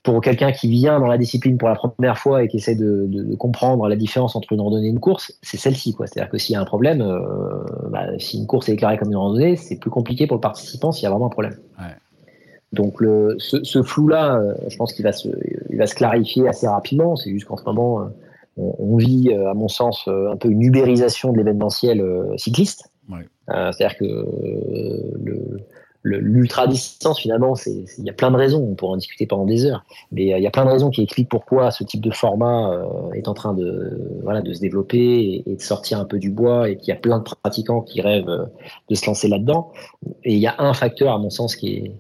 pour 0.04 0.22
quelqu'un 0.22 0.52
qui 0.52 0.70
vient 0.70 1.00
dans 1.00 1.08
la 1.08 1.18
discipline 1.18 1.58
pour 1.58 1.68
la 1.68 1.76
première 1.76 2.18
fois 2.18 2.44
et 2.44 2.48
qui 2.48 2.58
essaie 2.58 2.76
de, 2.76 3.08
de, 3.08 3.24
de 3.24 3.36
comprendre 3.36 3.88
la 3.88 3.96
différence 3.96 4.36
entre 4.36 4.54
une 4.54 4.62
randonnée 4.62 4.88
et 4.88 4.90
une 4.90 5.02
course, 5.02 5.34
c'est 5.42 5.58
celle-ci. 5.58 5.96
C'est-à-dire 5.98 6.30
que 6.30 6.38
s'il 6.38 6.54
y 6.54 6.56
a 6.56 6.62
un 6.62 6.66
problème, 6.66 7.02
euh, 7.02 7.64
bah, 7.90 8.06
si 8.18 8.38
une 8.38 8.48
course 8.48 8.70
est 8.70 8.74
déclarée 8.74 8.98
comme 8.98 9.10
une 9.10 9.18
randonnée, 9.18 9.58
c'est 9.58 9.76
plus 9.76 9.90
compliqué 9.90 10.26
pour 10.26 10.38
le 10.38 10.42
participant 10.42 10.94
s'il 10.94 11.04
y 11.04 11.08
a 11.08 11.10
vraiment 11.10 11.26
un 11.26 11.30
problème. 11.30 11.58
Ouais. 11.78 11.96
Donc 12.74 13.00
le, 13.02 13.36
ce, 13.40 13.64
ce 13.64 13.82
flou-là, 13.82 14.38
euh, 14.38 14.54
je 14.68 14.76
pense 14.78 14.94
qu'il 14.94 15.04
va, 15.04 15.14
se, 15.14 15.30
il 15.70 15.78
va 15.78 15.88
se 15.88 15.96
clarifier 15.96 16.48
assez 16.48 16.68
rapidement. 16.68 17.16
C'est 17.16 17.32
juste 17.32 17.46
qu'en 17.46 17.58
ce 17.58 17.64
moment, 17.64 18.02
euh, 18.02 18.06
on, 18.58 18.76
on 18.80 18.98
vit, 18.98 19.30
euh, 19.32 19.50
à 19.50 19.54
mon 19.54 19.68
sens, 19.68 20.08
un 20.08 20.36
peu 20.36 20.50
une 20.50 20.62
ubérisation 20.62 21.32
de 21.32 21.38
l'événementiel 21.38 22.04
cycliste. 22.38 22.90
Ouais. 23.10 23.20
Euh, 23.50 23.72
C'est-à-dire 23.72 23.98
que 23.98 24.06
le 25.24 25.60
le- 26.04 26.20
l'ultra-distance, 26.20 27.20
finalement, 27.20 27.56
c'est- 27.56 27.84
il 27.98 28.06
y 28.06 28.10
a 28.10 28.14
plein 28.14 28.32
de 28.32 28.38
raisons. 28.38 28.64
On 28.64 28.76
pourra 28.76 28.94
en 28.94 28.98
discuter 28.98 29.26
pendant 29.26 29.46
des 29.46 29.66
heures. 29.66 29.84
Mais 30.14 30.32
euh, 30.34 30.38
il 30.38 30.44
y 30.44 30.48
a 30.48 30.52
plein 30.52 30.64
de 30.64 30.70
raisons 30.70 30.90
qui 30.90 31.02
expliquent 31.02 31.28
pourquoi 31.28 31.70
ce 31.72 31.84
type 31.84 32.00
de 32.02 32.12
format 32.12 32.72
euh, 32.72 33.12
est 33.14 33.28
en 33.28 33.34
train 33.34 33.54
de, 33.54 34.00
voilà, 34.24 34.42
de 34.42 34.54
se 34.54 34.62
développer 34.62 35.00
et, 35.00 35.52
et 35.52 35.56
de 35.58 35.62
sortir 35.62 36.00
un 36.00 36.06
peu 36.06 36.18
du 36.18 36.30
bois 36.30 36.70
et 36.70 36.78
qu'il 36.78 36.90
y 36.90 36.92
a 36.94 37.00
plein 37.00 37.18
de 37.18 37.24
pratiquants 37.24 37.82
qui 37.82 38.00
rêvent 38.00 38.48
de 38.90 38.96
se 38.96 39.06
lancer 39.06 39.28
là-dedans. 39.28 39.74
Et 40.24 40.34
il 40.34 40.40
y 40.40 40.48
a 40.48 40.56
un 40.60 40.74
facteur, 40.74 41.14
à 41.14 41.18
mon 41.18 41.32
sens, 41.32 41.58
qui 41.58 41.74
est, 41.76 41.92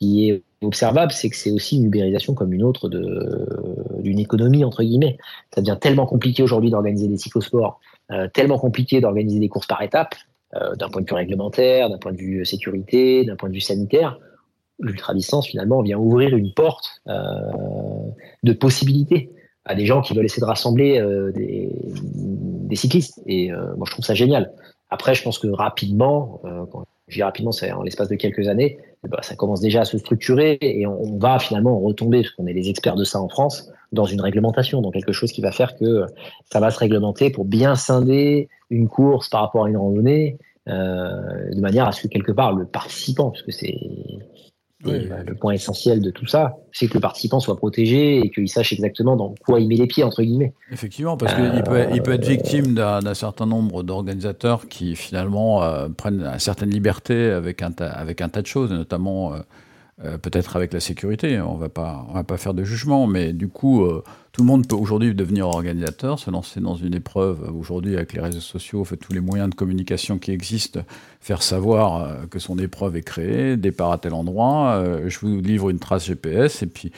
qui 0.00 0.30
est 0.30 0.42
observable, 0.62 1.12
c'est 1.12 1.30
que 1.30 1.36
c'est 1.36 1.50
aussi 1.50 1.76
une 1.76 1.84
ubérisation 1.84 2.34
comme 2.34 2.52
une 2.52 2.62
autre 2.62 2.88
d'une 2.88 4.18
économie, 4.18 4.64
entre 4.64 4.82
guillemets. 4.82 5.18
Ça 5.54 5.60
devient 5.60 5.78
tellement 5.80 6.06
compliqué 6.06 6.42
aujourd'hui 6.42 6.70
d'organiser 6.70 7.08
des 7.08 7.16
cyclosports, 7.16 7.80
euh, 8.10 8.28
tellement 8.32 8.58
compliqué 8.58 9.00
d'organiser 9.00 9.38
des 9.38 9.48
courses 9.48 9.66
par 9.66 9.82
étapes, 9.82 10.14
euh, 10.54 10.74
d'un 10.76 10.88
point 10.88 11.02
de 11.02 11.06
vue 11.06 11.14
réglementaire, 11.14 11.90
d'un 11.90 11.98
point 11.98 12.12
de 12.12 12.18
vue 12.18 12.44
sécurité, 12.44 13.24
d'un 13.24 13.36
point 13.36 13.48
de 13.48 13.54
vue 13.54 13.60
sanitaire. 13.60 14.18
L'ultra-distance, 14.78 15.46
finalement, 15.46 15.82
vient 15.82 15.98
ouvrir 15.98 16.34
une 16.34 16.52
porte 16.52 17.02
euh, 17.08 17.14
de 18.42 18.52
possibilités 18.52 19.30
à 19.66 19.74
des 19.74 19.84
gens 19.84 20.00
qui 20.00 20.14
veulent 20.14 20.24
essayer 20.24 20.40
de 20.40 20.46
rassembler 20.46 21.00
des, 21.34 22.76
cyclistes. 22.76 23.20
Et 23.26 23.50
moi, 23.50 23.84
je 23.84 23.92
trouve 23.92 24.04
ça 24.04 24.14
génial. 24.14 24.52
Après, 24.88 25.14
je 25.14 25.22
pense 25.22 25.38
que 25.38 25.48
rapidement, 25.48 26.40
quand 26.72 26.86
je 27.10 27.16
dis 27.16 27.22
rapidement, 27.22 27.52
c'est 27.52 27.70
en 27.72 27.82
l'espace 27.82 28.08
de 28.08 28.16
quelques 28.16 28.48
années, 28.48 28.78
ben, 29.02 29.18
ça 29.22 29.34
commence 29.36 29.60
déjà 29.60 29.82
à 29.82 29.84
se 29.84 29.98
structurer 29.98 30.58
et 30.60 30.86
on, 30.86 31.02
on 31.02 31.18
va 31.18 31.38
finalement 31.38 31.78
retomber, 31.78 32.22
parce 32.22 32.34
qu'on 32.34 32.46
est 32.46 32.52
les 32.52 32.68
experts 32.68 32.96
de 32.96 33.04
ça 33.04 33.20
en 33.20 33.28
France, 33.28 33.70
dans 33.92 34.04
une 34.04 34.20
réglementation, 34.20 34.80
dans 34.80 34.90
quelque 34.90 35.12
chose 35.12 35.32
qui 35.32 35.40
va 35.40 35.52
faire 35.52 35.76
que 35.76 36.06
ça 36.52 36.60
va 36.60 36.70
se 36.70 36.78
réglementer 36.78 37.30
pour 37.30 37.44
bien 37.44 37.74
scinder 37.74 38.48
une 38.70 38.88
course 38.88 39.28
par 39.28 39.40
rapport 39.42 39.64
à 39.64 39.68
une 39.68 39.76
randonnée, 39.76 40.38
euh, 40.68 41.50
de 41.52 41.60
manière 41.60 41.88
à 41.88 41.92
ce 41.92 42.02
que 42.02 42.08
quelque 42.08 42.32
part 42.32 42.52
le 42.54 42.66
participant, 42.66 43.30
parce 43.30 43.42
que 43.42 43.50
c'est 43.50 43.76
Oui, 44.84 44.92
et, 44.92 45.12
euh, 45.12 45.22
le 45.26 45.34
point 45.34 45.52
essentiel 45.52 46.00
de 46.00 46.10
tout 46.10 46.26
ça, 46.26 46.56
c'est 46.72 46.86
que 46.86 46.94
le 46.94 47.00
participant 47.00 47.40
soit 47.40 47.56
protégé 47.56 48.18
et 48.18 48.30
qu'il 48.30 48.48
sache 48.48 48.72
exactement 48.72 49.16
dans 49.16 49.34
quoi 49.44 49.60
il 49.60 49.68
met 49.68 49.76
les 49.76 49.86
pieds, 49.86 50.04
entre 50.04 50.22
guillemets. 50.22 50.54
Effectivement, 50.72 51.16
parce 51.16 51.34
qu'il 51.34 51.62
peut, 51.62 51.86
il 51.92 52.02
peut 52.02 52.12
être 52.12 52.26
victime 52.26 52.74
d'un 52.74 53.14
certain 53.14 53.46
nombre 53.46 53.82
d'organisateurs 53.82 54.68
qui 54.68 54.96
finalement 54.96 55.62
euh, 55.62 55.88
prennent 55.88 56.22
une 56.22 56.38
certaine 56.38 56.70
liberté 56.70 57.30
avec 57.30 57.62
un, 57.62 57.72
tas, 57.72 57.90
avec 57.90 58.20
un 58.20 58.28
tas 58.28 58.42
de 58.42 58.46
choses, 58.46 58.70
notamment 58.70 59.34
euh, 60.02 60.16
peut-être 60.16 60.56
avec 60.56 60.72
la 60.72 60.80
sécurité. 60.80 61.40
On 61.40 61.52
on 61.52 61.56
va 61.56 61.68
pas 61.68 62.36
faire 62.38 62.54
de 62.54 62.64
jugement, 62.64 63.06
mais 63.06 63.34
du 63.34 63.48
coup, 63.48 63.84
euh, 63.84 64.02
tout 64.32 64.40
le 64.40 64.46
monde 64.46 64.66
peut 64.66 64.76
aujourd'hui 64.76 65.14
devenir 65.14 65.46
organisateur, 65.46 66.18
se 66.18 66.30
lancer 66.30 66.60
dans 66.60 66.74
une 66.74 66.94
épreuve. 66.94 67.50
Aujourd'hui, 67.54 67.96
avec 67.96 68.14
les 68.14 68.20
réseaux 68.20 68.40
sociaux, 68.40 68.86
tous 68.98 69.12
les 69.12 69.20
moyens 69.20 69.50
de 69.50 69.54
communication 69.54 70.18
qui 70.18 70.30
existent, 70.30 70.80
faire 71.20 71.42
savoir 71.42 72.02
euh, 72.02 72.26
que 72.30 72.38
son 72.38 72.58
épreuve 72.58 72.96
est 72.96 73.02
créée, 73.02 73.58
départ 73.58 73.92
à 73.92 73.98
tel 73.98 74.14
endroit, 74.14 74.82
je 75.06 75.18
vous 75.18 75.40
livre 75.40 75.68
une 75.68 75.78
trace 75.78 76.06
GPS, 76.06 76.62
et 76.62 76.66
puis 76.66 76.92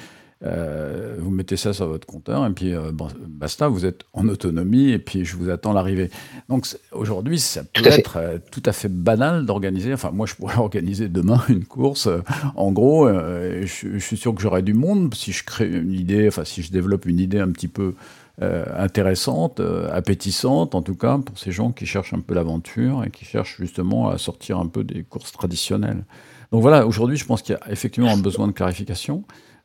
euh, 0.44 1.16
vous 1.20 1.30
mettez 1.30 1.56
ça 1.56 1.72
sur 1.72 1.86
votre 1.86 2.06
compteur, 2.06 2.44
et 2.46 2.50
puis 2.50 2.74
euh, 2.74 2.90
bon, 2.92 3.06
basta, 3.28 3.68
vous 3.68 3.86
êtes 3.86 4.02
en 4.12 4.28
autonomie, 4.28 4.90
et 4.90 4.98
puis 4.98 5.24
je 5.24 5.36
vous 5.36 5.50
attends 5.50 5.72
l'arrivée. 5.72 6.10
Donc 6.48 6.66
aujourd'hui, 6.90 7.38
ça 7.38 7.62
peut 7.62 7.86
être 7.86 8.16
euh, 8.16 8.38
tout 8.50 8.62
à 8.66 8.72
fait 8.72 8.88
banal 8.88 9.46
d'organiser. 9.46 9.94
Enfin, 9.94 10.10
moi, 10.12 10.26
je 10.26 10.34
pourrais 10.34 10.56
organiser 10.58 11.08
demain 11.08 11.42
une 11.48 11.64
course. 11.64 12.08
en 12.56 12.72
gros, 12.72 13.08
je, 13.08 13.66
je 13.66 13.98
suis 13.98 14.16
sûr 14.16 14.34
que 14.34 14.42
j'aurai 14.42 14.62
du 14.62 14.74
monde 14.74 15.14
si 15.14 15.32
je 15.32 15.44
crée 15.44 15.68
une 15.68 15.92
idée, 15.92 16.26
enfin, 16.28 16.44
si 16.44 16.62
je 16.62 16.72
développe 16.72 17.06
une 17.06 17.20
idée 17.20 17.38
un 17.38 17.50
petit 17.50 17.68
peu 17.68 17.94
intéressante, 18.40 19.60
appétissante, 19.92 20.74
en 20.74 20.82
tout 20.82 20.96
cas, 20.96 21.18
pour 21.18 21.38
ces 21.38 21.52
gens 21.52 21.70
qui 21.70 21.86
cherchent 21.86 22.14
un 22.14 22.20
peu 22.20 22.34
l'aventure 22.34 23.04
et 23.04 23.10
qui 23.10 23.24
cherchent 23.24 23.58
justement 23.60 24.08
à 24.08 24.18
sortir 24.18 24.58
un 24.58 24.66
peu 24.66 24.82
des 24.82 25.04
courses 25.04 25.30
traditionnelles. 25.30 26.04
Donc 26.50 26.62
voilà, 26.62 26.86
aujourd'hui, 26.86 27.16
je 27.16 27.24
pense 27.24 27.42
qu'il 27.42 27.54
y 27.54 27.58
a 27.62 27.72
effectivement 27.72 28.10
un 28.10 28.18
besoin 28.18 28.48
de 28.48 28.52
clarification 28.52 29.24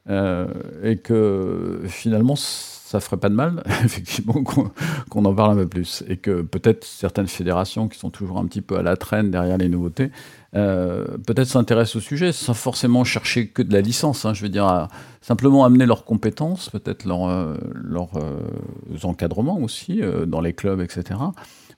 euh, 0.09 0.47
et 0.83 0.97
que 0.97 1.81
finalement, 1.87 2.35
ça 2.37 3.01
ferait 3.01 3.17
pas 3.17 3.29
de 3.29 3.35
mal, 3.35 3.63
effectivement, 3.83 4.41
qu'on 4.43 5.25
en 5.25 5.33
parle 5.33 5.51
un 5.51 5.63
peu 5.63 5.67
plus. 5.67 6.03
Et 6.07 6.17
que 6.17 6.41
peut-être 6.41 6.85
certaines 6.85 7.27
fédérations 7.27 7.87
qui 7.89 7.99
sont 7.99 8.09
toujours 8.09 8.37
un 8.37 8.45
petit 8.45 8.61
peu 8.61 8.77
à 8.77 8.81
la 8.81 8.95
traîne 8.95 9.31
derrière 9.31 9.57
les 9.57 9.67
nouveautés, 9.67 10.11
euh, 10.55 11.05
peut-être 11.25 11.47
s'intéressent 11.47 11.97
au 11.97 11.99
sujet 11.99 12.31
sans 12.31 12.53
forcément 12.53 13.03
chercher 13.03 13.49
que 13.49 13.61
de 13.61 13.73
la 13.73 13.81
licence. 13.81 14.23
hein. 14.23 14.33
je 14.33 14.41
veux 14.43 14.49
dire, 14.49 14.87
simplement 15.21 15.65
amener 15.65 15.85
leurs 15.85 16.05
compétences, 16.05 16.69
peut-être 16.69 17.05
leurs 17.05 17.27
euh, 17.27 17.55
leurs, 17.73 18.11
encadrements 19.03 19.59
aussi 19.59 20.01
dans 20.25 20.41
les 20.41 20.53
clubs, 20.53 20.81
etc., 20.81 21.19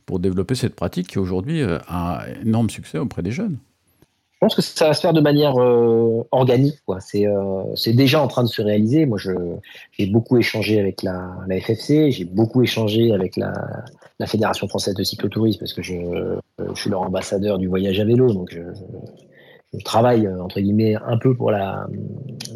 pour 0.05 0.19
développer 0.19 0.55
cette 0.55 0.75
pratique 0.75 1.07
qui 1.07 1.19
aujourd'hui 1.19 1.61
a 1.63 2.21
un 2.21 2.45
énorme 2.45 2.69
succès 2.69 2.97
auprès 2.97 3.21
des 3.21 3.31
jeunes. 3.31 3.57
Je 4.41 4.45
pense 4.45 4.55
que 4.55 4.61
ça 4.61 4.87
va 4.87 4.93
se 4.93 5.01
faire 5.01 5.11
de 5.11 5.19
manière 5.19 5.57
euh, 5.59 6.23
organique. 6.31 6.77
C'est 7.01 7.27
euh, 7.27 7.63
c'est 7.75 7.91
déjà 7.91 8.21
en 8.21 8.27
train 8.29 8.43
de 8.43 8.47
se 8.47 8.61
réaliser. 8.61 9.05
Moi, 9.05 9.17
je- 9.17 9.31
j'ai 9.91 10.05
beaucoup 10.07 10.37
échangé 10.37 10.79
avec 10.79 11.03
la, 11.03 11.29
la 11.47 11.59
FFC, 11.59 12.09
j'ai 12.11 12.23
beaucoup 12.23 12.63
échangé 12.63 13.11
avec 13.11 13.35
la, 13.35 13.51
la 14.17 14.27
Fédération 14.27 14.67
française 14.69 14.93
de 14.95 15.03
cyclotourisme 15.03 15.59
parce 15.59 15.73
que 15.73 15.81
je, 15.81 15.93
euh, 15.95 16.39
je 16.73 16.79
suis 16.79 16.89
leur 16.89 17.01
ambassadeur 17.01 17.57
du 17.57 17.67
voyage 17.67 17.99
à 17.99 18.05
vélo, 18.05 18.31
donc 18.33 18.49
je, 18.53 18.61
je- 19.73 19.83
travaille 19.83 20.25
euh, 20.25 20.41
entre 20.41 20.61
guillemets 20.61 20.95
un 20.95 21.17
peu 21.17 21.35
pour 21.35 21.51
la, 21.51 21.85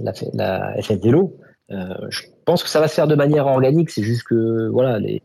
la, 0.02 0.14
la 0.34 0.82
FF 0.82 1.02
Vélo. 1.04 1.36
Euh, 1.72 1.94
je 2.10 2.24
pense 2.46 2.62
que 2.62 2.70
ça 2.70 2.80
va 2.80 2.88
se 2.88 2.94
faire 2.94 3.08
de 3.08 3.16
manière 3.16 3.48
organique. 3.48 3.90
C'est 3.90 4.04
juste 4.04 4.24
que 4.24 4.68
voilà, 4.68 5.00
les, 5.00 5.22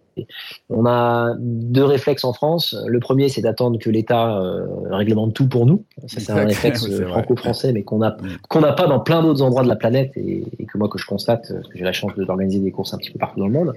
on 0.71 0.87
a 0.87 1.35
deux 1.39 1.85
réflexes 1.85 2.25
en 2.25 2.33
France. 2.33 2.77
Le 2.87 3.01
premier, 3.01 3.29
c'est 3.29 3.43
d'attendre 3.43 3.79
que 3.79 3.91
l'État 3.91 4.41
euh, 4.41 4.67
réglemente 4.91 5.35
tout 5.35 5.49
pour 5.49 5.67
nous. 5.67 5.85
Ça, 6.07 6.21
c'est 6.21 6.33
un 6.33 6.45
réflexe 6.45 6.89
franco-français, 7.03 7.73
mais 7.73 7.83
qu'on 7.83 8.03
a 8.03 8.17
Mm. 8.23 8.29
qu'on 8.49 8.61
n'a 8.61 8.73
pas 8.73 8.87
dans 8.87 9.01
plein 9.01 9.23
d'autres 9.23 9.43
endroits 9.43 9.63
de 9.63 9.69
la 9.69 9.77
planète 9.77 10.13
et, 10.17 10.45
et 10.59 10.67
que 10.67 10.79
moi 10.79 10.89
que 10.89 10.99
je 10.99 11.07
constate, 11.07 11.53
parce 11.53 11.69
que 11.69 11.79
j'ai 11.79 11.85
la 11.85 11.93
chance 11.93 12.15
d'organiser 12.17 12.61
des 12.61 12.71
courses 12.71 12.95
un 12.95 12.99
petit 12.99 13.11
peu 13.11 13.19
partout 13.19 13.41
dans 13.41 13.47
le 13.47 13.53
monde. 13.53 13.75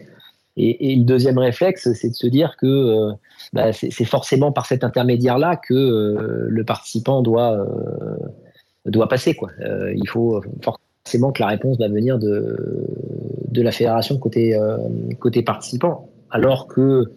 Et, 0.58 0.92
et 0.92 0.96
le 0.96 1.04
deuxième 1.04 1.38
réflexe, 1.38 1.92
c'est 1.94 2.10
de 2.10 2.14
se 2.14 2.28
dire 2.28 2.56
que 2.58 2.66
euh, 2.66 3.12
bah, 3.54 3.72
c'est 3.72 4.06
forcément 4.06 4.52
par 4.52 4.66
cet 4.66 4.84
intermédiaire-là 4.84 5.56
que 5.56 5.74
euh, 5.74 6.46
le 6.50 6.64
participant 6.64 7.22
doit 7.22 7.66
doit 8.86 9.08
passer. 9.08 9.36
Quoi. 9.36 9.50
Il 9.96 10.08
faut 10.08 10.42
forcément 11.12 11.34
que 11.34 11.42
la 11.42 11.48
réponse 11.48 11.78
va 11.78 11.90
venir 11.90 12.18
de 12.20 12.56
de 13.50 13.62
la 13.62 13.72
fédération 13.72 14.18
côté 14.18 14.56
euh, 14.56 14.78
côté 15.20 15.42
participant, 15.42 16.10
alors 16.30 16.68
que 16.68 17.12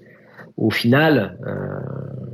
au 0.56 0.70
final, 0.70 1.36
euh, 1.46 1.52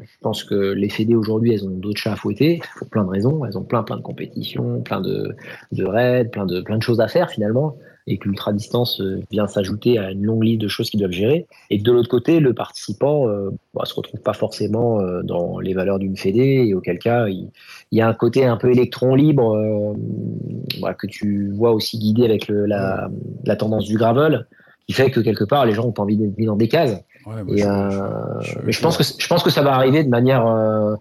je 0.03 0.18
pense 0.23 0.44
que 0.44 0.55
les 0.55 0.88
fédés 0.88 1.14
aujourd'hui, 1.14 1.53
elles 1.53 1.66
ont 1.66 1.70
d'autres 1.70 2.01
chats 2.01 2.12
à 2.12 2.16
fouetter 2.16 2.61
pour 2.79 2.88
plein 2.88 3.05
de 3.05 3.11
raisons. 3.11 3.44
Elles 3.44 3.59
ont 3.59 3.62
plein 3.62 3.83
plein 3.83 3.96
de 3.96 4.03
compétitions, 4.03 4.81
plein 4.81 5.03
de, 5.03 5.37
de 5.73 5.85
raids, 5.85 6.31
plein 6.31 6.46
de 6.46 6.62
plein 6.62 6.79
de 6.79 6.83
choses 6.83 7.01
à 7.01 7.09
faire 7.09 7.31
finalement, 7.31 7.77
et 8.11 8.18
que 8.18 8.29
l'ultra 8.29 8.53
distance 8.53 9.01
euh, 9.01 9.20
vient 9.31 9.46
s'ajouter 9.46 9.99
à 9.99 10.11
une 10.11 10.25
longue 10.25 10.42
liste 10.44 10.61
de 10.61 10.68
choses 10.68 10.90
qu'ils 10.90 10.99
doivent 11.01 11.12
gérer. 11.12 11.46
Et 11.70 11.79
de 11.79 11.92
l'autre 11.92 12.09
côté, 12.09 12.40
le 12.40 12.53
participant 12.55 13.29
euh, 13.29 13.51
bah, 13.73 13.83
se 13.85 13.94
retrouve 13.94 14.20
pas 14.20 14.33
forcément 14.33 15.01
euh, 15.01 15.23
dans 15.23 15.61
les 15.61 15.75
valeurs 15.75 15.99
d'une 15.99 16.16
fédé, 16.16 16.64
et 16.66 16.75
auquel 16.75 16.99
cas, 16.99 17.29
il, 17.29 17.51
il 17.92 17.99
y 17.99 18.01
a 18.03 18.09
un 18.09 18.14
côté 18.14 18.44
un 18.44 18.57
peu 18.57 18.70
électron 18.70 19.14
libre 19.14 19.57
que 20.99 21.07
tu 21.07 21.51
vois 21.53 21.73
aussi 21.73 21.99
guidé 21.99 22.25
avec 22.25 22.49
le, 22.49 22.66
la, 22.66 23.09
la 23.44 23.57
tendance 23.57 23.85
du 23.85 23.96
gravel, 23.96 24.46
qui 24.87 24.92
fait 24.92 25.11
que 25.11 25.20
quelque 25.20 25.44
part, 25.44 25.66
les 25.66 25.73
gens 25.73 25.85
ont 25.85 25.92
pas 25.92 26.03
envie 26.03 26.16
d'être 26.16 26.37
mis 26.37 26.46
dans 26.46 26.57
des 26.57 26.68
cases. 26.68 27.01
Ouais, 27.27 27.44
moi, 27.44 27.55
Et, 27.55 27.59
je- 27.59 27.66
euh, 27.68 28.40
je- 28.40 28.59
mais 28.64 28.73
je 28.73 28.81
pense 28.83 28.96
que 28.96 29.05
je 29.05 29.27
pense 29.29 29.42
que 29.42 29.51
ça 29.51 29.62
va 29.62 29.75
arriver 29.75 30.03
de 30.03 30.09
manière 30.09 30.46
euh, 30.46 30.94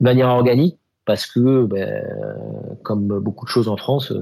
de 0.00 0.04
manière 0.04 0.28
organique 0.28 0.76
parce 1.04 1.26
que 1.26 1.64
ben, 1.66 2.02
comme 2.82 3.06
beaucoup 3.20 3.44
de 3.44 3.50
choses 3.50 3.68
en 3.68 3.76
France, 3.76 4.12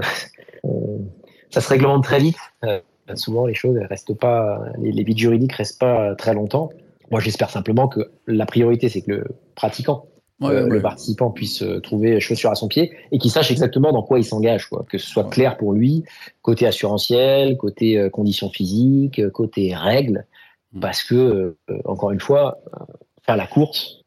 on- 0.64 1.00
ça 1.50 1.60
se 1.60 1.68
réglemente 1.68 2.04
très 2.04 2.18
vite. 2.18 2.36
Euh, 2.64 2.80
souvent 3.14 3.46
les 3.46 3.54
choses 3.54 3.78
restent 3.88 4.14
pas 4.14 4.62
les, 4.78 4.92
les 4.92 5.04
vides 5.04 5.18
juridiques 5.18 5.52
restent 5.52 5.80
pas 5.80 6.14
très 6.16 6.34
longtemps. 6.34 6.70
Moi 7.10 7.20
j'espère 7.20 7.50
simplement 7.50 7.88
que 7.88 8.10
la 8.26 8.46
priorité 8.46 8.88
c'est 8.88 9.02
que 9.02 9.10
le 9.12 9.24
pratiquant 9.54 10.06
Ouais, 10.38 10.50
euh, 10.50 10.64
ouais. 10.64 10.70
le 10.70 10.82
participant 10.82 11.30
puisse 11.30 11.62
euh, 11.62 11.80
trouver 11.80 12.20
chaussure 12.20 12.50
à 12.50 12.54
son 12.54 12.68
pied 12.68 12.92
et 13.10 13.16
qu'il 13.18 13.30
sache 13.30 13.50
exactement 13.50 13.90
dans 13.90 14.02
quoi 14.02 14.18
il 14.18 14.24
s'engage, 14.24 14.66
quoi. 14.68 14.84
que 14.86 14.98
ce 14.98 15.06
soit 15.06 15.24
Ouais. 15.24 15.30
clair 15.30 15.56
pour 15.56 15.72
lui, 15.72 16.04
côté 16.42 16.66
assurantiel, 16.66 17.56
côté 17.56 17.96
euh, 17.96 18.10
conditions 18.10 18.50
physiques, 18.50 19.18
euh, 19.18 19.30
côté 19.30 19.74
règles, 19.74 20.26
Mm. 20.74 20.80
parce 20.80 21.02
que, 21.02 21.14
euh, 21.70 21.78
encore 21.86 22.10
une 22.10 22.20
fois, 22.20 22.58
euh, 22.74 22.84
faire 23.22 23.36
la 23.36 23.46
course, 23.46 24.02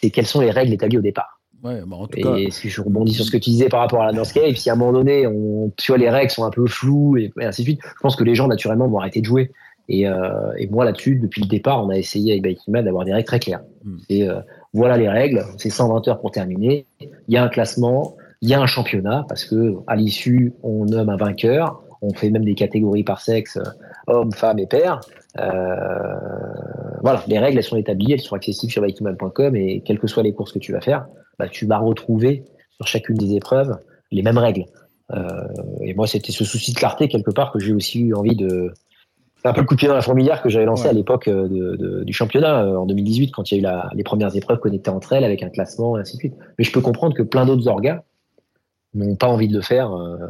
c'est 0.00 0.10
quelles 0.10 0.26
sont 0.26 0.40
les 0.40 0.50
règles 0.52 0.72
établies 0.72 0.98
au 0.98 1.02
départ. 1.02 1.39
Ouais, 1.62 1.82
bah, 1.86 1.96
en 1.96 2.06
tout 2.06 2.20
cas, 2.20 2.36
Et 2.36 2.50
si 2.50 2.68
je 2.68 2.80
rebondis 2.80 3.12
sur 3.12 3.24
ce 3.24 3.30
que 3.30 3.36
tu 3.36 3.50
disais 3.50 3.68
par 3.68 3.80
rapport 3.80 4.02
à 4.02 4.06
la 4.06 4.12
landscape, 4.12 4.56
si 4.56 4.70
à 4.70 4.72
un 4.72 4.76
moment 4.76 4.92
donné, 4.92 5.26
on, 5.26 5.70
tu 5.76 5.92
vois, 5.92 5.98
les 5.98 6.08
règles 6.08 6.30
sont 6.30 6.44
un 6.44 6.50
peu 6.50 6.66
floues 6.66 7.18
et, 7.18 7.32
et 7.38 7.44
ainsi 7.44 7.62
de 7.62 7.66
suite, 7.66 7.80
je 7.82 8.00
pense 8.00 8.16
que 8.16 8.24
les 8.24 8.34
gens, 8.34 8.48
naturellement, 8.48 8.88
vont 8.88 8.98
arrêter 8.98 9.20
de 9.20 9.26
jouer. 9.26 9.50
Et, 9.90 10.06
euh, 10.06 10.52
et 10.56 10.68
moi, 10.68 10.84
là-dessus, 10.84 11.16
depuis 11.16 11.42
le 11.42 11.48
départ, 11.48 11.84
on 11.84 11.88
a 11.88 11.96
essayé 11.96 12.38
avec 12.38 12.58
Man 12.68 12.84
d'avoir 12.84 13.04
des 13.04 13.12
règles 13.12 13.26
très 13.26 13.40
claires. 13.40 13.62
Hmm. 13.84 13.96
Et 14.08 14.28
euh, 14.28 14.40
voilà 14.72 14.96
les 14.96 15.08
règles, 15.08 15.44
c'est 15.58 15.68
120 15.68 16.06
heures 16.06 16.20
pour 16.20 16.30
terminer. 16.30 16.86
Il 17.00 17.34
y 17.34 17.36
a 17.36 17.42
un 17.42 17.48
classement, 17.48 18.16
il 18.40 18.48
y 18.48 18.54
a 18.54 18.60
un 18.60 18.66
championnat, 18.66 19.26
parce 19.28 19.44
que 19.44 19.74
à 19.88 19.96
l'issue, 19.96 20.54
on 20.62 20.84
nomme 20.84 21.08
un 21.08 21.16
vainqueur. 21.16 21.82
On 22.02 22.14
fait 22.14 22.30
même 22.30 22.44
des 22.44 22.54
catégories 22.54 23.02
par 23.02 23.20
sexe, 23.20 23.56
euh, 23.56 23.64
homme, 24.06 24.32
femme 24.32 24.60
et 24.60 24.66
père. 24.66 25.00
Euh, 25.38 26.14
voilà, 27.02 27.22
les 27.28 27.38
règles, 27.38 27.58
elles 27.58 27.64
sont 27.64 27.76
établies, 27.76 28.12
elles 28.12 28.20
sont 28.20 28.34
accessibles 28.36 28.72
sur 28.72 28.82
bikingman.com 28.82 29.56
et 29.56 29.80
quelles 29.82 29.98
que 29.98 30.06
soient 30.06 30.22
les 30.22 30.32
courses 30.32 30.52
que 30.52 30.58
tu 30.58 30.72
vas 30.72 30.80
faire, 30.80 31.06
bah, 31.38 31.48
tu 31.48 31.66
vas 31.66 31.78
retrouver 31.78 32.44
sur 32.76 32.86
chacune 32.86 33.16
des 33.16 33.34
épreuves 33.34 33.76
les 34.10 34.22
mêmes 34.22 34.38
règles. 34.38 34.64
Euh, 35.12 35.28
et 35.82 35.94
moi, 35.94 36.06
c'était 36.06 36.32
ce 36.32 36.44
souci 36.44 36.72
de 36.72 36.78
clarté 36.78 37.08
quelque 37.08 37.30
part 37.30 37.52
que 37.52 37.58
j'ai 37.58 37.72
aussi 37.72 38.00
eu 38.00 38.14
envie 38.14 38.36
de. 38.36 38.72
C'est 39.42 39.48
un 39.48 39.52
peu 39.54 39.60
le 39.62 39.66
coup 39.66 39.74
de 39.74 39.78
pied 39.78 39.88
dans 39.88 39.94
la 39.94 40.02
fourmilière 40.02 40.42
que 40.42 40.50
j'avais 40.50 40.66
lancé 40.66 40.84
Ouais. 40.84 40.90
à 40.90 40.92
l'époque 40.92 41.26
euh, 41.26 41.48
de, 41.48 41.76
de- 41.76 42.04
du 42.04 42.12
championnat 42.12 42.62
euh, 42.64 42.76
en 42.76 42.84
2018 42.84 43.30
quand 43.32 43.50
il 43.50 43.54
y 43.54 43.56
a 43.56 43.60
eu 43.60 43.62
la- 43.62 43.88
les 43.94 44.02
premières 44.04 44.36
épreuves 44.36 44.58
connectées 44.58 44.90
entre 44.90 45.14
elles 45.14 45.24
avec 45.24 45.42
un 45.42 45.48
classement 45.48 45.96
et 45.96 46.00
ainsi 46.00 46.16
de 46.16 46.18
suite. 46.20 46.34
Mais 46.58 46.64
je 46.64 46.70
peux 46.72 46.82
comprendre 46.82 47.14
que 47.16 47.22
plein 47.22 47.46
d'autres 47.46 47.66
orgas 47.66 48.02
n'ont 48.94 49.14
pas 49.16 49.28
envie 49.28 49.46
de 49.48 49.54
le 49.54 49.62
faire, 49.62 49.92
euh, 49.94 50.16
de 50.16 50.22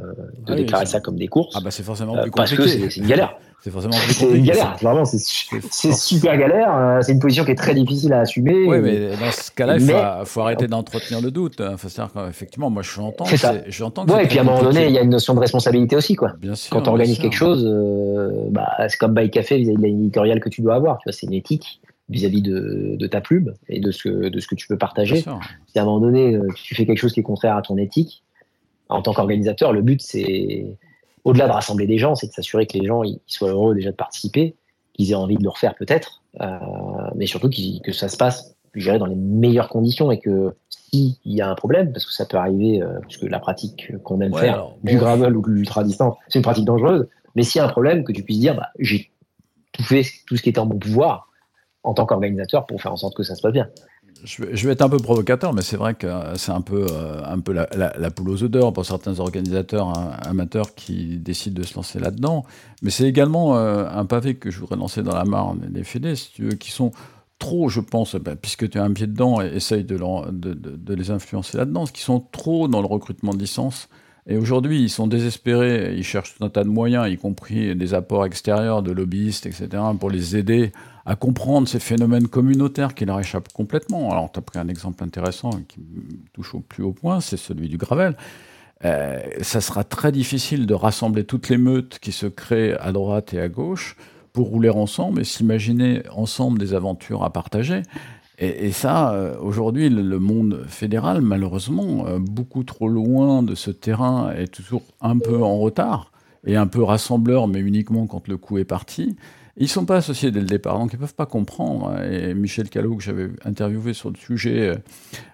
Ah 0.49 0.51
oui, 0.51 0.57
déclarer 0.57 0.85
ça- 0.87 0.93
ça 0.93 1.01
comme 1.01 1.17
des 1.17 1.29
courses. 1.29 1.55
ah 1.57 1.61
bah 1.65 1.71
c'est 1.71 1.83
forcément 1.83 2.17
euh, 2.17 2.23
plus 2.23 2.31
parce 2.31 2.51
que 2.53 2.57
compliqué. 2.63 2.91
c'est 2.91 3.01
une 3.01 3.07
galère. 3.07 3.35
C'est 3.63 3.69
forcément 3.71 3.93
plus 3.95 4.15
C'est 4.15 4.23
une 4.25 4.29
compliqué. 4.31 4.49
galère, 4.53 4.77
vraiment, 4.81 5.05
c'est 5.05 5.93
super 5.93 6.39
galère. 6.39 6.75
euh, 6.75 7.01
C'est 7.03 7.13
une 7.13 7.19
position 7.19 7.45
qui 7.45 7.51
est 7.51 7.57
très 7.57 7.75
difficile 7.75 8.11
à 8.15 8.21
assumer. 8.21 8.55
Oui, 8.67 8.79
mais 8.81 9.11
dans 9.11 9.31
ce 9.31 9.51
cas-là, 9.51 9.75
il 9.77 9.81
faut, 9.83 9.87
Mais- 9.93 10.25
faut 10.25 10.41
arrêter 10.41 10.67
d'entretenir 10.67 11.21
le 11.21 11.31
doute. 11.31 11.61
Enfin, 11.61 11.89
c'est-à-dire 11.91 12.11
qu'effectivement, 12.15 12.71
moi, 12.71 12.81
j'entends. 12.83 13.27
C'est 13.27 13.37
ça. 13.37 13.53
J'entends. 13.67 14.07
Ouais, 14.07 14.25
et 14.25 14.29
puis 14.29 14.39
à 14.39 14.41
un 14.41 14.45
moment 14.45 14.63
donné, 14.63 14.79
il 14.79 14.81
y 14.81 14.85
compliqué. 14.85 14.99
a 15.01 15.03
une 15.03 15.11
notion 15.11 15.35
de 15.35 15.41
responsabilité 15.41 15.95
aussi, 15.95 16.15
quoi. 16.17 16.33
Bien 16.41 16.55
sûr. 16.55 16.71
Quand 16.75 16.81
tu 16.81 16.89
organises 16.89 17.19
quelque 17.19 17.37
chose, 17.37 17.63
euh, 17.67 18.47
bah, 18.51 18.71
c'est 18.89 18.97
comme 18.97 19.13
By 19.13 19.29
Café 19.31 19.59
vis-à-vis 19.59 19.77
de 19.77 19.87
éditoriale 19.89 20.41
que 20.41 20.49
tu 20.49 20.63
dois 20.63 20.77
avoir. 20.77 20.97
Tu 20.97 21.11
vois, 21.11 21.13
c'est 21.13 21.27
une 21.27 21.35
éthique 21.35 21.83
vis-à-vis 22.09 22.41
de, 22.41 22.97
de 22.99 23.07
ta 23.09 23.21
pub 23.21 23.51
et 23.69 23.81
de 23.81 23.91
ce, 23.91 24.05
que, 24.09 24.29
de 24.31 24.41
ce 24.41 24.47
que 24.49 24.55
tu 24.55 24.69
peux 24.69 24.79
partager. 24.79 25.17
Si 25.17 25.79
à 25.79 25.83
un 25.83 25.85
moment 25.85 26.01
donné, 26.01 26.35
tu 26.55 26.75
fais 26.75 26.87
quelque 26.87 26.99
chose 26.99 27.13
qui 27.13 27.21
est 27.21 27.25
contraire 27.25 27.57
à 27.59 27.63
ton 27.63 27.77
éthique, 27.77 28.23
en 28.91 29.03
tant 29.03 29.13
qu'organisateur, 29.13 29.73
le 29.73 29.83
but, 29.83 30.03
c'est, 30.03 30.67
au-delà 31.25 31.47
de 31.47 31.53
rassembler 31.53 31.87
des 31.87 31.99
gens, 31.99 32.15
c'est 32.15 32.27
de 32.27 32.33
s'assurer 32.33 32.67
que 32.67 32.77
les 32.77 32.87
gens 32.87 33.03
ils 33.03 33.21
soient 33.27 33.51
heureux 33.51 33.75
déjà 33.75 33.91
de 33.91 33.97
participer, 33.97 34.55
qu'ils 34.93 35.13
aient 35.13 35.17
envie 35.17 35.37
de 35.37 35.43
le 35.43 35.49
refaire 35.49 35.75
peut-être, 35.77 36.23
euh, 36.41 36.47
mais 37.15 37.27
surtout 37.27 37.49
que 37.49 37.93
ça 37.93 38.09
se 38.09 38.17
passe, 38.17 38.57
je 38.75 38.83
dirais, 38.83 38.99
dans 38.99 39.07
les 39.07 39.17
meilleures 39.17 39.69
conditions 39.69 40.11
et 40.11 40.19
que 40.19 40.55
s'il 40.69 41.17
y 41.25 41.41
a 41.41 41.49
un 41.49 41.55
problème, 41.55 41.93
parce 41.93 42.05
que 42.05 42.13
ça 42.13 42.27
peut 42.27 42.37
arriver, 42.37 42.83
euh, 42.83 42.99
puisque 43.07 43.23
la 43.23 43.39
pratique 43.39 43.93
qu'on 44.03 44.21
aime 44.21 44.33
Ouais, 44.33 44.41
faire, 44.41 44.55
alors, 44.55 44.77
du 44.83 44.97
gravel 44.99 45.37
ou 45.37 45.43
de 45.43 45.51
l'ultra 45.51 45.85
distance, 45.85 46.17
c'est 46.29 46.39
une 46.39 46.43
pratique 46.43 46.65
dangereuse, 46.65 47.09
mais 47.37 47.43
s'il 47.43 47.61
y 47.61 47.63
a 47.63 47.67
un 47.67 47.71
problème, 47.71 48.05
que 48.05 48.13
tu 48.13 48.23
puisses 48.23 48.41
dire, 48.41 48.57
bah, 48.57 48.71
j'ai 48.79 49.11
tout 49.73 49.85
fait, 49.85 50.05
tout 50.27 50.37
ce 50.37 50.43
qui 50.43 50.49
était 50.49 50.59
en 50.59 50.67
mon 50.67 50.79
pouvoir 50.79 51.29
en 51.83 51.95
tant 51.95 52.07
qu'organisateur 52.07 52.67
pour 52.67 52.83
faire 52.83 52.93
en 52.93 52.97
sorte 52.97 53.17
que 53.17 53.23
ça 53.23 53.35
se 53.35 53.43
passe 53.43 53.53
bien. 53.53 53.69
Je 54.25 54.67
vais, 54.67 54.73
être 54.73 54.83
un 54.83 54.89
peu 54.89 54.99
provocateur, 54.99 55.53
mais 55.55 55.63
c'est 55.63 55.77
vrai 55.77 55.95
que 55.95 56.07
c'est 56.37 56.53
un 56.53 56.61
peu, 56.61 56.87
euh, 56.91 57.23
un 57.25 57.41
peu 57.41 57.53
la, 57.53 57.69
la- 57.75 58.11
poule 58.11 58.31
aux 58.31 58.49
d'or 58.49 58.73
pour 58.73 58.85
certains 58.85 59.19
organisateurs 59.19 59.89
hein, 59.89 60.13
amateurs 60.23 60.75
qui 60.75 61.17
décident 61.17 61.61
de 61.61 61.67
se 61.67 61.75
lancer 61.75 61.99
là-dedans. 61.99 62.45
Mais 62.83 62.91
c'est 62.91 63.09
également 63.09 63.57
euh, 63.57 63.87
un 63.91 64.05
pavé 64.05 64.37
que 64.37 64.51
je 64.51 64.61
voudrais 64.61 64.77
lancer 64.77 65.03
dans 65.03 65.15
la 65.15 65.25
Marne 65.25 65.61
des 65.71 65.85
fédés, 65.85 66.15
qui 66.59 66.71
sont 66.71 66.93
trop, 67.39 67.69
je 67.71 67.81
pense, 67.81 68.17
ben, 68.17 68.37
puisque 68.37 68.69
tu 68.69 68.79
as 68.79 68.85
un 68.85 68.93
pied 68.93 69.07
dedans, 69.07 69.41
et 69.41 69.47
essaye 69.47 69.85
de 69.85 70.95
les 70.95 71.11
influencer 71.11 71.57
là-dedans, 71.57 71.87
qui 71.87 72.03
sont 72.03 72.21
trop 72.21 72.69
dans 72.69 72.81
le 72.81 72.87
recrutement 72.87 73.33
de 73.33 73.39
licences. 73.39 73.89
Et 74.27 74.37
aujourd'hui, 74.37 74.81
ils 74.81 74.91
sont 74.91 75.07
désespérés, 75.07 75.95
ils 75.97 76.05
cherchent 76.05 76.37
tout 76.37 76.45
un 76.45 76.51
tas 76.51 76.65
de 76.65 76.69
moyens, 76.69 77.11
y 77.11 77.17
compris 77.17 77.75
des 77.75 77.95
apports 77.95 78.27
extérieurs 78.27 78.83
de 78.83 78.93
lobbyistes, 78.93 79.47
etc., 79.47 79.69
pour 79.99 80.11
les 80.11 80.37
aider 80.37 80.73
à 81.07 81.17
comprendre 81.17 81.67
ces 81.67 81.81
phénomènes 81.81 82.29
communautaires 82.29 82.95
qui 82.95 83.05
leur 83.05 83.19
échappent 83.19 83.53
complètement. 83.53 84.11
Alors, 84.11 84.31
tu 84.31 84.39
as 84.39 84.43
pris 84.43 84.59
un 84.59 84.69
exemple 84.69 85.03
intéressant 85.03 85.51
qui 85.67 85.81
touche 86.33 86.55
au 86.55 86.61
plus 86.61 86.83
haut 86.83 86.93
point, 86.93 87.21
c'est 87.21 87.39
celui 87.39 87.69
du 87.69 87.79
Gravel. 87.79 88.17
Euh, 88.85 89.21
ça 89.43 89.61
sera 89.61 89.85
très 89.85 90.13
difficile 90.13 90.67
de 90.67 90.75
rassembler 90.75 91.25
toutes 91.25 91.49
les 91.49 91.59
meutes 91.59 91.99
qui 91.99 92.13
se 92.13 92.27
créent 92.27 92.77
à 92.79 92.93
droite 92.93 93.35
et 93.35 93.41
à 93.41 93.49
gauche 93.49 93.97
pour 94.33 94.49
rouler 94.49 94.71
ensemble 94.71 95.21
et 95.21 95.25
s'imaginer 95.25 96.03
ensemble 96.11 96.59
des 96.59 96.75
aventures 96.75 97.25
à 97.25 97.33
partager. 97.33 97.83
Et, 98.43 98.73
ça, 98.73 99.13
euh, 99.13 99.37
aujourd'hui, 99.39 99.91
le, 99.91 100.19
monde 100.19 100.65
fédéral, 100.67 101.21
malheureusement, 101.21 102.07
euh, 102.07 102.19
beaucoup 102.19 102.65
trop 102.65 102.89
loin 102.89 103.43
de 103.43 103.55
ce 103.55 103.71
terrain, 103.71 104.33
est 104.33 104.49
toujours 104.49 104.83
un 105.03 105.19
peu 105.19 105.43
en 105.43 105.59
retard 105.59 106.11
et 106.47 106.57
un 106.57 106.67
peu 106.67 106.83
rassembleur, 106.83 107.49
mais 107.49 107.61
uniquement 107.61 108.07
quand 108.07 108.29
le 108.29 108.39
coup 108.39 108.57
est 108.57 108.65
parti. 108.65 109.15
Ils 109.59 109.65
ne 109.65 109.69
sont 109.69 109.85
pas 109.85 109.97
associés 109.97 110.31
dès 110.31 110.41
le 110.41 110.47
départ, 110.47 110.79
donc 110.79 110.91
ils 110.95 110.97
ne 110.97 111.01
peuvent 111.01 111.15
pas 111.15 111.27
comprendre. 111.27 111.95
Et 112.03 112.33
Michel 112.33 112.71
Callot, 112.71 112.97
que 112.97 113.03
j'avais 113.03 113.29
interviewé 113.45 113.93
sur 113.93 114.09
le 114.09 114.17
sujet 114.17 114.75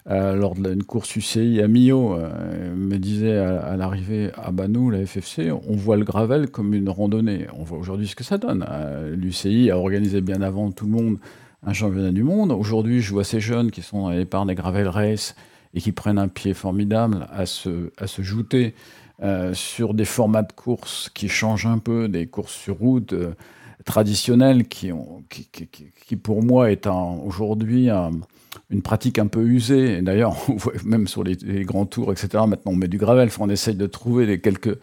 euh, 0.09 0.35
lors 0.35 0.55
d'une 0.55 0.83
course 0.83 1.15
UCI 1.15 1.61
à 1.61 1.69
Millau, 1.69 2.17
me 2.75 2.97
disait 2.97 3.37
à, 3.37 3.59
à 3.59 3.77
l'arrivée 3.77 4.31
Ah 4.35 4.51
bah 4.51 4.67
nous, 4.67 4.89
la 4.89 5.05
FFC, 5.05 5.49
on 5.51 5.77
voit 5.77 5.95
le 5.95 6.03
gravel 6.03 6.49
comme 6.49 6.73
une 6.73 6.89
randonnée. 6.89 7.47
On 7.57 7.63
voit 7.63 7.77
aujourd'hui 7.77 8.07
ce 8.07 8.17
que 8.17 8.25
ça 8.25 8.37
donne. 8.37 8.65
L'UCI 9.13 9.71
a 9.71 9.77
organisé 9.77 10.19
bien 10.19 10.41
avant 10.41 10.71
tout 10.71 10.85
le 10.87 10.91
monde 10.91 11.19
un 11.65 11.73
championnat 11.73 12.11
du 12.11 12.23
monde. 12.23 12.51
Aujourd'hui, 12.51 13.01
je 13.01 13.11
vois 13.11 13.23
ces 13.23 13.39
jeunes 13.39 13.71
qui 13.71 13.81
sont 13.81 14.03
dans 14.03 14.09
l'épargne 14.09 14.47
des 14.47 14.55
gravel 14.55 14.87
race 14.87 15.35
et 15.73 15.81
qui 15.81 15.91
prennent 15.91 16.17
un 16.19 16.27
pied 16.27 16.53
formidable 16.53 17.27
à 17.31 17.45
se, 17.45 17.91
à 17.97 18.07
se 18.07 18.21
jouter 18.21 18.73
euh, 19.23 19.53
sur 19.53 19.93
des 19.93 20.05
formats 20.05 20.43
de 20.43 20.51
courses 20.53 21.09
qui 21.13 21.27
changent 21.29 21.65
un 21.65 21.79
peu, 21.79 22.07
des 22.07 22.27
courses 22.27 22.53
sur 22.53 22.77
route 22.77 23.13
euh, 23.13 23.33
traditionnelles 23.85 24.67
qui, 24.67 24.91
ont, 24.91 25.23
qui, 25.29 25.47
qui, 25.51 25.67
qui- 25.67 25.87
qui, 26.05 26.15
pour 26.15 26.43
moi 26.43 26.71
est 26.71 26.87
un- 26.87 27.17
aujourd'hui 27.25 27.89
un- 27.89 28.11
une 28.69 28.81
pratique 28.81 29.17
un 29.19 29.27
peu 29.27 29.41
usée. 29.43 29.97
Et 29.97 30.01
d'ailleurs, 30.01 30.35
on 30.49 30.55
voit 30.55 30.73
même 30.85 31.07
sur 31.07 31.23
les, 31.23 31.35
les 31.43 31.63
grands 31.63 31.85
tours, 31.85 32.11
etc. 32.11 32.43
Maintenant, 32.47 32.73
on 32.73 32.75
met 32.75 32.87
du 32.87 32.97
gravel. 32.97 33.29
On 33.39 33.49
essaye 33.49 33.75
de 33.75 33.87
trouver 33.87 34.25
des, 34.25 34.39
quelques, 34.39 34.77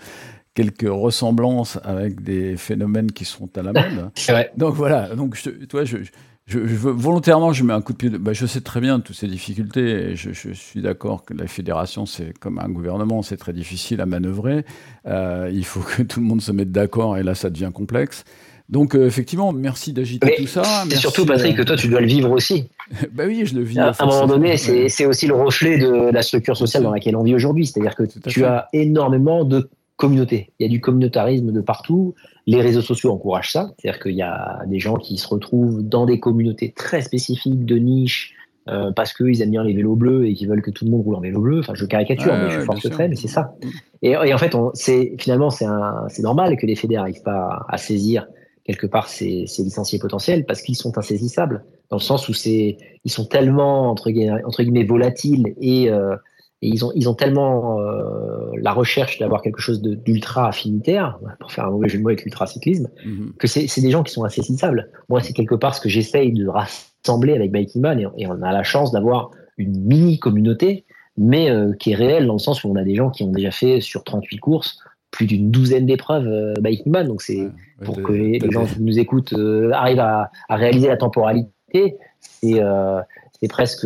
quelques 0.54 0.88
ressemblances 0.88 1.78
avec 1.84 2.22
des 2.22 2.56
phénomènes 2.56 3.10
qui 3.12 3.24
sont 3.24 3.48
à 3.56 3.62
la 3.62 3.72
mode. 3.72 4.10
Vrai. 4.28 4.50
Donc 4.56 4.74
voilà, 4.74 5.14
donc 5.14 5.37
je, 5.37 5.50
toi, 5.66 5.84
je, 5.84 5.98
je, 6.46 6.61
je 6.66 6.74
veux- 6.74 6.90
volontairement, 6.92 7.52
je 7.52 7.64
mets 7.64 7.72
un 7.72 7.80
coup 7.80 7.92
de 7.92 7.98
pied. 7.98 8.11
de- 8.11 8.18
bah, 8.18 8.33
je 8.35 8.44
sais 8.46 8.61
très 8.61 8.80
bien 8.80 9.00
toutes 9.00 9.16
ces 9.16 9.26
difficultés. 9.28 10.11
Et 10.11 10.16
je, 10.16 10.33
je 10.33 10.52
suis 10.52 10.83
d'accord 10.83 11.24
que 11.24 11.33
la 11.35 11.46
fédération, 11.46 12.04
c'est 12.07 12.37
comme 12.38 12.59
un 12.59 12.68
gouvernement, 12.68 13.22
c'est 13.22 13.37
très 13.38 13.52
difficile 13.52 14.00
à 14.00 14.07
manœuvrer. 14.07 14.64
Euh, 15.07 15.50
il 15.52 15.64
faut 15.64 15.80
que 15.80 16.02
tout 16.02 16.20
le 16.20 16.26
monde 16.26 16.42
se 16.42 16.52
mette 16.52 16.70
d'accord, 16.72 17.16
et 17.16 17.22
là, 17.22 17.35
ça 17.35 17.48
devient 17.50 17.70
complexe. 17.72 18.24
Donc 18.70 18.94
euh, 18.94 19.07
effectivement, 19.07 19.52
merci 19.52 19.92
d'agiter 19.92 20.26
Mais 20.26 20.37
tout 20.37 20.46
ça. 20.46 20.62
c'est 20.88 20.96
surtout, 20.96 21.26
Patrick, 21.26 21.54
que 21.57 21.62
toi, 21.62 21.76
tu 21.76 21.88
dois 21.88 22.00
le 22.00 22.07
vivre 22.07 22.30
aussi. 22.30 22.70
bah 23.12 23.24
oui, 23.26 23.44
je 23.44 23.54
le 23.54 23.62
vis. 23.62 23.78
À 23.78 23.92
un 23.98 24.07
moment 24.07 24.26
donné, 24.26 24.57
c'est 24.57 24.85
Ouais. 24.85 24.88
c'est 24.88 25.04
aussi 25.04 25.26
le 25.26 25.35
reflet 25.35 25.76
de 25.78 26.11
la 26.11 26.22
structure 26.22 26.57
sociale 26.57 26.83
dans 26.83 26.90
laquelle 26.90 27.14
on 27.16 27.22
vit 27.22 27.35
aujourd'hui. 27.35 27.66
C'est-à-dire 27.66 27.94
que 27.94 28.04
Tout 28.04 28.20
tu 28.26 28.40
fait. 28.40 28.46
as 28.46 28.68
énormément 28.72 29.44
de 29.44 29.68
communautés. 29.96 30.52
Il 30.59 30.66
y 30.66 30.68
a 30.68 30.70
du 30.70 30.80
communautarisme 30.80 31.52
de 31.52 31.61
partout. 31.61 32.14
Les 32.46 32.61
réseaux 32.61 32.83
sociaux 32.83 33.12
encouragent 33.12 33.52
ça. 33.52 33.72
C'est-à-dire 33.78 34.00
qu'il 34.02 34.14
y 34.14 34.22
a 34.22 34.62
des 34.66 34.78
gens 34.78 34.96
qui 34.96 35.16
se 35.16 35.28
retrouvent 35.28 35.83
dans 35.83 36.04
des 36.07 36.18
communautés 36.20 36.72
très 36.72 37.00
spécifiques, 37.02 37.64
de 37.64 37.76
niche, 37.76 38.35
euh, 38.68 38.92
parce 38.92 39.12
qu'ils 39.12 39.40
aiment 39.42 39.50
bien 39.50 39.62
les 39.62 39.74
vélos 39.74 39.94
bleus 39.94 40.26
et 40.26 40.35
qu'ils 40.35 40.48
veulent 40.48 40.62
que 40.62 40.70
tout 40.70 40.85
le 40.85 40.90
monde 40.90 41.02
roule 41.04 41.14
en 41.16 41.20
vélo 41.20 41.40
bleu. 41.40 41.61
Enfin, 41.61 41.74
je 41.74 41.85
caricature, 41.85 42.35
mais 42.35 42.50
je 42.50 42.61
force 42.61 42.83
le 42.83 42.90
trait, 42.90 43.09
mais 43.09 43.16
c'est 43.16 43.28
ça. 43.28 43.54
Et, 44.02 44.11
et 44.12 44.35
en 44.35 44.38
fait, 44.38 44.54
on- 44.54 44.70
c'est 44.74 45.14
finalement, 45.18 45.50
c'est 45.50 46.22
normal 46.22 46.57
que 46.57 46.66
les 46.66 46.74
fédés 46.74 46.94
n'arrivent 46.96 47.22
pas 47.22 47.64
à, 47.68 47.76
saisir 47.78 48.26
quelque 48.64 48.87
part 48.87 49.09
ces, 49.09 49.44
ces 49.46 49.62
licenciés 49.62 49.98
potentiels 49.98 50.46
parce 50.46 50.62
qu'ils 50.62 50.76
sont 50.76 50.96
insaisissables 50.96 51.64
dans 51.90 51.98
le 51.98 52.02
sens 52.02 52.30
où 52.30 52.33
c'est 52.33 52.78
ils 53.04 53.11
sont 53.11 53.26
tellement 53.26 53.90
entre 53.90 54.11
guillemets, 54.11 54.42
entre 54.44 54.62
guillemets 54.62 54.85
volatiles 54.85 55.54
et, 55.61 55.90
euh, 55.90 56.16
et 56.62 56.69
ils 56.69 56.85
ont 56.85 56.93
ils 56.95 57.09
ont 57.09 57.14
tellement 57.14 57.81
euh, 57.81 58.51
la 58.57 58.73
recherche 58.73 59.19
d'avoir 59.19 59.43
quelque 59.43 59.61
chose 59.61 59.83
d'ultra 59.83 60.49
affinitaire 60.49 61.19
pour 61.40 61.53
faire 61.53 61.67
un 61.67 61.71
mauvais 61.71 61.88
jeu 61.88 61.99
de 61.99 62.03
mots 62.03 62.09
avec 62.11 62.25
l'ultracyclisme 62.25 62.88
Mhm. 63.05 63.33
que 63.38 63.47
c'est 63.47 63.81
des 63.81 63.90
gens 63.90 64.03
qui 64.03 64.12
sont 64.12 64.25
insaisissables. 64.25 64.90
Moi, 65.09 65.21
c'est 65.21 65.33
quelque 65.35 65.55
part 65.57 65.75
ce 65.75 65.81
que 65.81 65.88
j'essaye 65.88 66.33
de 66.33 66.47
rassembler 66.49 67.35
avec 67.35 67.53
Biking 67.53 67.83
Man 67.83 68.01
et, 68.01 68.07
et 68.19 68.27
on 68.27 68.40
a 68.43 68.53
la 68.53 68.62
chance 68.62 68.93
d'avoir 68.93 69.31
une 69.59 69.79
mini 69.85 70.19
communauté, 70.19 70.85
mais 71.19 71.51
euh, 71.51 71.73
qui 71.75 71.93
est 71.93 71.97
réelle 71.97 72.27
dans 72.27 72.33
le 72.35 72.38
sens 72.38 72.64
où 72.64 72.69
on 72.71 72.77
a 72.77 72.83
des 72.85 72.95
gens 72.95 73.11
qui 73.11 73.23
ont 73.25 73.31
déjà 73.33 73.51
fait 73.51 73.81
sur 73.81 74.03
38 74.05 74.38
courses 74.38 74.79
plus 75.11 75.27
d'une 75.27 75.51
douzaine 75.53 75.87
d'épreuves 75.87 76.27
euh, 76.27 76.55
Biking 76.61 76.90
Man. 76.93 77.07
Donc 77.09 77.23
c'est 77.23 77.43
Ouais, 77.81 77.85
pour 77.87 77.97
de- 77.97 78.03
que 78.03 78.12
les, 78.12 78.38
de- 78.38 78.51
gens 78.51 78.64
qui 78.67 78.81
nous 78.81 78.99
écoutent 78.99 79.33
euh, 79.35 79.71
arrivent 79.73 80.01
à, 80.01 80.31
à 80.49 80.57
réaliser 80.57 80.88
la 80.88 80.97
temporalité, 80.97 81.97
c'est 82.21 83.49
presque 83.49 83.83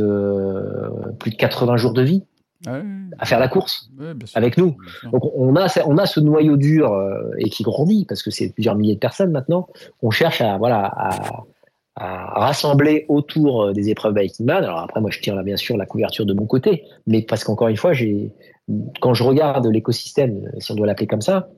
plus 1.19 1.31
de 1.31 1.37
80 1.37 1.77
jours 1.77 1.93
de 1.93 2.03
vie 2.03 2.23
Ouais, 2.66 2.83
à 3.18 3.25
faire 3.25 3.38
la 3.38 3.47
course 3.47 3.88
ouais, 4.01 4.14
avec 4.35 4.57
nous. 4.57 4.77
Donc 5.12 5.23
on 5.37 5.55
a, 5.55 5.68
on 5.87 5.97
a 5.97 6.07
ce 6.07 6.18
noyau 6.18 6.57
dur 6.57 6.92
euh, 6.92 7.31
et 7.38 7.51
qui 7.51 7.62
grandit 7.62 8.05
parce 8.05 8.23
que 8.23 8.33
c'est 8.33 8.49
plusieurs 8.49 8.75
milliers 8.75 8.97
de 8.97 9.01
personnes 9.01 9.31
maintenant. 9.31 9.68
On 10.03 10.11
cherche 10.11 10.40
à 10.40 10.59
voilà 10.59 10.85
à, 10.87 11.44
à 11.94 12.40
rassembler 12.40 13.05
autour 13.09 13.62
euh, 13.62 13.73
des 13.73 13.90
épreuves 13.90 14.14
Biking 14.14 14.47
Man. 14.47 14.64
Alors 14.64 14.79
après, 14.79 15.01
moi, 15.01 15.11
je 15.11 15.21
tire 15.21 15.35
là, 15.35 15.42
bien 15.42 15.57
sûr 15.57 15.77
la 15.77 15.87
couverture 15.87 16.27
de 16.27 16.33
mon 16.33 16.47
côté, 16.47 16.85
mais 17.07 17.23
parce 17.23 17.44
qu'encore 17.44 17.68
une 17.68 17.77
fois, 17.77 17.92
j'ai, 17.92 18.33
quand 19.01 19.14
je 19.14 19.25
regarde 19.25 19.66
l'écosystème, 19.66 20.51
si 20.59 20.71
on 20.71 20.75
doit 20.77 20.87
l'appeler 20.87 21.09
comme 21.09 21.23
ça, 21.23 21.49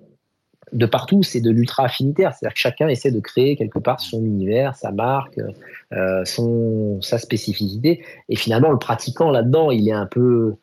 de 0.72 0.86
partout, 0.86 1.22
c'est 1.22 1.40
de 1.40 1.50
l'ultra 1.50 1.84
affinitaire. 1.84 2.32
C'est-à-dire 2.32 2.54
que 2.54 2.60
chacun 2.60 2.88
essaie 2.88 3.10
de 3.10 3.20
créer 3.20 3.56
quelque 3.56 3.78
part 3.78 4.00
son 4.00 4.24
univers, 4.24 4.74
sa 4.76 4.92
marque, 4.92 5.38
euh, 5.92 6.24
son, 6.24 7.00
sa 7.02 7.18
spécificité. 7.18 8.02
Et 8.28 8.36
finalement, 8.36 8.70
le 8.70 8.78
pratiquant 8.78 9.30
là-dedans, 9.30 9.70
il 9.70 9.88
est 9.88 9.92
un 9.92 10.06
peu, 10.06 10.20
euh, 10.20 10.58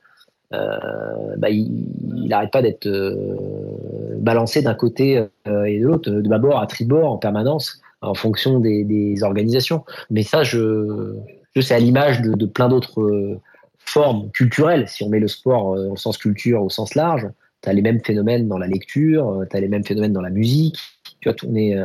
bah, 0.51 1.49
il 1.49 2.27
n'arrête 2.27 2.51
pas 2.51 2.61
d'être 2.61 2.87
euh, 2.87 4.15
balancé 4.17 4.61
d'un 4.61 4.73
côté 4.73 5.23
euh, 5.47 5.63
et 5.65 5.79
de 5.79 5.87
l'autre, 5.87 6.09
de 6.09 6.27
bâbord 6.27 6.59
à 6.59 6.67
tribord 6.67 7.11
en 7.11 7.17
permanence 7.17 7.81
en 8.01 8.13
fonction 8.13 8.59
des, 8.59 9.23
organisations. 9.23 9.83
Mais 10.09 10.23
ça, 10.23 10.43
je, 10.43 11.15
je 11.55 11.61
c'est 11.61 11.73
à 11.73 11.79
l'image 11.79 12.21
de, 12.21 12.45
plein 12.45 12.69
d'autres 12.69 13.01
euh, 13.01 13.39
formes 13.79 14.29
culturelles. 14.31 14.87
Si 14.87 15.03
on 15.03 15.09
met 15.09 15.19
le 15.19 15.27
sport 15.27 15.75
euh, 15.75 15.89
au 15.89 15.95
sens 15.95 16.17
culture, 16.17 16.63
au 16.63 16.69
sens 16.69 16.95
large, 16.95 17.27
tu 17.61 17.69
as 17.69 17.73
les 17.73 17.81
mêmes 17.81 18.01
phénomènes 18.03 18.47
dans 18.47 18.57
la 18.57 18.67
lecture, 18.67 19.29
euh, 19.29 19.45
tu 19.49 19.57
as 19.57 19.59
les 19.59 19.67
mêmes 19.67 19.85
phénomènes 19.85 20.13
dans 20.13 20.21
la 20.21 20.29
musique. 20.29 20.77
Tu 21.19 21.29
vois, 21.29 21.35
on 21.47 21.55
est, 21.55 21.75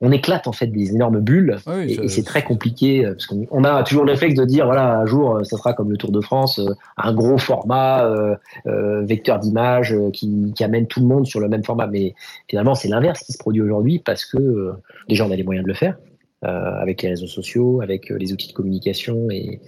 on 0.00 0.12
éclate 0.12 0.46
en 0.46 0.52
fait 0.52 0.68
des 0.68 0.92
énormes 0.94 1.20
bulles. 1.20 1.58
Oui, 1.66 1.98
et, 2.02 2.08
c'est 2.08 2.22
très 2.22 2.44
compliqué 2.44 3.04
euh, 3.04 3.12
parce 3.12 3.26
qu'on 3.26 3.46
on 3.50 3.64
a 3.64 3.82
toujours 3.82 4.04
le 4.04 4.12
réflexe 4.12 4.34
de 4.34 4.44
dire 4.44 4.66
voilà 4.66 4.98
un 4.98 5.06
jour 5.06 5.36
euh, 5.36 5.44
ça 5.44 5.56
sera 5.56 5.72
comme 5.72 5.90
le 5.90 5.96
Tour 5.96 6.12
de 6.12 6.20
France 6.20 6.58
euh, 6.60 6.72
un 6.96 7.12
gros 7.12 7.38
format 7.38 8.06
euh, 8.06 8.36
euh, 8.66 9.04
vecteur 9.04 9.38
d'image 9.40 9.96
qui, 10.12 10.52
qui 10.54 10.64
amène 10.64 10.86
tout 10.86 11.00
le 11.00 11.06
monde 11.06 11.26
sur 11.26 11.40
le 11.40 11.48
même 11.48 11.64
format. 11.64 11.86
Mais 11.88 12.14
finalement 12.48 12.74
c'est 12.74 12.88
l'inverse 12.88 13.22
qui 13.24 13.32
se 13.32 13.38
produit 13.38 13.62
aujourd'hui 13.62 13.98
parce 13.98 14.24
que 14.24 14.38
euh, 14.38 14.72
déjà 15.08 15.26
on 15.26 15.30
a 15.30 15.36
les 15.36 15.44
moyens 15.44 15.64
de 15.64 15.68
le 15.68 15.74
faire 15.74 15.96
avec 16.40 17.02
les 17.02 17.08
réseaux 17.08 17.26
sociaux 17.26 17.80
avec 17.82 18.10
les 18.10 18.32
outils 18.32 18.46
de 18.46 18.52
communication 18.52 19.28
et 19.28 19.60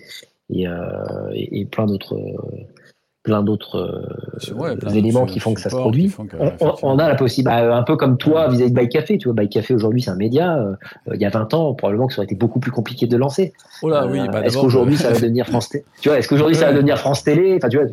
et, 0.50 0.66
et, 1.32 1.60
et 1.60 1.64
plein 1.64 1.86
d'autres 1.86 2.16
plein 3.30 3.42
d'autres 3.44 3.76
euh, 3.76 4.54
Ouais, 4.54 4.76
plein 4.76 4.90
éléments 4.90 5.20
d'autres 5.20 5.32
qui 5.32 5.38
font 5.38 5.54
que 5.54 5.60
ça 5.60 5.70
se 5.70 5.76
produit 5.76 6.08
que, 6.08 6.36
on, 6.82 6.98
a 6.98 7.08
la 7.08 7.14
possibilité, 7.14 7.54
bah, 7.54 7.76
un 7.76 7.84
peu 7.84 7.96
comme 7.96 8.16
toi 8.18 8.48
vis-à-vis 8.48 8.70
de 8.70 8.74
Bike 8.74 8.90
Café. 8.90 9.18
Tu 9.18 9.28
vois, 9.28 9.34
Bike 9.34 9.52
Café 9.52 9.72
aujourd'hui, 9.72 10.02
c'est 10.02 10.10
un 10.10 10.16
média. 10.16 10.58
euh, 10.58 10.74
il 11.14 11.20
y 11.20 11.24
a 11.24 11.30
20 11.30 11.54
ans, 11.54 11.74
probablement 11.74 12.08
que 12.08 12.14
ça 12.14 12.18
aurait 12.18 12.24
été 12.24 12.34
beaucoup 12.34 12.58
plus 12.58 12.72
compliqué 12.72 13.06
de 13.06 13.12
le 13.12 13.20
lancer. 13.20 13.52
Oh 13.82 13.88
là, 13.88 14.06
oui, 14.08 14.18
Euh, 14.18 14.26
bah, 14.26 14.44
est-ce 14.44 14.58
qu'aujourd'hui, 14.58 14.96
ça 14.96 15.10
va 15.10 15.20
devenir 15.20 15.46
France 15.46 15.68
Télé? 15.68 15.84
Tu 16.00 16.08
vois, 16.08 16.18
est-ce 16.18 16.28
qu'aujourd'hui, 16.28 16.56
ça 16.56 16.66
va 16.66 16.72
devenir 16.72 16.98
France 16.98 17.22
Télé? 17.22 17.54
Enfin, 17.56 17.68
tu 17.68 17.76
vois, 17.76 17.86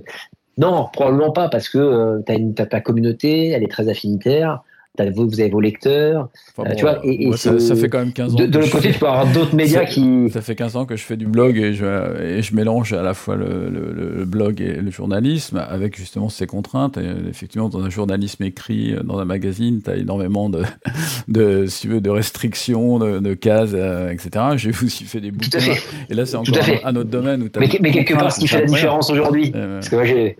non, 0.57 0.87
probablement 0.91 1.31
pas, 1.31 1.49
parce 1.49 1.69
que 1.69 2.23
tu 2.25 2.61
as, 2.61 2.65
ta 2.65 2.81
communauté, 2.81 3.49
elle 3.49 3.63
est 3.63 3.71
très 3.71 3.89
affinitaire. 3.89 4.63
T'as- 4.97 5.09
vous, 5.11 5.27
vous 5.29 5.39
avez 5.39 5.49
vos 5.49 5.61
lecteurs. 5.61 6.27
Enfin, 6.57 6.69
euh, 6.69 6.75
tu 6.75 6.81
vois, 6.81 6.99
et- 7.05 7.27
et 7.29 7.37
ça, 7.37 7.57
ça 7.59 7.75
fait 7.75 7.87
quand 7.87 7.99
même 7.99 8.11
15 8.11 8.33
ans. 8.33 8.37
De, 8.37 8.45
de 8.47 8.57
l'autre 8.59 8.71
côté, 8.71 8.87
fais- 8.87 8.93
tu 8.95 8.99
peux 8.99 9.05
avoir 9.07 9.31
d'autres 9.31 9.55
médias 9.55 9.85
C'est- 9.85 9.93
qui. 9.93 10.29
Ça 10.31 10.41
fait 10.41 10.55
15 10.55 10.75
ans 10.75 10.85
que 10.85 10.95
je 10.97 11.03
fais 11.03 11.15
du 11.15 11.27
blog 11.27 11.57
et 11.57 11.73
je, 11.73 11.85
et 12.21 12.41
je 12.41 12.53
mélange 12.55 12.91
à 12.93 13.01
la 13.03 13.13
fois 13.13 13.35
le, 13.37 13.69
le- 13.69 13.93
le 14.17 14.25
blog 14.25 14.59
et 14.59 14.73
le 14.81 14.91
journalisme 14.91 15.57
avec 15.69 15.95
justement 15.95 16.27
ces 16.29 16.47
contraintes. 16.47 16.97
Et 16.97 17.05
effectivement, 17.29 17.69
dans 17.69 17.81
un 17.83 17.89
journalisme 17.89 18.43
écrit, 18.43 18.95
dans 19.03 19.19
un 19.19 19.25
magazine, 19.25 19.81
tu 19.83 19.89
as 19.89 19.95
énormément 19.95 20.49
de, 20.49 20.63
de, 21.27 21.65
si 21.67 21.87
veux, 21.87 22.01
de 22.01 22.09
restrictions, 22.09 22.99
de, 22.99 23.19
de 23.19 23.33
cases, 23.35 23.71
euh, 23.73 24.09
etc. 24.09 24.29
J'ai 24.55 24.69
aussi 24.71 25.03
fait 25.03 25.21
des 25.21 25.29
Tout 25.31 25.35
bouquins. 25.37 25.57
à 25.59 25.61
fait. 25.61 25.81
Et 26.09 26.15
là, 26.15 26.25
c'est 26.25 26.37
encore 26.37 26.57
un, 26.83 26.89
un 26.89 26.95
autre 26.95 27.09
domaine 27.09 27.43
où 27.43 27.49
tu 27.49 27.59
Mais, 27.59 27.69
mais 27.81 27.91
quelque 27.91 28.13
part, 28.15 28.31
ce 28.31 28.39
qui 28.39 28.47
fait 28.47 28.61
la 28.61 28.65
différence 28.65 29.09
aujourd'hui, 29.11 29.51
Euh, 29.55 29.75
Parce 29.75 29.89
que 29.89 29.95
moi, 29.95 30.05
j'ai. 30.05 30.37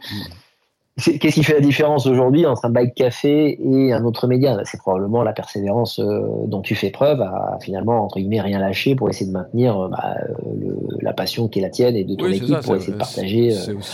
Qu'est-ce 0.98 1.36
qui 1.36 1.44
fait 1.44 1.54
la 1.54 1.62
différence 1.62 2.08
aujourd'hui 2.08 2.48
entre 2.48 2.66
un 2.66 2.72
bike 2.72 2.96
café 2.96 3.60
et 3.62 3.94
un 3.94 4.04
autre 4.04 4.26
média? 4.26 4.58
C'est 4.66 4.80
probablement 4.80 5.22
la 5.22 5.32
persévérance 5.32 6.00
euh, 6.00 6.22
dont 6.48 6.62
tu 6.62 6.74
fais 6.74 6.90
preuve 6.90 7.22
à 7.22 7.60
finalement, 7.62 8.04
entre 8.04 8.18
guillemets, 8.18 8.42
rien 8.42 8.58
lâcher 8.58 8.96
pour 8.96 9.08
essayer 9.08 9.28
de 9.28 9.32
maintenir 9.32 9.80
euh, 9.80 9.90
bah, 9.90 10.16
euh, 10.18 10.34
le- 10.60 10.98
la 11.02 11.14
passion 11.14 11.48
qui 11.50 11.60
est 11.60 11.62
la 11.62 11.70
tienne 11.70 11.96
et 11.96 12.04
de 12.04 12.16
ton 12.16 12.26
oui, 12.26 12.38
équipe 12.38 12.56
ça, 12.56 12.62
pour 12.62 12.76
essayer 12.76 12.94
de 12.94 12.98
partager 12.98 13.54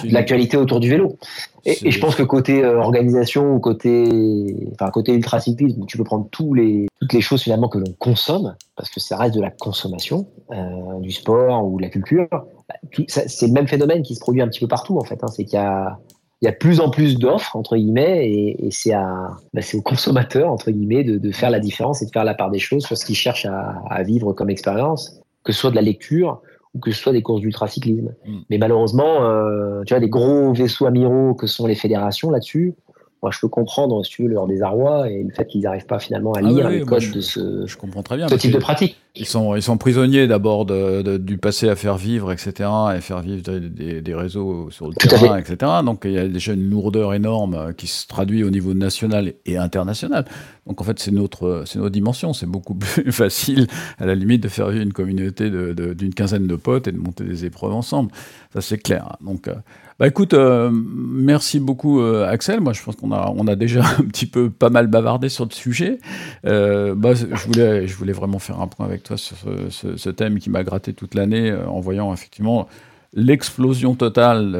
l'actualité 0.09 0.55
autour 0.55 0.79
du 0.79 0.89
vélo. 0.89 1.17
Et, 1.65 1.91
je 1.91 1.99
pense 1.99 2.15
que 2.15 2.23
côté 2.23 2.65
organisation 2.65 3.53
ou 3.53 3.59
côté, 3.59 4.55
enfin, 4.73 4.89
côté 4.89 5.13
ultracyclisme, 5.13 5.81
où 5.81 5.85
tu 5.85 5.97
peux 5.97 6.03
prendre 6.05 6.27
tous 6.31 6.53
les, 6.53 6.87
toutes 7.01 7.13
les 7.13 7.21
choses 7.21 7.43
finalement 7.43 7.67
que 7.67 7.79
l'on 7.79 7.93
consomme, 7.99 8.55
parce 8.77 8.89
que 8.89 9.01
ça 9.01 9.17
reste 9.17 9.35
de 9.35 9.41
la 9.41 9.49
consommation, 9.49 10.25
euh, 10.51 10.99
du 11.01 11.11
sport 11.11 11.65
ou 11.65 11.77
de 11.77 11.83
la 11.83 11.89
culture, 11.89 12.27
bah, 12.31 12.75
c'est 13.07 13.47
le 13.47 13.53
même 13.53 13.67
phénomène 13.67 14.03
qui 14.03 14.15
se 14.15 14.21
produit 14.21 14.41
un 14.41 14.47
petit 14.47 14.61
peu 14.61 14.67
partout 14.67 14.97
en 14.97 15.03
fait. 15.03 15.21
Hein, 15.21 15.27
c'est 15.27 15.43
qu'il 15.43 15.59
y 15.59 15.61
a 15.61 15.97
il 16.43 16.45
y 16.45 16.49
a 16.49 16.51
plus 16.51 16.81
en 16.81 16.89
plus 16.89 17.17
d'offres 17.17 17.55
entre 17.55 17.77
guillemets 17.77 18.27
et, 18.27 18.67
et 18.67 18.69
c'est 18.69 18.91
à 18.91 19.31
bah, 19.53 19.61
c'est 19.61 19.77
aux 19.77 19.81
consommateurs 19.81 20.51
entre 20.51 20.71
guillemets 20.71 21.05
de, 21.05 21.17
de 21.17 21.31
faire 21.31 21.49
la 21.49 21.61
différence 21.61 22.01
et 22.01 22.05
de 22.05 22.11
faire 22.11 22.25
la 22.25 22.33
part 22.33 22.51
des 22.51 22.59
choses 22.59 22.83
sur 22.83 22.97
ce 22.97 23.05
qu'ils 23.05 23.15
cherchent 23.15 23.45
à, 23.45 23.81
à 23.89 24.03
vivre 24.03 24.33
comme 24.33 24.49
expérience, 24.49 25.21
que 25.45 25.53
ce 25.53 25.59
soit 25.59 25.69
de 25.69 25.75
la 25.75 25.81
lecture 25.81 26.41
ou 26.73 26.79
que 26.79 26.91
ce 26.91 27.01
soit 27.01 27.13
des 27.13 27.21
courses 27.21 27.39
d'ultracyclisme. 27.39 28.13
Mm. 28.25 28.39
Mais 28.49 28.57
malheureusement, 28.57 29.23
euh, 29.23 29.83
tu 29.85 29.93
vois, 29.93 30.01
des 30.01 30.09
gros 30.09 30.51
vaisseaux 30.51 30.85
amiraux 30.85 31.33
que 31.33 31.47
sont 31.47 31.65
les 31.65 31.75
fédérations 31.75 32.29
là-dessus, 32.29 32.73
moi 33.23 33.31
je 33.33 33.39
peux 33.39 33.47
comprendre 33.47 34.03
si 34.05 34.11
tu 34.11 34.23
veux 34.23 34.29
leur 34.29 34.45
désarroi 34.47 35.09
et 35.09 35.23
le 35.23 35.33
fait 35.33 35.45
qu'ils 35.47 35.61
n'arrivent 35.61 35.85
pas 35.87 35.97
finalement 35.97 36.33
à 36.33 36.39
Ah 36.39 36.41
lire 36.41 36.65
oui, 36.67 36.73
les 36.73 36.79
moi, 36.79 36.85
codes 36.89 36.99
je- 36.99 37.13
de 37.13 37.21
ce, 37.21 37.65
Je 37.65 37.77
comprends 37.77 38.03
très 38.03 38.17
bien. 38.17 38.27
ce 38.27 38.31
parce 38.33 38.41
type 38.41 38.53
de 38.53 38.59
pratique. 38.59 38.97
Ils 39.15 39.25
sont, 39.27 39.55
ils 39.55 39.61
sont 39.61 39.77
prisonniers 39.77 40.27
d'abord 40.27 40.65
de, 40.65 41.01
de- 41.03 41.17
du 41.17 41.37
passé 41.37 41.69
à 41.69 41.75
faire 41.75 41.97
vivre, 41.97 42.31
etc., 42.31 42.67
et 42.97 42.99
faire 43.01 43.21
vivre 43.21 43.43
des, 43.59 44.13
réseaux 44.15 44.69
sur 44.71 44.87
le 44.89 44.93
Tout 44.95 45.07
terrain, 45.07 45.37
etc. 45.37 45.71
Donc 45.85 46.01
il 46.05 46.11
y 46.13 46.17
a 46.17 46.27
déjà 46.27 46.53
une 46.53 46.67
lourdeur 46.69 47.13
énorme 47.13 47.53
euh, 47.53 47.73
qui 47.73 47.85
se 47.87 48.07
traduit 48.07 48.43
au 48.43 48.49
niveau 48.49 48.73
national 48.73 49.33
et 49.45 49.55
international. 49.57 50.25
Donc 50.67 50.81
en 50.81 50.83
fait, 50.83 50.97
c'est 50.99 51.11
notre, 51.11 51.63
c'est 51.67 51.77
notre 51.79 51.91
dimension. 51.91 52.33
C'est 52.33 52.47
beaucoup 52.47 52.73
plus 52.79 53.11
facile, 53.11 53.67
à 53.99 54.05
la 54.07 54.15
limite, 54.15 54.41
de 54.43 54.47
faire 54.49 54.67
vivre 54.69 54.83
une 54.83 54.93
communauté 54.93 55.49
de- 55.49 55.93
d'une 55.93 56.13
quinzaine 56.13 56.47
de 56.47 56.55
potes 56.55 56.87
et 56.87 56.91
de 56.91 56.97
monter 56.97 57.23
des 57.23 57.45
épreuves 57.45 57.73
ensemble. 57.73 58.11
Ça, 58.53 58.59
c'est 58.61 58.79
clair. 58.79 59.15
Donc. 59.21 59.47
Bah 59.99 60.07
écoute, 60.07 60.33
euh, 60.33 60.69
merci 60.71 61.59
beaucoup 61.59 62.01
euh, 62.01 62.27
Axel. 62.27 62.61
Moi, 62.61 62.73
je 62.73 62.81
pense 62.83 62.95
qu'on 62.95 63.11
a, 63.11 63.31
on 63.35 63.47
a 63.47 63.55
déjà 63.55 63.81
un 63.99 64.03
petit 64.03 64.25
peu 64.25 64.49
pas 64.49 64.69
mal 64.69 64.87
bavardé 64.87 65.29
sur 65.29 65.45
le 65.45 65.51
sujet. 65.51 65.99
Euh, 66.45 66.95
bah, 66.95 67.13
je 67.13 67.45
voulais, 67.45 67.87
je 67.87 67.95
voulais 67.95 68.13
vraiment 68.13 68.39
faire 68.39 68.59
un 68.59 68.67
point 68.67 68.85
avec 68.85 69.03
toi 69.03 69.17
sur 69.17 69.37
ce, 69.69 70.09
thème 70.09 70.39
qui 70.39 70.49
m'a 70.49 70.63
gratté 70.63 70.93
toute 70.93 71.15
l'année 71.15 71.53
en 71.53 71.79
voyant 71.79 72.13
effectivement 72.13 72.67
l'explosion 73.15 73.95
totale 73.95 74.51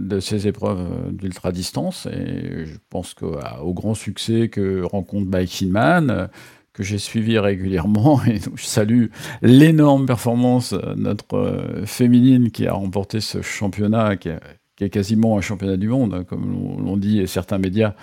de 0.00 0.20
ces 0.20 0.46
épreuves 0.46 0.80
euh, 0.80 1.10
d'ultra 1.10 1.52
distance. 1.52 2.06
Et 2.06 2.66
je 2.66 2.76
pense 2.90 3.14
qu'au 3.14 3.72
grand 3.72 3.94
succès 3.94 4.48
que 4.48 4.82
rencontre 4.82 5.26
Biking 5.26 5.70
Man, 5.70 6.28
que 6.72 6.82
j'ai 6.82 6.98
suivi 6.98 7.38
régulièrement, 7.38 8.20
et 8.26 8.38
donc 8.38 8.56
je 8.56 8.66
salue 8.66 9.06
l'énorme 9.42 10.06
performance 10.06 10.74
euh, 10.74 10.94
notre 10.96 11.84
féminine 11.86 12.50
qui 12.50 12.66
a 12.66 12.74
remporté 12.74 13.20
ce 13.20 13.42
championnat 13.42 14.16
qui 14.16 14.28
qui 14.76 14.84
est 14.84 14.90
quasiment 14.90 15.38
un 15.38 15.40
championnat 15.40 15.76
du 15.76 15.88
monde, 15.88 16.14
hein, 16.14 16.24
comme 16.24 16.52
l'on 16.52 16.80
l'on 16.80 16.96
dit, 16.96 17.26
certains 17.26 17.58
médias 17.58 17.94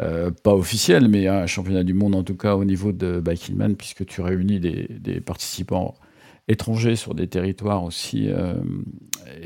euh, 0.00 0.30
pas 0.30 0.54
officiel, 0.54 1.08
mais 1.08 1.28
un 1.28 1.46
championnat 1.46 1.82
du 1.82 1.92
monde 1.92 2.14
en 2.14 2.22
tout 2.22 2.36
cas 2.36 2.54
au 2.54 2.64
niveau 2.64 2.92
de 2.92 3.20
Biking 3.20 3.56
Man, 3.56 3.76
puisque 3.76 4.06
tu 4.06 4.20
réunis 4.22 4.60
des, 4.60 4.86
des 4.88 5.20
participants 5.20 5.94
étrangers 6.48 6.96
sur 6.96 7.14
des 7.14 7.26
territoires 7.26 7.84
aussi 7.84 8.30
euh, 8.30 8.54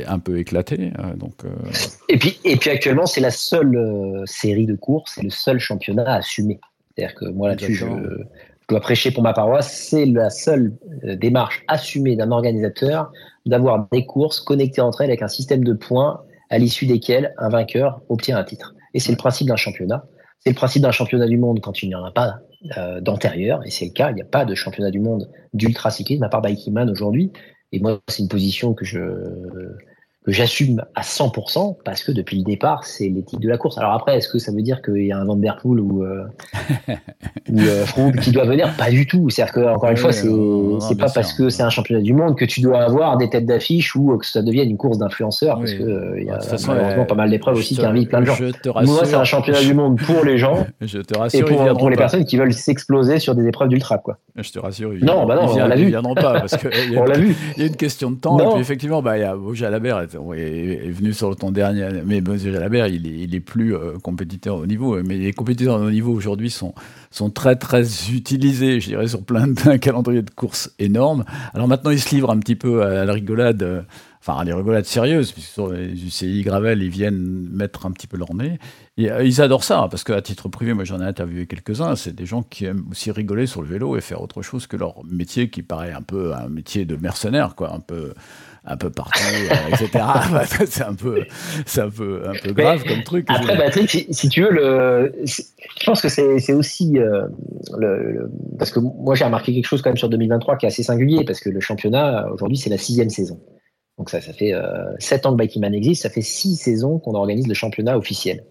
un 0.07 0.19
peu 0.19 0.39
éclatés. 0.39 0.93
euh, 0.99 1.15
donc, 1.15 1.45
euh, 1.45 1.51
Et 2.09 2.19
puis, 2.19 2.39
et 2.45 2.57
puis 2.57 2.71
actuellement, 2.71 3.07
c'est 3.07 3.21
la 3.21 3.31
seule 3.31 4.23
série 4.27 4.67
de 4.67 4.75
courses, 4.75 5.13
c'est 5.17 5.25
le 5.25 5.31
seul 5.31 5.59
championnat 5.59 6.15
assumé. 6.15 6.61
C'est-à-dire 6.95 7.15
que 7.15 7.27
moi 7.27 7.49
là-dessus, 7.49 7.75
je, 7.75 7.87
dois 8.69 8.81
prêcher 8.81 9.13
pour 9.13 9.23
ma 9.23 9.33
paroisse. 9.33 9.73
C'est 9.73 10.07
la 10.07 10.29
seule 10.29 10.73
démarche 11.05 11.63
assumée 11.69 12.17
d'un 12.17 12.33
organisateur 12.33 13.13
d'avoir 13.45 13.87
des 13.93 14.05
courses 14.07 14.41
connectées 14.41 14.81
entre 14.81 15.03
elles 15.03 15.11
avec 15.11 15.23
un 15.23 15.29
système 15.29 15.63
de 15.63 15.73
points 15.73 16.21
à 16.51 16.59
l'issue 16.59 16.87
desquels 16.87 17.35
un 17.39 17.49
vainqueur 17.49 18.01
obtient 18.09 18.37
un 18.37 18.45
titre. 18.45 18.75
Et 18.95 19.01
c'est 19.01 19.13
le 19.13 19.19
principe 19.19 19.49
d'un 19.49 19.57
championnat. 19.57 20.05
C'est 20.41 20.51
le 20.51 20.57
principe 20.57 20.83
d'un 20.83 20.93
championnat 20.93 21.27
du 21.27 21.39
monde 21.39 21.61
quand 21.61 21.83
il 21.83 21.89
n'y 21.89 21.95
en 21.95 22.05
a 22.05 22.13
pas 22.13 22.39
euh, 22.77 23.01
d'antérieur, 23.01 23.65
et 23.65 23.71
c'est 23.71 23.87
le 23.87 23.93
cas. 23.93 24.11
Il 24.11 24.15
n'y 24.15 24.23
a 24.23 24.27
pas 24.27 24.45
de 24.45 24.55
championnat 24.55 24.91
du 24.91 25.01
monde 25.01 25.31
d'ultracyclisme 25.55 26.23
à 26.23 26.29
part 26.29 26.43
Biking 26.43 26.73
Man 26.73 26.91
aujourd'hui. 26.91 27.33
Et 27.73 27.81
moi, 27.81 28.01
c'est 28.09 28.23
une 28.23 28.29
position 28.29 28.75
que 28.75 28.85
je 28.85 28.99
que 30.27 30.33
j'assume 30.33 30.83
à 30.97 31.03
100% 31.03 31.77
parce 31.85 32.03
que 32.03 32.11
depuis 32.13 32.37
le 32.39 32.43
départ, 32.43 32.85
c'est 32.85 33.09
l'éthique 33.09 33.39
de 33.41 33.49
la 33.49 33.57
course. 33.59 33.79
Alors 33.79 33.93
après, 33.93 34.17
est-ce 34.19 34.29
que 34.29 34.39
ça 34.39 34.51
veut 34.53 34.61
dire 34.63 34.83
qu'il 34.83 35.07
y 35.07 35.13
a 35.13 35.19
un 35.19 35.25
Van 35.25 35.37
Der 35.37 35.57
Poel 35.63 35.79
ou, 35.81 36.03
euh, 36.03 36.25
ou 37.51 37.61
euh, 37.61 37.87
Froome 37.87 38.13
qui 38.17 38.33
doit 38.33 38.45
venir? 38.45 38.75
Pas 38.77 38.91
du 38.91 39.07
tout. 39.07 39.29
C'est-à-dire 39.31 39.55
que 39.55 39.61
encore 39.61 39.91
une 39.91 39.97
fois, 39.97 40.13
c'est 40.13 40.29
c'est 40.81 40.99
pas 40.99 41.09
parce 41.11 41.33
que 41.33 41.49
c'est 41.49 41.63
un 41.63 41.71
championnat 41.71 42.03
du 42.03 42.13
monde 42.13 42.37
que 42.37 42.45
tu 42.45 42.61
dois 42.61 42.81
avoir 42.83 43.17
des 43.17 43.31
têtes 43.31 43.47
d'affiche 43.47 43.95
ou 43.95 44.17
que 44.19 44.27
ça 44.27 44.43
devienne 44.43 44.69
une 44.71 44.77
course 44.77 44.99
d'influenceurs 44.99 45.59
parce 45.59 45.73
que 45.75 45.83
euh, 45.83 46.21
il 46.21 46.27
y 46.27 46.31
a 46.31 46.41
façon, 46.41 46.73
malheureusement 46.73 47.03
euh, 47.03 47.07
pas 47.07 47.15
mal 47.15 47.31
d'épreuves 47.31 47.57
aussi 47.57 47.77
te- 47.77 47.81
qui 47.81 47.87
invitent 47.87 48.09
plein 48.09 48.21
de 48.21 48.27
gens. 48.27 48.33
Rassure, 48.35 48.83
Moi, 48.95 49.05
c'est 49.05 49.15
un 49.15 49.25
championnat 49.25 49.61
du 49.63 49.75
monde 49.75 50.01
pour 50.01 50.25
les 50.25 50.39
gens 50.39 50.67
Je 50.81 50.99
te 50.99 51.15
et 51.15 51.19
rassure, 51.19 51.47
pour, 51.79 51.89
les 51.91 51.97
pas. 51.97 52.03
personnes 52.03 52.25
qui 52.25 52.37
veulent 52.37 52.53
s'exploser 52.53 53.19
sur 53.19 53.35
des 53.35 53.47
épreuves 53.47 53.69
d'ultra, 53.69 53.99
quoi. 53.99 54.19
Je 54.37 54.51
te 54.51 54.59
rassure, 54.59 54.93
ils, 54.95 55.05
Non, 55.05 55.25
bah 55.27 55.37
non, 55.37 55.55
ils, 55.55 55.63
on 55.63 55.69
l'a 55.69 55.77
ils 55.77 55.85
vu. 55.85 55.89
viendront 55.91 56.15
pas 56.15 56.41
parce 56.41 56.57
que 56.57 56.69
il 56.89 56.95
y 56.95 56.97
a 56.97 57.01
On 57.01 57.07
une- 57.07 57.13
l'a 57.13 57.19
vu. 57.19 57.37
Il 57.57 57.63
y 57.63 57.67
a 57.67 57.69
une 57.69 57.77
question 57.77 58.11
de 58.11 58.17
temps, 58.17 58.37
Non. 58.37 58.51
et 58.51 58.53
puis 58.55 58.61
effectivement, 58.61 59.03
bah, 59.03 59.17
il 59.17 59.21
y 59.21 59.25
a 59.25 59.35
Vosges 59.35 59.63
est, 60.35 60.91
venu 60.91 61.13
sur 61.13 61.31
le 61.31 61.37
temps 61.37 61.53
dernier. 61.53 61.89
Mais 62.05 62.21
Monsieur 62.21 62.53
Jalabert, 62.53 62.87
il 62.89 63.07
est, 63.07 63.25
il 63.25 63.35
est 63.35 63.41
plus 63.41 63.75
euh, 63.75 63.99
compétiteur 64.03 64.57
au 64.57 64.67
niveau. 64.67 65.03
Mais 65.03 65.17
les 65.17 65.33
compétiteurs 65.33 65.81
au 65.81 65.91
niveau 65.91 66.13
aujourd'hui 66.13 66.51
sont, 66.51 66.75
sont 67.11 67.31
très 67.31 67.57
très 67.57 67.85
utilisés, 68.11 68.81
je 68.81 68.89
dirais, 68.89 69.09
sur 69.09 69.23
plein 69.23 69.47
d'un 69.49 69.79
calendrier 69.79 70.23
de 70.23 70.31
courses 70.31 70.73
énorme. 70.79 71.25
Alors 71.55 71.69
maintenant, 71.69 71.91
ils 71.91 72.01
se 72.01 72.15
livrent 72.15 72.31
un 72.31 72.39
petit 72.39 72.57
peu 72.57 72.83
à 72.83 73.05
la 73.05 73.13
rigolade. 73.13 73.87
Enfin, 74.29 74.45
des 74.45 74.53
rigolades 74.53 74.87
sérieuses, 74.87 75.31
puisque 75.31 75.51
sur 75.51 75.73
les 75.73 76.05
UCI 76.05 76.43
Gravel, 76.43 76.83
ils 76.83 76.91
viennent 76.91 77.49
mettre 77.53 77.87
un 77.87 77.93
petit 77.93 78.09
peu 78.09 78.17
leur 78.17 78.35
nez. 78.35 78.59
Et, 78.97 79.09
euh, 79.09 79.23
ils 79.23 79.41
adorent 79.41 79.63
ça, 79.63 79.87
parce 79.89 80.03
qu'à 80.03 80.21
titre 80.21 80.49
privé, 80.49 80.75
moi 80.75 80.83
j'en 80.83 81.01
ai 81.01 81.05
interviewé 81.05 81.47
quelques-uns, 81.47 81.95
c'est 81.95 82.15
des 82.15 82.27
gens 82.27 82.43
qui 82.43 82.65
aiment 82.65 82.87
aussi 82.91 83.13
rigoler 83.13 83.47
sur 83.47 83.63
le 83.63 83.69
vélo 83.69 83.97
et 83.97 84.01
faire 84.01 84.21
autre 84.21 84.43
chose 84.43 84.67
que 84.67 84.77
leur 84.77 85.05
métier 85.05 85.49
qui 85.49 85.63
paraît 85.63 85.93
un 85.93 86.03
peu 86.03 86.35
un 86.35 86.49
métier 86.49 86.85
de 86.85 86.97
mercenaire, 86.97 87.55
quoi, 87.55 87.73
un 87.73 87.79
peu 87.79 88.15
un 88.69 88.77
peu 88.77 88.91
partout, 88.91 89.21
euh, 89.23 89.77
etc. 89.81 90.05
c'est 90.67 90.83
un 90.83 90.95
peu, 90.95 91.25
c'est 91.65 91.83
un 91.83 91.91
peu, 91.91 92.23
un 92.27 92.33
peu 92.33 92.53
grave 92.53 92.83
comme 92.83 93.05
truc. 93.05 93.27
Après, 93.29 93.57
Patrick, 93.57 93.89
si, 93.89 94.07
si, 94.11 94.29
tu 94.29 94.43
veux, 94.43 94.51
le, 94.51 95.15
je 95.25 95.87
pense 95.87 96.03
que 96.03 96.09
c'est 96.09 96.53
aussi 96.53 96.99
euh, 96.99 97.29
le, 97.79 98.29
parce 98.59 98.73
que 98.73 98.81
moi 98.81 99.15
j'ai 99.15 99.25
remarqué 99.25 99.55
quelque 99.55 99.67
chose 99.67 99.83
quand 99.83 99.91
même 99.91 99.97
sur 99.97 100.09
2023 100.09 100.57
qui 100.57 100.67
est 100.67 100.69
assez 100.69 100.83
singulier 100.83 101.25
parce 101.25 101.39
que 101.39 101.49
le 101.49 101.61
championnat 101.61 102.27
aujourd'hui 102.33 102.57
c'est 102.57 102.71
la 102.71 102.79
sixième 102.79 103.11
saison. 103.11 103.39
Donc 103.99 104.11
ça, 104.11 104.21
ça 104.21 104.33
fait 104.33 104.53
euh, 104.53 104.93
sept 104.99 105.27
ans 105.27 105.33
que 105.33 105.37
Bikeman 105.37 105.75
existe, 105.75 106.03
ça 106.03 106.11
fait 106.11 106.23
six 106.23 106.57
saisons 106.57 106.99
qu'on 106.99 107.15
organise 107.15 107.47
le 107.47 107.55
championnat 107.55 107.97
officiel. 107.97 108.45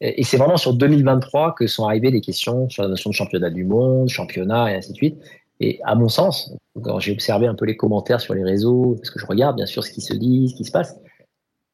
Et, 0.00 0.24
c'est 0.24 0.36
vraiment 0.36 0.56
sur 0.56 0.74
2023 0.74 1.54
que 1.54 1.66
sont 1.66 1.84
arrivées 1.84 2.10
des 2.10 2.20
questions 2.20 2.68
sur 2.68 2.82
la 2.82 2.88
notion 2.88 3.10
de 3.10 3.14
championnat 3.14 3.50
du 3.50 3.64
monde, 3.64 4.08
championnat 4.08 4.72
et 4.72 4.76
ainsi 4.76 4.92
de 4.92 4.96
suite. 4.96 5.18
Et 5.60 5.80
à 5.84 5.96
mon 5.96 6.08
sens, 6.08 6.54
quand 6.82 7.00
j'ai 7.00 7.12
observé 7.12 7.46
un 7.46 7.54
peu 7.54 7.64
les 7.64 7.76
commentaires 7.76 8.20
sur 8.20 8.34
les 8.34 8.44
réseaux, 8.44 8.94
parce 8.96 9.10
que 9.10 9.18
je 9.18 9.26
regarde 9.26 9.56
bien 9.56 9.66
sûr 9.66 9.82
ce 9.82 9.90
qui 9.90 10.00
se 10.00 10.14
dit, 10.14 10.50
ce 10.50 10.54
qui 10.54 10.64
se 10.64 10.70
passe, 10.70 10.96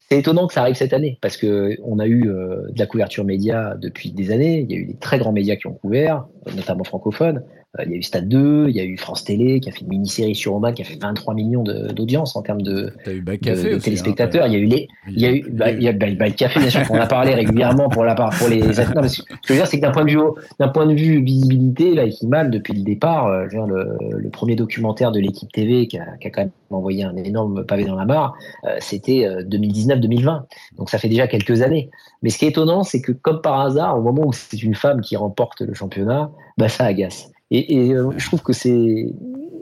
c'est 0.09 0.19
étonnant 0.19 0.47
que 0.47 0.53
ça 0.53 0.61
arrive 0.61 0.75
cette 0.75 0.93
année, 0.93 1.17
parce 1.21 1.37
que 1.37 1.77
on 1.83 1.97
a 1.99 2.05
eu 2.05 2.29
euh, 2.29 2.67
de 2.69 2.79
la 2.79 2.85
couverture 2.85 3.23
média 3.23 3.75
depuis 3.79 4.11
des 4.11 4.31
années. 4.31 4.61
Il 4.61 4.71
y 4.71 4.75
a 4.75 4.77
eu 4.77 4.85
des 4.85 4.97
très 4.97 5.17
grands 5.17 5.31
médias 5.31 5.55
qui 5.55 5.67
ont 5.67 5.73
couvert, 5.73 6.25
notamment 6.55 6.83
francophones. 6.83 7.43
Euh, 7.79 7.83
il 7.85 7.91
y 7.91 7.93
a 7.95 7.97
eu 7.97 8.03
Stade 8.03 8.27
2, 8.27 8.67
il 8.69 8.75
y 8.75 8.79
a 8.79 8.83
eu 8.83 8.97
France 8.97 9.23
Télé 9.23 9.59
qui 9.59 9.69
a 9.69 9.71
fait 9.71 9.81
une 9.81 9.89
mini-série 9.89 10.35
sur 10.35 10.55
Oman 10.55 10.73
qui 10.73 10.81
a 10.81 10.85
fait 10.85 10.97
23 11.01 11.33
millions 11.33 11.63
d'audience 11.63 12.35
en 12.35 12.41
termes 12.41 12.61
de, 12.61 12.93
de, 13.05 13.77
téléspectateurs. 13.77 14.47
il 14.47 14.53
y 14.53 14.55
a 14.55 14.59
eu 14.59 14.65
les, 14.65 14.87
il 15.09 15.19
y 15.19 15.25
a 15.25 15.31
eu, 15.31 15.45
bah, 15.49 15.71
il 15.71 15.81
y 15.81 15.87
a 15.87 15.93
bah, 15.93 16.29
Café 16.31 16.59
bien 16.59 16.69
sûr 16.69 16.87
qu'on 16.87 16.99
a 16.99 17.07
parlé 17.07 17.33
régulièrement 17.33 17.89
pour 17.89 18.03
la 18.03 18.15
part 18.15 18.31
pour 18.37 18.47
les. 18.47 18.61
Non, 18.61 19.01
mais 19.01 19.07
ce 19.09 19.21
que 19.21 19.33
je 19.47 19.53
veux 19.53 19.59
dire 19.59 19.67
c'est 19.67 19.77
que 19.77 19.81
d'un 19.81 19.91
point 19.91 20.05
de 20.05 20.11
vue 20.11 20.19
d'un 20.59 20.67
point 20.69 20.85
de 20.85 20.93
vue 20.93 21.21
visibilité, 21.21 21.93
là, 21.93 22.03
mal 22.23 22.51
depuis 22.51 22.73
le 22.73 22.83
départ. 22.83 23.27
Euh, 23.27 23.47
dire, 23.47 23.65
le, 23.65 23.97
le, 24.17 24.29
premier 24.29 24.55
documentaire 24.55 25.11
de 25.11 25.19
l'équipe 25.19 25.51
TV 25.51 25.87
qui 25.87 25.97
a, 25.97 26.17
qui 26.19 26.27
a, 26.27 26.29
quand 26.29 26.41
même 26.41 26.51
envoyé 26.69 27.03
un 27.03 27.15
énorme 27.15 27.65
pavé 27.65 27.85
dans 27.85 27.95
la 27.95 28.05
mare, 28.05 28.35
euh, 28.65 28.75
c'était 28.79 29.27
2019-2020. 29.43 30.43
Donc 30.77 30.89
ça 30.89 30.97
fait 30.97 31.09
déjà 31.09 31.27
quelques 31.27 31.61
années. 31.61 31.89
Mais 32.21 32.29
ce 32.29 32.37
qui 32.37 32.45
est 32.45 32.49
étonnant, 32.49 32.83
c'est 32.83 33.01
que 33.01 33.11
comme 33.11 33.41
par 33.41 33.59
hasard, 33.59 33.97
au 33.97 34.01
moment 34.01 34.23
où 34.25 34.33
c'est 34.33 34.61
une 34.61 34.75
femme 34.75 35.01
qui 35.01 35.15
remporte 35.15 35.61
le 35.61 35.73
championnat, 35.73 36.31
bah 36.57 36.69
ça 36.69 36.85
agace. 36.85 37.31
Et, 37.51 37.75
et 37.75 37.93
euh, 37.93 38.11
je 38.17 38.25
trouve 38.27 38.41
que 38.41 38.53
c'est, 38.53 39.13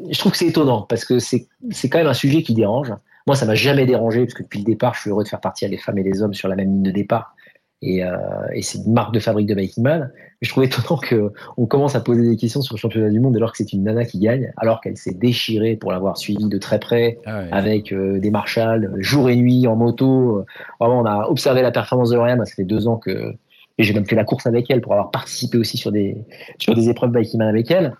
je 0.09 0.19
trouve 0.19 0.31
que 0.31 0.37
c'est 0.37 0.47
étonnant 0.47 0.83
parce 0.83 1.05
que 1.05 1.19
c'est, 1.19 1.47
c'est 1.71 1.89
quand 1.89 1.97
même 1.97 2.07
un 2.07 2.13
sujet 2.13 2.43
qui 2.43 2.53
dérange. 2.53 2.93
Moi, 3.27 3.35
ça 3.35 3.45
m'a 3.45 3.55
jamais 3.55 3.85
dérangé 3.85 4.21
parce 4.25 4.33
que 4.33 4.43
depuis 4.43 4.59
le 4.59 4.65
départ, 4.65 4.93
je 4.95 5.01
suis 5.01 5.09
heureux 5.09 5.23
de 5.23 5.29
faire 5.29 5.41
partie 5.41 5.67
les 5.67 5.77
femmes 5.77 5.97
et 5.97 6.03
les 6.03 6.21
hommes 6.21 6.33
sur 6.33 6.47
la 6.47 6.55
même 6.55 6.69
ligne 6.69 6.83
de 6.83 6.91
départ. 6.91 7.35
Et, 7.81 8.03
euh, 8.03 8.15
et 8.53 8.61
c'est 8.61 8.77
une 8.77 8.93
marque 8.93 9.13
de 9.13 9.19
fabrique 9.19 9.47
de 9.47 9.55
Biking 9.55 9.83
Man. 9.83 10.11
Mais 10.15 10.45
je 10.45 10.49
trouve 10.49 10.63
étonnant 10.63 10.99
qu'on 11.55 11.65
commence 11.65 11.95
à 11.95 11.99
poser 11.99 12.21
des 12.21 12.37
questions 12.37 12.61
sur 12.61 12.75
le 12.75 12.79
championnat 12.79 13.09
du 13.09 13.19
monde 13.19 13.35
alors 13.35 13.51
que 13.51 13.57
c'est 13.57 13.73
une 13.73 13.83
nana 13.83 14.05
qui 14.05 14.19
gagne, 14.19 14.53
alors 14.55 14.79
qu'elle 14.79 14.95
s'est 14.95 15.13
déchirée 15.13 15.75
pour 15.75 15.91
l'avoir 15.91 16.17
suivi 16.17 16.47
de 16.47 16.57
très 16.57 16.79
près, 16.79 17.19
ah 17.25 17.39
ouais. 17.39 17.47
avec 17.51 17.91
euh, 17.91 18.19
des 18.19 18.31
marshals, 18.31 18.93
jour 18.99 19.29
et 19.29 19.35
nuit 19.35 19.67
en 19.67 19.75
moto. 19.75 20.45
Vraiment, 20.79 21.01
on 21.01 21.05
a 21.05 21.27
observé 21.29 21.61
la 21.61 21.71
performance 21.71 22.09
de 22.09 22.15
Lauriane. 22.15 22.45
Ça 22.45 22.55
fait 22.55 22.63
deux 22.63 22.87
ans 22.87 22.97
que 22.97 23.35
et 23.77 23.83
j'ai 23.83 23.93
même 23.93 24.05
fait 24.05 24.15
la 24.15 24.23
course 24.23 24.45
avec 24.45 24.69
elle 24.69 24.81
pour 24.81 24.93
avoir 24.93 25.11
participé 25.11 25.57
aussi 25.57 25.77
sur 25.77 25.91
des, 25.91 26.17
sur 26.59 26.75
des 26.75 26.89
épreuves 26.89 27.15
avec 27.15 27.71
elle. 27.71 27.95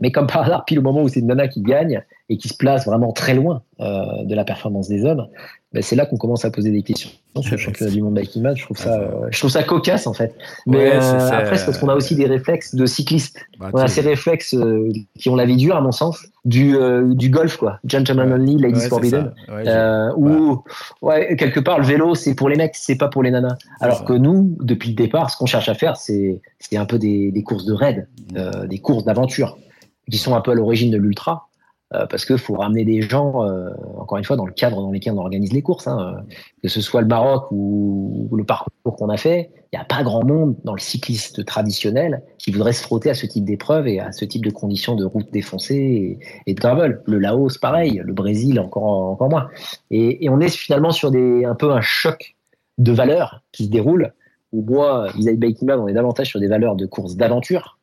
Mais 0.00 0.12
comme 0.12 0.26
par 0.26 0.42
hasard, 0.42 0.64
pile 0.64 0.78
au 0.78 0.82
moment 0.82 1.02
où 1.02 1.08
c'est 1.08 1.20
une 1.20 1.26
nana 1.26 1.48
qui 1.48 1.62
gagne 1.62 2.02
et 2.28 2.38
qui 2.38 2.48
se 2.48 2.56
place 2.56 2.86
vraiment 2.86 3.12
très 3.12 3.34
loin 3.34 3.62
euh, 3.80 4.24
de 4.24 4.34
la 4.34 4.44
performance 4.44 4.88
des 4.88 5.04
hommes, 5.04 5.28
ben 5.72 5.84
c'est 5.84 5.94
là 5.94 6.04
qu'on 6.04 6.16
commence 6.16 6.44
à 6.44 6.50
poser 6.50 6.72
des 6.72 6.82
questions 6.82 7.10
sur 7.42 7.52
le 7.52 7.56
championnat 7.56 7.92
du 7.92 8.02
monde 8.02 8.14
Bikeman. 8.14 8.56
Je 8.56 8.64
trouve 8.64 8.76
ça, 8.76 9.00
euh, 9.00 9.28
je 9.30 9.38
trouve 9.38 9.50
ça 9.50 9.62
cocasse 9.62 10.06
en 10.08 10.12
fait. 10.12 10.34
Mais 10.66 10.78
ouais, 10.78 10.92
euh, 10.94 11.30
après, 11.30 11.58
c'est 11.58 11.66
parce 11.66 11.78
qu'on 11.78 11.88
a 11.88 11.94
aussi 11.94 12.16
des 12.16 12.26
réflexes 12.26 12.74
de 12.74 12.86
cyclistes. 12.86 13.38
Bah, 13.58 13.70
on 13.72 13.78
a 13.78 13.86
ces 13.86 14.00
réflexes 14.00 14.54
euh, 14.54 14.90
qui 15.16 15.28
ont 15.28 15.36
la 15.36 15.44
vie 15.44 15.56
dure, 15.56 15.76
à 15.76 15.80
mon 15.80 15.92
sens, 15.92 16.26
du, 16.44 16.76
euh, 16.76 17.14
du 17.14 17.30
golf 17.30 17.56
quoi, 17.56 17.78
gentleman 17.84 18.32
only, 18.32 18.56
ladies 18.56 18.88
forbidden, 18.88 19.32
où 20.16 20.64
ouais, 21.02 21.36
quelque 21.36 21.60
part 21.60 21.78
le 21.78 21.84
vélo 21.84 22.14
c'est 22.16 22.34
pour 22.34 22.48
les 22.48 22.56
mecs, 22.56 22.74
c'est 22.74 22.96
pas 22.96 23.08
pour 23.08 23.22
les 23.22 23.30
nanas. 23.30 23.56
Alors 23.80 24.04
que 24.04 24.12
nous, 24.12 24.56
depuis 24.60 24.90
le 24.90 24.96
départ, 24.96 25.30
ce 25.30 25.36
qu'on 25.36 25.46
cherche 25.46 25.68
à 25.68 25.74
faire, 25.74 25.96
c'est 25.96 26.40
c'est 26.58 26.76
un 26.76 26.86
peu 26.86 26.98
des, 26.98 27.30
des 27.30 27.42
courses 27.44 27.64
de 27.64 27.72
raid, 27.72 28.08
mmh. 28.32 28.66
des 28.66 28.78
courses 28.78 29.04
d'aventure 29.04 29.56
qui 30.10 30.18
sont 30.18 30.34
un 30.34 30.40
peu 30.40 30.50
à 30.50 30.54
l'origine 30.54 30.90
de 30.90 30.96
l'ultra, 30.96 31.48
euh, 31.92 32.06
parce 32.06 32.24
qu'il 32.24 32.38
faut 32.38 32.54
ramener 32.54 32.84
des 32.84 33.02
gens, 33.02 33.44
euh, 33.44 33.70
encore 33.98 34.18
une 34.18 34.24
fois, 34.24 34.36
dans 34.36 34.46
le 34.46 34.52
cadre 34.52 34.80
dans 34.80 34.92
lequel 34.92 35.14
on 35.14 35.18
organise 35.18 35.52
les 35.52 35.62
courses, 35.62 35.88
hein, 35.88 36.22
que 36.62 36.68
ce 36.68 36.80
soit 36.80 37.00
le 37.00 37.08
Maroc 37.08 37.48
ou, 37.50 38.28
le 38.32 38.44
parcours 38.44 38.96
qu'on 38.96 39.08
a 39.08 39.16
fait, 39.16 39.50
il 39.72 39.76
n'y 39.76 39.82
a 39.82 39.84
pas 39.84 40.04
grand 40.04 40.24
monde 40.24 40.54
dans 40.62 40.74
le 40.74 40.78
cycliste 40.78 41.44
traditionnel 41.44 42.22
qui 42.38 42.52
voudrait 42.52 42.74
se 42.74 42.82
frotter 42.82 43.10
à 43.10 43.14
ce 43.14 43.26
type 43.26 43.44
d'épreuve 43.44 43.88
et 43.88 43.98
à 43.98 44.12
ce 44.12 44.24
type 44.24 44.44
de 44.44 44.50
conditions 44.50 44.94
de 44.94 45.04
route 45.04 45.32
défoncée 45.32 45.74
et, 45.74 46.18
et, 46.46 46.54
de 46.54 46.60
gravel. 46.60 47.02
Le 47.06 47.18
Laos, 47.18 47.58
pareil, 47.58 48.00
le 48.04 48.12
Brésil, 48.12 48.60
encore, 48.60 48.84
encore 48.84 49.28
moins. 49.28 49.48
Et, 49.90 50.28
on 50.30 50.38
est 50.38 50.48
finalement 50.48 50.92
sur 50.92 51.10
des, 51.10 51.44
un 51.44 51.56
peu 51.56 51.72
un 51.72 51.80
choc 51.80 52.36
de 52.78 52.92
valeurs 52.92 53.42
qui 53.50 53.64
se 53.64 53.70
déroule, 53.70 54.12
où 54.52 54.62
moi, 54.62 55.08
vis-à-vis 55.16 55.56
on 55.62 55.88
est 55.88 55.92
davantage 55.92 56.28
sur 56.28 56.38
des 56.38 56.46
valeurs 56.46 56.76
de 56.76 56.86
course 56.86 57.16
d'aventure, 57.16 57.79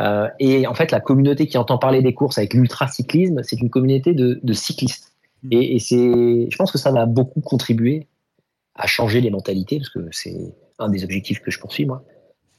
euh, 0.00 0.28
et 0.38 0.66
en 0.66 0.74
fait, 0.74 0.90
la 0.90 1.00
communauté 1.00 1.46
qui 1.46 1.58
entend 1.58 1.78
parler 1.78 2.02
des 2.02 2.14
courses 2.14 2.38
avec 2.38 2.54
l'ultracyclisme, 2.54 3.42
c'est 3.42 3.60
une 3.60 3.70
communauté 3.70 4.14
de, 4.14 4.40
de 4.42 4.52
cyclistes. 4.52 5.12
Mmh. 5.42 5.48
Et, 5.52 5.76
et 5.76 5.78
c'est, 5.78 6.48
je 6.50 6.56
pense 6.56 6.72
que 6.72 6.78
ça 6.78 6.90
va 6.90 7.06
beaucoup 7.06 7.40
contribuer 7.40 8.06
à 8.74 8.86
changer 8.86 9.20
les 9.20 9.30
mentalités, 9.30 9.78
parce 9.78 9.90
que 9.90 10.08
c'est 10.10 10.54
un 10.78 10.88
des 10.88 11.04
objectifs 11.04 11.40
que 11.40 11.50
je 11.50 11.60
poursuis 11.60 11.84
moi, 11.84 12.02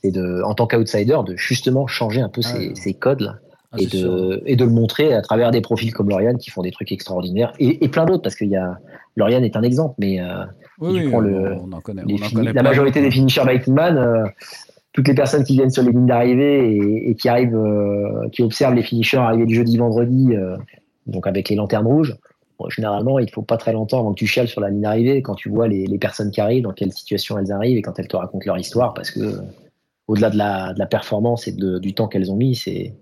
c'est 0.03 0.11
de, 0.11 0.41
en 0.43 0.53
tant 0.53 0.67
qu'outsider, 0.67 1.17
de 1.25 1.35
justement 1.35 1.87
changer 1.87 2.21
un 2.21 2.29
peu 2.29 2.41
ah, 2.43 2.47
ces, 2.47 2.75
ces 2.75 2.93
codes-là. 2.93 3.39
Ah, 3.73 3.77
et, 3.79 3.85
de, 3.85 4.43
et 4.45 4.57
de 4.57 4.65
le 4.65 4.69
montrer 4.69 5.13
à 5.13 5.21
travers 5.21 5.49
des 5.49 5.61
profils 5.61 5.93
comme 5.93 6.09
Lauriane 6.09 6.37
qui 6.37 6.49
font 6.49 6.61
des 6.61 6.71
trucs 6.71 6.91
extraordinaires 6.91 7.53
et, 7.57 7.85
et 7.85 7.87
plein 7.87 8.03
d'autres 8.03 8.21
parce 8.21 8.35
qu'il 8.35 8.49
y 8.49 8.57
a 8.57 8.77
Lauriane 9.15 9.45
est 9.45 9.55
un 9.55 9.63
exemple 9.63 9.95
mais 9.97 10.19
euh, 10.19 10.43
oui, 10.79 11.05
oui, 11.05 11.21
le, 11.21 11.53
on 11.53 11.71
en 11.71 11.79
connaît, 11.79 12.03
les 12.05 12.21
on 12.21 12.25
en 12.25 12.29
connaît 12.31 12.51
la 12.51 12.63
majorité 12.63 13.01
des 13.01 13.09
finishers 13.09 13.45
Biking 13.47 13.73
Man 13.73 13.97
euh, 13.97 14.25
toutes 14.93 15.07
les 15.07 15.13
personnes 15.13 15.43
qui 15.43 15.53
viennent 15.53 15.69
sur 15.69 15.83
les 15.83 15.91
lignes 15.91 16.05
d'arrivée 16.05 17.09
et, 17.09 17.15
qui 17.15 17.29
arrivent, 17.29 17.55
euh, 17.55 18.27
qui 18.31 18.43
observent 18.43 18.73
les 18.73 18.83
finishers 18.83 19.17
arriver 19.17 19.45
du 19.45 19.55
jeudi 19.55 19.77
vendredi, 19.77 20.35
euh, 20.35 20.57
donc 21.07 21.27
avec 21.27 21.49
les 21.49 21.55
lanternes 21.55 21.87
rouges. 21.87 22.15
Bon, 22.59 22.69
généralement, 22.69 23.17
il 23.17 23.29
faut 23.29 23.41
pas 23.41 23.57
très 23.57 23.73
longtemps 23.73 23.99
avant 23.99 24.13
que 24.13 24.19
tu 24.19 24.27
chiales 24.27 24.47
sur 24.47 24.61
la 24.61 24.69
ligne 24.69 24.81
d'arrivée 24.81 25.21
quand 25.21 25.35
tu 25.35 25.49
vois 25.49 25.67
les, 25.67 25.97
personnes 25.97 26.31
qui 26.31 26.41
arrivent, 26.41 26.63
dans 26.63 26.73
quelle 26.73 26.91
situation 26.91 27.37
elles 27.37 27.51
arrivent 27.51 27.77
et 27.77 27.81
quand 27.81 27.97
elles 27.99 28.07
te 28.07 28.17
racontent 28.17 28.43
leur 28.45 28.57
histoire, 28.57 28.93
parce 28.93 29.11
que 29.11 29.39
au-delà 30.07 30.29
de 30.29 30.37
la, 30.37 30.73
de 30.73 30.79
la, 30.79 30.85
performance 30.85 31.47
et 31.47 31.53
du 31.53 31.93
temps 31.93 32.07
qu'elles 32.07 32.31
ont 32.31 32.35
mis, 32.35 32.55
c'est 32.55 32.93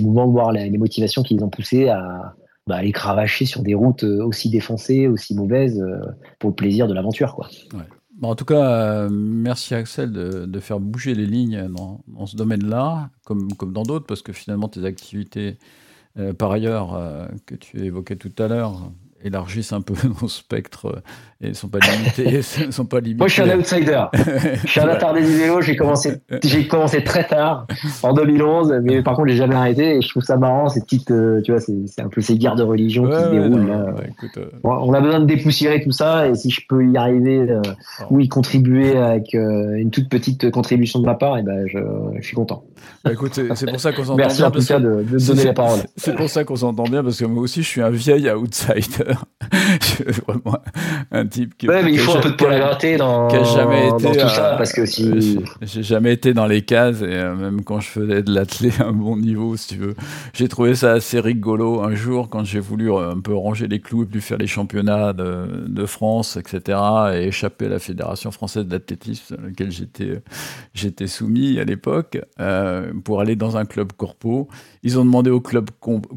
mouvement 0.00 0.26
de 0.26 0.32
voir 0.32 0.52
les, 0.52 0.70
les 0.70 0.78
motivations 0.78 1.22
qui 1.22 1.34
les 1.34 1.42
ont 1.42 1.50
poussées 1.50 1.88
à, 1.88 2.34
bah, 2.68 2.76
aller 2.76 2.92
cravacher 2.92 3.46
sur 3.46 3.62
des 3.62 3.72
routes 3.72 4.02
aussi 4.02 4.50
défoncées, 4.50 5.08
aussi 5.08 5.34
mauvaises, 5.34 5.80
euh, 5.80 6.00
pour 6.38 6.50
le 6.50 6.54
plaisir 6.54 6.86
de 6.86 6.92
l'aventure, 6.92 7.34
quoi. 7.34 7.48
Ouais. 7.72 7.80
Bon, 8.18 8.30
en 8.30 8.34
tout 8.34 8.44
cas, 8.44 9.04
euh, 9.04 9.08
merci 9.10 9.76
Axel 9.76 10.10
de, 10.10 10.60
faire 10.60 10.80
bouger 10.80 11.14
les 11.14 11.24
lignes 11.24 11.68
dans, 11.68 12.26
ce 12.26 12.34
domaine-là, 12.34 13.10
comme, 13.24 13.52
comme 13.54 13.72
dans 13.72 13.84
d'autres, 13.84 14.06
parce 14.06 14.22
que 14.22 14.32
finalement, 14.32 14.68
tes 14.68 14.84
activités, 14.84 15.56
euh, 16.18 16.32
par 16.32 16.50
ailleurs, 16.50 16.94
euh, 16.94 17.28
que 17.46 17.54
tu 17.54 17.84
évoquais 17.84 18.16
tout 18.16 18.32
à 18.42 18.48
l'heure, 18.48 18.92
élargissent 19.24 19.72
un 19.72 19.80
peu 19.80 19.94
nos 20.22 20.28
spectres 20.28 21.02
et 21.40 21.50
ne 21.50 21.54
sont 21.54 21.68
pas 21.68 21.78
limités. 21.78 22.42
sont 22.70 22.84
pas 22.84 23.00
limités. 23.00 23.18
Moi, 23.18 23.28
je 23.28 23.32
suis 23.34 23.42
un 23.42 23.56
outsider. 23.56 24.04
je 24.64 24.68
suis 24.68 24.80
un 24.80 24.88
attardé 24.88 25.20
du 25.20 25.36
vélo. 25.36 25.60
J'ai 25.60 25.76
commencé, 25.76 26.20
j'ai 26.42 26.66
commencé 26.66 27.04
très 27.04 27.24
tard, 27.24 27.66
en 28.02 28.12
2011, 28.12 28.80
mais 28.82 29.02
par 29.02 29.14
contre, 29.14 29.28
j'ai 29.28 29.36
jamais 29.36 29.54
arrêté. 29.54 29.96
Et 29.96 30.02
je 30.02 30.08
trouve 30.08 30.24
ça 30.24 30.36
marrant, 30.36 30.68
ces 30.68 30.80
petites, 30.80 31.10
euh, 31.12 31.40
tu 31.42 31.52
vois, 31.52 31.60
c'est 31.60 32.02
un 32.02 32.08
peu 32.08 32.20
ces 32.20 32.36
guerres 32.36 32.56
de 32.56 32.64
religion 32.64 33.04
ouais, 33.04 33.16
qui 33.16 33.22
se 33.22 33.30
déroulent. 33.30 33.60
non, 33.60 33.66
là. 33.66 33.94
Ouais, 33.94 34.10
écoute, 34.10 34.38
euh... 34.38 34.50
On 34.64 34.92
a 34.92 35.00
besoin 35.00 35.20
de 35.20 35.26
dépoussiérer 35.26 35.82
tout 35.82 35.92
ça, 35.92 36.28
et 36.28 36.34
si 36.34 36.50
je 36.50 36.60
peux 36.68 36.84
y 36.84 36.96
arriver 36.96 37.38
euh, 37.38 37.62
oh. 38.00 38.04
ou 38.10 38.20
y 38.20 38.28
contribuer 38.28 38.96
avec 38.96 39.34
euh, 39.34 39.76
une 39.76 39.90
toute 39.90 40.08
petite 40.08 40.50
contribution 40.50 40.98
de 40.98 41.06
ma 41.06 41.14
part, 41.14 41.38
et 41.38 41.42
ben, 41.42 41.66
je, 41.66 41.78
je 42.20 42.26
suis 42.26 42.34
content. 42.34 42.64
Bah, 43.04 43.12
écoute, 43.12 43.34
c'est 43.54 43.66
pour 43.66 43.80
ça 43.80 43.92
qu'on 43.92 44.02
s'entend 44.02 44.16
bien. 44.16 44.26
Merci 44.26 44.42
en 44.42 44.50
tout 44.50 44.64
cas 44.64 44.80
de, 44.80 45.04
de 45.08 45.26
donner 45.26 45.44
la 45.44 45.52
parole. 45.52 45.80
C'est 45.96 46.16
pour 46.16 46.28
ça 46.28 46.42
qu'on 46.42 46.56
s'entend 46.56 46.84
bien, 46.84 47.04
parce 47.04 47.18
que 47.18 47.26
moi 47.26 47.44
aussi, 47.44 47.62
je 47.62 47.68
suis 47.68 47.82
un 47.82 47.90
vieil 47.90 48.28
outsider. 48.28 49.07
Amateur. 49.08 49.24
je 49.80 49.86
suis 49.86 50.04
vraiment 50.26 50.58
un 51.10 51.26
type 51.26 51.56
qui. 51.56 51.68
Ouais, 51.68 51.82
mais 51.82 51.92
il 51.92 51.98
faut 51.98 52.16
un 52.16 52.20
peu 52.20 52.30
de 52.30 52.34
poil 52.36 52.54
à 52.54 52.58
gratter 52.58 52.96
dans, 52.96 53.28
été, 53.28 53.38
tout 54.18 54.28
ça, 54.28 54.54
euh, 54.54 54.58
parce 54.58 54.72
que 54.72 54.86
si. 54.86 55.36
euh, 55.38 55.40
j'ai- 55.62 55.82
jamais 55.82 56.12
été 56.12 56.34
dans 56.34 56.46
les 56.46 56.62
cases 56.62 57.00
et 57.02 57.06
euh, 57.06 57.34
même 57.34 57.64
quand 57.64 57.80
je 57.80 57.88
faisais 57.88 58.22
de 58.22 58.32
l'athlé 58.34 58.70
à 58.80 58.86
un 58.86 58.92
bon 58.92 59.16
niveau, 59.16 59.56
si 59.56 59.68
tu 59.68 59.76
veux, 59.76 59.94
j'ai 60.34 60.48
trouvé 60.48 60.74
ça 60.74 60.92
assez 60.92 61.20
rigolo 61.20 61.82
un 61.82 61.94
jour 61.94 62.28
quand 62.28 62.44
j'ai 62.44 62.60
voulu 62.60 62.92
un 62.92 63.20
peu 63.20 63.34
ranger 63.34 63.68
les 63.68 63.80
clous 63.80 64.02
et 64.02 64.06
plus 64.06 64.20
faire 64.20 64.38
les 64.38 64.46
championnats 64.46 65.12
de, 65.12 65.66
de 65.66 65.86
France, 65.86 66.36
etc. 66.36 66.78
et 67.14 67.28
échapper 67.28 67.66
à 67.66 67.70
la 67.70 67.78
Fédération 67.78 68.30
française 68.30 68.66
d'athlétisme 68.66 69.36
à 69.38 69.46
laquelle 69.46 69.70
j'étais 69.70 70.22
j'étais 70.74 71.06
soumis 71.06 71.58
à 71.58 71.64
l'époque 71.64 72.18
euh, 72.40 72.92
pour 73.04 73.20
aller 73.20 73.36
dans 73.36 73.56
un 73.56 73.64
club 73.64 73.92
corpo. 73.92 74.48
Ils 74.82 74.98
ont 74.98 75.04
demandé 75.04 75.30
au 75.30 75.40
club 75.40 75.70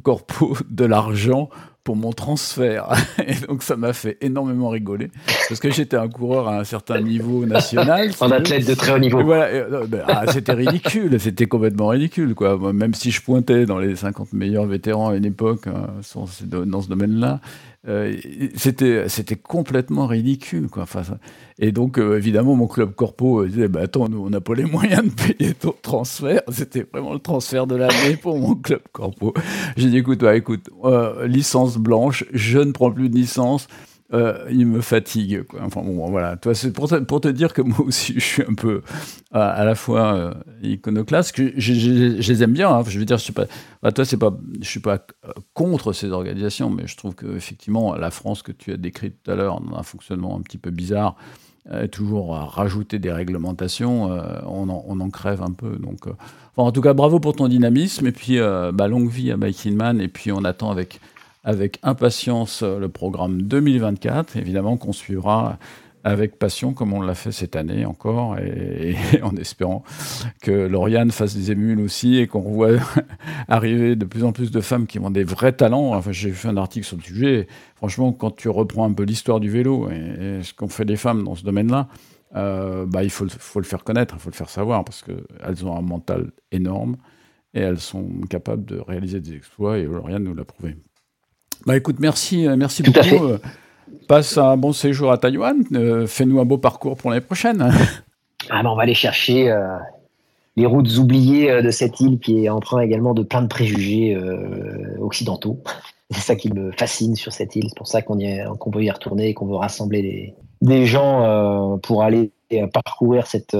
corpo 0.03 0.57
de 0.69 0.85
l'argent 0.85 1.49
pour 1.83 1.95
mon 1.95 2.11
transfert. 2.11 2.89
Et 3.27 3.33
donc 3.47 3.63
ça 3.63 3.75
m'a 3.75 3.93
fait 3.93 4.17
énormément 4.21 4.69
rigoler 4.69 5.09
parce 5.47 5.59
que 5.59 5.71
j'étais 5.71 5.97
un 5.97 6.07
coureur 6.07 6.47
à 6.47 6.59
un 6.59 6.63
certain 6.63 7.01
niveau 7.01 7.45
national. 7.45 8.11
veux. 8.27 8.33
athlète 8.33 8.67
de 8.67 8.73
très 8.73 8.93
haut 8.93 8.99
niveau. 8.99 9.23
Voilà, 9.23 9.45
euh, 9.45 9.87
ben, 9.87 10.03
ah, 10.07 10.25
c'était 10.31 10.53
ridicule, 10.53 11.19
c'était 11.19 11.45
complètement 11.45 11.87
ridicule, 11.87 12.35
quoi. 12.35 12.57
Moi, 12.57 12.73
Même 12.73 12.93
si 12.93 13.11
je 13.11 13.21
pointais 13.21 13.65
dans 13.65 13.79
les 13.79 13.95
50 13.95 14.33
meilleurs 14.33 14.65
vétérans 14.65 15.09
à 15.09 15.15
une 15.15 15.25
époque 15.25 15.67
hein, 15.67 15.87
dans 16.65 16.81
ce 16.81 16.89
domaine-là, 16.89 17.39
euh, 17.87 18.15
c'était 18.55 19.35
complètement 19.35 20.05
ridicule, 20.05 20.69
quoi. 20.69 20.83
Enfin, 20.83 21.01
et 21.57 21.71
donc, 21.71 21.97
euh, 21.97 22.17
évidemment, 22.17 22.55
mon 22.55 22.67
club 22.67 22.93
corpo 22.93 23.41
euh, 23.41 23.47
disait, 23.47 23.67
bah, 23.67 23.81
attends, 23.83 24.07
nous, 24.07 24.23
on 24.23 24.29
n'a 24.29 24.39
pas 24.39 24.53
les 24.53 24.65
moyens 24.65 25.03
de 25.03 25.09
payer 25.09 25.53
ton 25.59 25.73
transfert. 25.81 26.41
C'était 26.51 26.85
vraiment 26.91 27.13
le 27.13 27.19
transfert 27.19 27.65
de 27.65 27.75
l'année 27.75 28.17
pour 28.17 28.37
mon 28.37 28.53
club 28.53 28.81
corpo. 28.91 29.33
J'ai 29.77 29.89
dit, 29.89 29.97
écoute, 29.97 30.21
ouais, 30.21 30.37
écoute, 30.37 30.69
licence 31.25 31.77
blanche, 31.77 32.23
je 32.31 32.59
ne 32.59 32.71
prends 32.71 32.91
plus 32.91 33.09
de 33.09 33.15
licence. 33.15 33.67
Euh, 34.13 34.45
il 34.51 34.67
me 34.67 34.81
fatigue. 34.81 35.43
Quoi. 35.43 35.61
Enfin 35.63 35.81
bon, 35.81 36.09
voilà. 36.09 36.35
Toi, 36.35 36.53
c'est 36.53 36.73
pour 36.73 36.89
te, 36.89 37.27
dire 37.29 37.53
que 37.53 37.61
moi 37.63 37.81
aussi, 37.81 38.13
je 38.15 38.19
suis 38.19 38.43
un 38.43 38.53
peu 38.53 38.81
à, 39.31 39.63
la 39.63 39.75
fois 39.75 40.13
euh, 40.15 40.33
iconoclaste. 40.61 41.35
Je, 41.55 41.73
les 41.73 42.43
aime 42.43 42.53
bien. 42.53 42.69
hein. 42.69 42.83
Je 42.87 42.99
veux 42.99 43.05
dire, 43.05 43.17
je 43.17 43.23
suis 43.23 43.33
pas. 43.33 43.45
bah, 43.81 43.91
toi, 43.91 44.05
c'est 44.05 44.17
pas. 44.17 44.37
Je 44.59 44.67
suis 44.67 44.79
pas 44.79 45.05
euh, 45.25 45.31
contre 45.53 45.93
ces 45.93 46.11
organisations, 46.11 46.69
mais 46.69 46.87
je 46.87 46.97
trouve 46.97 47.15
que 47.15 47.35
effectivement, 47.35 47.95
la 47.95 48.11
France 48.11 48.43
que 48.43 48.51
tu 48.51 48.71
as 48.71 48.77
décrite 48.77 49.23
tout 49.23 49.31
à 49.31 49.35
l'heure, 49.35 49.61
dans 49.61 49.77
un 49.77 49.83
fonctionnement 49.83 50.37
un 50.37 50.41
petit 50.41 50.57
peu 50.57 50.71
bizarre, 50.71 51.15
toujours 51.91 52.35
à 52.35 52.45
rajouter 52.45 52.97
des 52.99 53.11
réglementations, 53.11 54.11
euh, 54.11 54.41
on, 54.47 54.69
en, 54.69 55.09
crève 55.09 55.41
un 55.41 55.51
peu. 55.51 55.77
Donc, 55.77 56.07
euh, 56.07 56.11
enfin, 56.55 56.67
en 56.67 56.71
tout 56.71 56.81
cas, 56.81 56.93
bravo 56.93 57.19
pour 57.19 57.35
ton 57.35 57.47
dynamisme 57.47 58.07
et 58.07 58.11
puis 58.11 58.39
bah, 58.73 58.87
longue 58.87 59.09
vie 59.09 59.31
à 59.31 59.37
Mike 59.37 59.63
Hillman. 59.65 59.99
Et 59.99 60.07
puis, 60.07 60.31
on 60.31 60.43
attend 60.43 60.71
avec 60.71 60.99
avec 61.43 61.79
impatience 61.83 62.63
euh, 62.63 62.79
le 62.79 62.89
programme 62.89 63.41
2024, 63.43 64.37
évidemment 64.37 64.77
qu'on 64.77 64.93
suivra 64.93 65.57
avec 66.03 66.39
passion 66.39 66.73
comme 66.73 66.93
on 66.93 67.01
l'a 67.01 67.13
fait 67.13 67.31
cette 67.31 67.55
année 67.55 67.85
encore 67.85 68.37
et, 68.39 68.95
en 69.23 69.35
espérant 69.35 69.83
que 70.41 70.51
Lauriane 70.51 71.11
fasse 71.11 71.35
des 71.35 71.51
émules 71.51 71.79
aussi 71.79 72.17
et 72.17 72.27
qu'on 72.27 72.41
voit 72.41 72.71
arriver 73.47 73.95
de 73.95 74.05
plus 74.05 74.23
en 74.23 74.31
plus 74.31 74.51
de 74.51 74.61
femmes 74.61 74.87
qui 74.87 74.99
ont 74.99 75.11
des 75.11 75.23
vrais 75.23 75.53
talents. 75.53 75.93
Enfin, 75.93 76.11
j'ai 76.11 76.31
fait 76.31 76.47
un 76.47 76.57
article 76.57 76.85
sur 76.85 76.97
le 76.97 77.03
sujet. 77.03 77.47
Franchement, 77.75 78.13
quand 78.13 78.35
tu 78.35 78.49
reprends 78.49 78.85
un 78.85 78.93
peu 78.93 79.03
l'histoire 79.03 79.39
du 79.39 79.49
vélo 79.49 79.89
et, 79.89 80.39
ce 80.41 80.53
qu'ont 80.53 80.67
fait 80.67 80.85
les 80.85 80.97
femmes 80.97 81.23
dans 81.23 81.35
ce 81.35 81.43
domaine-là, 81.43 81.87
euh, 82.35 82.85
bah, 82.85 83.03
il 83.03 83.09
faut, 83.09 83.27
faut 83.29 83.59
le 83.59 83.65
faire 83.65 83.83
connaître, 83.83 84.15
il 84.17 84.21
faut 84.21 84.29
le 84.29 84.35
faire 84.35 84.49
savoir 84.49 84.83
parce 84.83 85.03
qu'elles 85.03 85.65
ont 85.65 85.77
un 85.77 85.81
mental 85.81 86.31
énorme 86.51 86.97
et 87.53 87.59
elles 87.59 87.79
sont 87.79 88.07
capables 88.29 88.65
de 88.65 88.79
réaliser 88.79 89.19
des 89.19 89.35
exploits 89.35 89.77
et 89.77 89.83
Lauriane 89.83 90.23
nous 90.23 90.33
l'a 90.33 90.45
prouvé. 90.45 90.77
Bah 91.65 91.77
écoute, 91.77 91.97
merci, 91.99 92.47
euh, 92.47 92.55
merci 92.55 92.83
Tout 92.83 92.91
beaucoup. 92.91 93.25
Euh, 93.25 93.37
Passe 94.07 94.37
un 94.37 94.57
bon 94.57 94.73
séjour 94.73 95.11
à 95.11 95.17
Taïwan. 95.17 95.63
Euh, 95.73 96.07
Fais-nous 96.07 96.39
un 96.39 96.45
beau 96.45 96.57
parcours 96.57 96.97
pour 96.97 97.11
l'année 97.11 97.21
prochaine. 97.21 97.71
Ah, 98.49 98.63
ben, 98.63 98.69
on 98.69 98.75
va 98.75 98.83
aller 98.83 98.93
chercher 98.93 99.51
euh, 99.51 99.77
les 100.57 100.65
routes 100.65 100.97
oubliées 100.97 101.61
de 101.61 101.71
cette 101.71 101.99
île 101.99 102.19
qui 102.19 102.43
est 102.43 102.49
empreinte 102.49 102.83
également 102.83 103.13
de 103.13 103.23
plein 103.23 103.41
de 103.41 103.47
préjugés 103.47 104.15
euh, 104.15 104.97
occidentaux. 104.99 105.61
C'est 106.09 106.21
ça 106.21 106.35
qui 106.35 106.51
me 106.51 106.71
fascine 106.73 107.15
sur 107.15 107.31
cette 107.31 107.55
île. 107.55 107.65
C'est 107.69 107.77
pour 107.77 107.87
ça 107.87 108.01
qu'on 108.01 108.17
qu'on 108.59 108.71
veut 108.71 108.83
y 108.83 108.91
retourner 108.91 109.29
et 109.29 109.33
qu'on 109.33 109.45
veut 109.45 109.55
rassembler 109.55 110.01
des, 110.01 110.33
des 110.61 110.85
gens 110.85 111.79
pour 111.83 112.03
aller 112.03 112.33
parcourir 112.73 113.27
cette, 113.27 113.55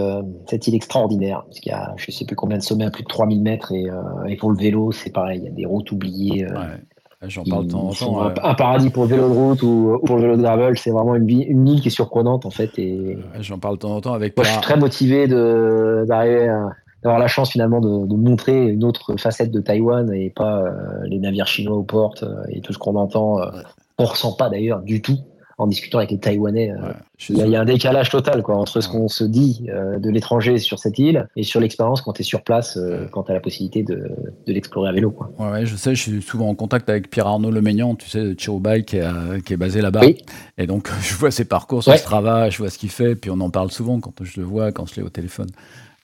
cette 0.49 0.67
île 0.67 0.75
extraordinaire. 0.75 1.43
Parce 1.45 1.61
qu'il 1.61 1.71
y 1.71 1.75
a, 1.75 1.93
je 1.95 2.11
sais 2.11 2.25
plus 2.25 2.35
combien 2.35 2.57
de 2.57 2.63
sommets, 2.63 2.83
à 2.83 2.91
plus 2.91 3.03
de 3.03 3.07
3000 3.07 3.41
mètres. 3.41 3.71
Et, 3.71 3.85
et 4.27 4.35
pour 4.35 4.51
le 4.51 4.57
vélo, 4.57 4.91
c'est 4.91 5.11
pareil. 5.11 5.39
Il 5.41 5.45
y 5.45 5.47
a 5.47 5.51
des 5.51 5.65
routes 5.65 5.93
oubliées. 5.93 6.45
Ouais, 6.45 6.81
J'en 7.27 7.43
parle 7.43 7.67
de 7.67 7.71
temps 7.71 7.89
en 7.89 7.93
temps. 7.93 8.21
un, 8.21 8.33
un 8.41 8.53
paradis 8.55 8.89
pour 8.89 9.03
le 9.03 9.09
vélo 9.09 9.29
de 9.29 9.33
route 9.33 9.61
ou, 9.61 9.93
ou 9.93 10.05
pour 10.05 10.15
le 10.15 10.23
vélo 10.23 10.37
de 10.37 10.41
gravel. 10.41 10.77
C'est 10.77 10.91
vraiment 10.91 11.15
une, 11.15 11.29
une 11.29 11.67
île 11.67 11.81
qui 11.81 11.89
est 11.89 11.91
surprenante 11.91 12.45
en 12.45 12.49
fait. 12.49 12.71
Et, 12.79 13.17
J'en 13.39 13.59
parle 13.59 13.75
de 13.75 13.81
temps 13.81 13.95
en 13.95 14.01
temps 14.01 14.13
avec 14.13 14.35
moi, 14.35 14.43
je 14.43 14.51
suis 14.51 14.61
très 14.61 14.77
motivé 14.77 15.27
d'arriver 15.27 16.49
à 16.49 16.69
d'avoir 17.03 17.19
la 17.19 17.27
chance 17.27 17.51
finalement 17.51 17.81
de, 17.81 18.05
de 18.05 18.15
montrer 18.15 18.67
une 18.67 18.83
autre 18.83 19.15
facette 19.17 19.51
de 19.51 19.59
Taïwan 19.59 20.13
et 20.13 20.29
pas 20.29 20.61
euh, 20.61 20.69
les 21.05 21.17
navires 21.19 21.47
chinois 21.47 21.75
aux 21.75 21.83
portes 21.83 22.23
euh, 22.23 22.43
et 22.49 22.61
tout 22.61 22.73
ce 22.73 22.77
qu'on 22.77 22.95
entend. 22.95 23.41
Euh, 23.41 23.49
on 23.97 24.05
ressent 24.05 24.33
pas 24.33 24.49
d'ailleurs 24.49 24.81
du 24.81 25.01
tout 25.01 25.17
en 25.61 25.67
discutant 25.67 25.99
avec 25.99 26.11
les 26.11 26.19
Taïwanais. 26.19 26.71
euh, 26.71 26.75
Ouais, 26.81 26.93
il 27.29 27.37
y, 27.37 27.41
a, 27.41 27.45
y 27.47 27.55
un 27.55 27.65
décalage 27.65 28.09
total 28.09 28.41
quoi, 28.41 28.55
entre 28.57 28.81
ce 28.81 28.89
qu'on 28.89 29.07
se 29.07 29.23
dit 29.23 29.67
euh, 29.69 29.99
de 29.99 30.09
l'étranger 30.09 30.57
sur 30.57 30.79
cette 30.79 30.97
île 30.97 31.27
et 31.35 31.43
sur 31.43 31.59
l'expérience 31.59 32.01
quand 32.01 32.13
tu 32.13 32.21
es 32.21 32.23
sur 32.25 32.41
place, 32.41 32.77
euh, 32.77 33.05
quand 33.11 33.23
tu 33.23 33.31
as 33.31 33.35
la 33.35 33.39
possibilité 33.39 33.83
de, 33.83 34.09
de 34.47 34.53
l'explorer 34.53 34.89
à 34.89 34.91
vélo. 34.91 35.11
Quoi. 35.11 35.31
Ouais, 35.37 35.51
ouais, 35.51 35.65
je 35.67 35.75
sais, 35.75 35.93
je 35.93 36.01
suis 36.01 36.21
souvent 36.21 36.49
en 36.49 36.55
contact 36.55 36.89
avec 36.89 37.09
Pierre-Arnaud 37.11 37.51
Lemeignan, 37.51 37.93
tu 37.95 38.09
sais, 38.09 38.23
de 38.23 38.39
Chirobike, 38.39 38.87
qui, 38.87 38.97
est 38.97 39.43
qui 39.45 39.53
est 39.53 39.57
basé 39.57 39.81
là-bas. 39.81 40.01
Oui. 40.01 40.17
Et 40.57 40.65
donc, 40.65 40.89
je 41.01 41.13
vois 41.13 41.29
ses 41.31 41.45
parcours 41.45 41.83
sur. 41.83 41.95
Strava, 41.95 42.49
je 42.49 42.57
vois 42.57 42.69
ce 42.71 42.79
qu'il 42.79 42.89
fait, 42.89 43.15
puis 43.15 43.29
on 43.29 43.39
en 43.39 43.49
parle 43.51 43.69
souvent 43.71 43.99
quand 43.99 44.13
je 44.23 44.39
le 44.39 44.45
vois, 44.45 44.71
quand 44.71 44.87
je 44.87 44.95
l'ai 44.95 45.03
au 45.03 45.09
téléphone. 45.09 45.49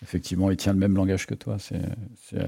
Effectivement, 0.04 0.52
il 0.52 0.58
tient 0.58 0.74
le 0.74 0.80
même 0.80 0.96
langage 0.96 1.26
que 1.26 1.34
toi. 1.34 1.58
C'est 1.60 1.82
euh, 2.38 2.44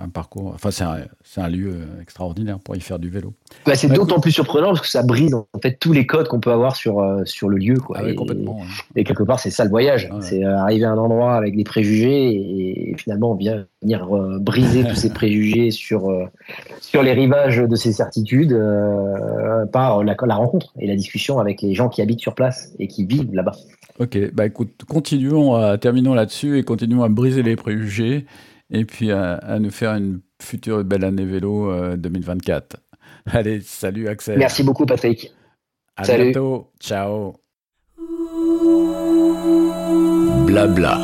un 0.00 0.08
parcours, 0.08 0.52
enfin, 0.54 0.70
c'est 0.70 1.40
un, 1.40 1.48
lieu 1.48 1.72
euh, 1.74 2.00
extraordinaire 2.02 2.58
pour 2.58 2.76
y 2.76 2.80
faire 2.80 2.98
du 2.98 3.10
vélo. 3.10 3.34
Bah, 3.66 3.74
c'est 3.74 3.88
Bah, 3.88 3.94
d'autant 3.96 4.20
plus 4.20 4.32
surprenant 4.32 4.68
parce 4.68 4.80
que 4.80 4.88
ça 4.88 5.02
brise 5.02 5.34
en 5.34 5.46
fait 5.62 5.76
tous 5.78 5.92
les 5.92 6.06
codes 6.06 6.28
qu'on 6.28 6.40
peut 6.40 6.50
avoir 6.52 6.76
sur, 6.76 7.00
euh, 7.00 7.22
sur 7.26 7.50
le 7.50 7.58
lieu. 7.58 7.78
Quoi. 7.78 7.98
Ah 8.00 8.04
oui, 8.04 8.12
Et- 8.12 8.14
complètement. 8.14 8.56
ouais. 8.56 8.66
Et 8.96 9.04
quelque 9.04 9.22
part, 9.22 9.38
c'est 9.38 9.50
ça 9.50 9.64
le 9.64 9.70
voyage. 9.70 10.08
Ouais. 10.10 10.22
C'est 10.22 10.44
arriver 10.44 10.86
à 10.86 10.92
un 10.92 10.98
endroit 10.98 11.34
avec 11.34 11.54
des 11.54 11.64
préjugés 11.64 12.30
et, 12.30 12.90
et 12.92 12.96
finalement 12.96 13.32
on 13.32 13.36
vient 13.36 13.66
venir 13.82 14.16
euh, 14.16 14.38
briser 14.40 14.84
tous 14.84 14.94
ces 14.96 15.10
préjugés 15.12 15.70
sur, 15.70 16.10
euh, 16.10 16.24
sur 16.80 17.02
les 17.02 17.12
rivages 17.12 17.58
de 17.58 17.76
ces 17.76 17.92
certitudes 17.92 18.52
euh, 18.52 19.66
par 19.66 20.02
la, 20.02 20.16
la 20.26 20.34
rencontre 20.34 20.72
et 20.78 20.86
la 20.86 20.96
discussion 20.96 21.38
avec 21.38 21.62
les 21.62 21.74
gens 21.74 21.88
qui 21.88 22.02
habitent 22.02 22.20
sur 22.20 22.34
place 22.34 22.72
et 22.78 22.88
qui 22.88 23.04
vivent 23.04 23.34
là-bas. 23.34 23.52
Ok, 24.00 24.18
bah 24.32 24.44
écoute, 24.46 24.82
continuons, 24.88 25.78
terminons 25.78 26.14
là-dessus 26.14 26.58
et 26.58 26.64
continuons 26.64 26.93
à 27.02 27.08
briser 27.08 27.42
les 27.42 27.56
préjugés 27.56 28.26
et 28.70 28.84
puis 28.84 29.10
à, 29.10 29.34
à 29.34 29.58
nous 29.58 29.70
faire 29.70 29.92
une 29.94 30.20
future 30.40 30.84
belle 30.84 31.04
année 31.04 31.24
vélo 31.24 31.70
euh, 31.70 31.96
2024. 31.96 32.76
Allez, 33.26 33.60
salut 33.60 34.08
Axel. 34.08 34.38
Merci 34.38 34.62
beaucoup, 34.62 34.86
Patrick. 34.86 35.32
À 35.96 36.04
Salut. 36.04 36.24
bientôt. 36.24 36.70
Ciao. 36.80 37.34
Blabla, 40.46 40.98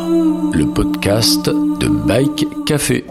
le 0.53 0.73
podcast 0.75 1.47
de 1.47 1.89
Bike 2.07 2.47
Café. 2.67 3.05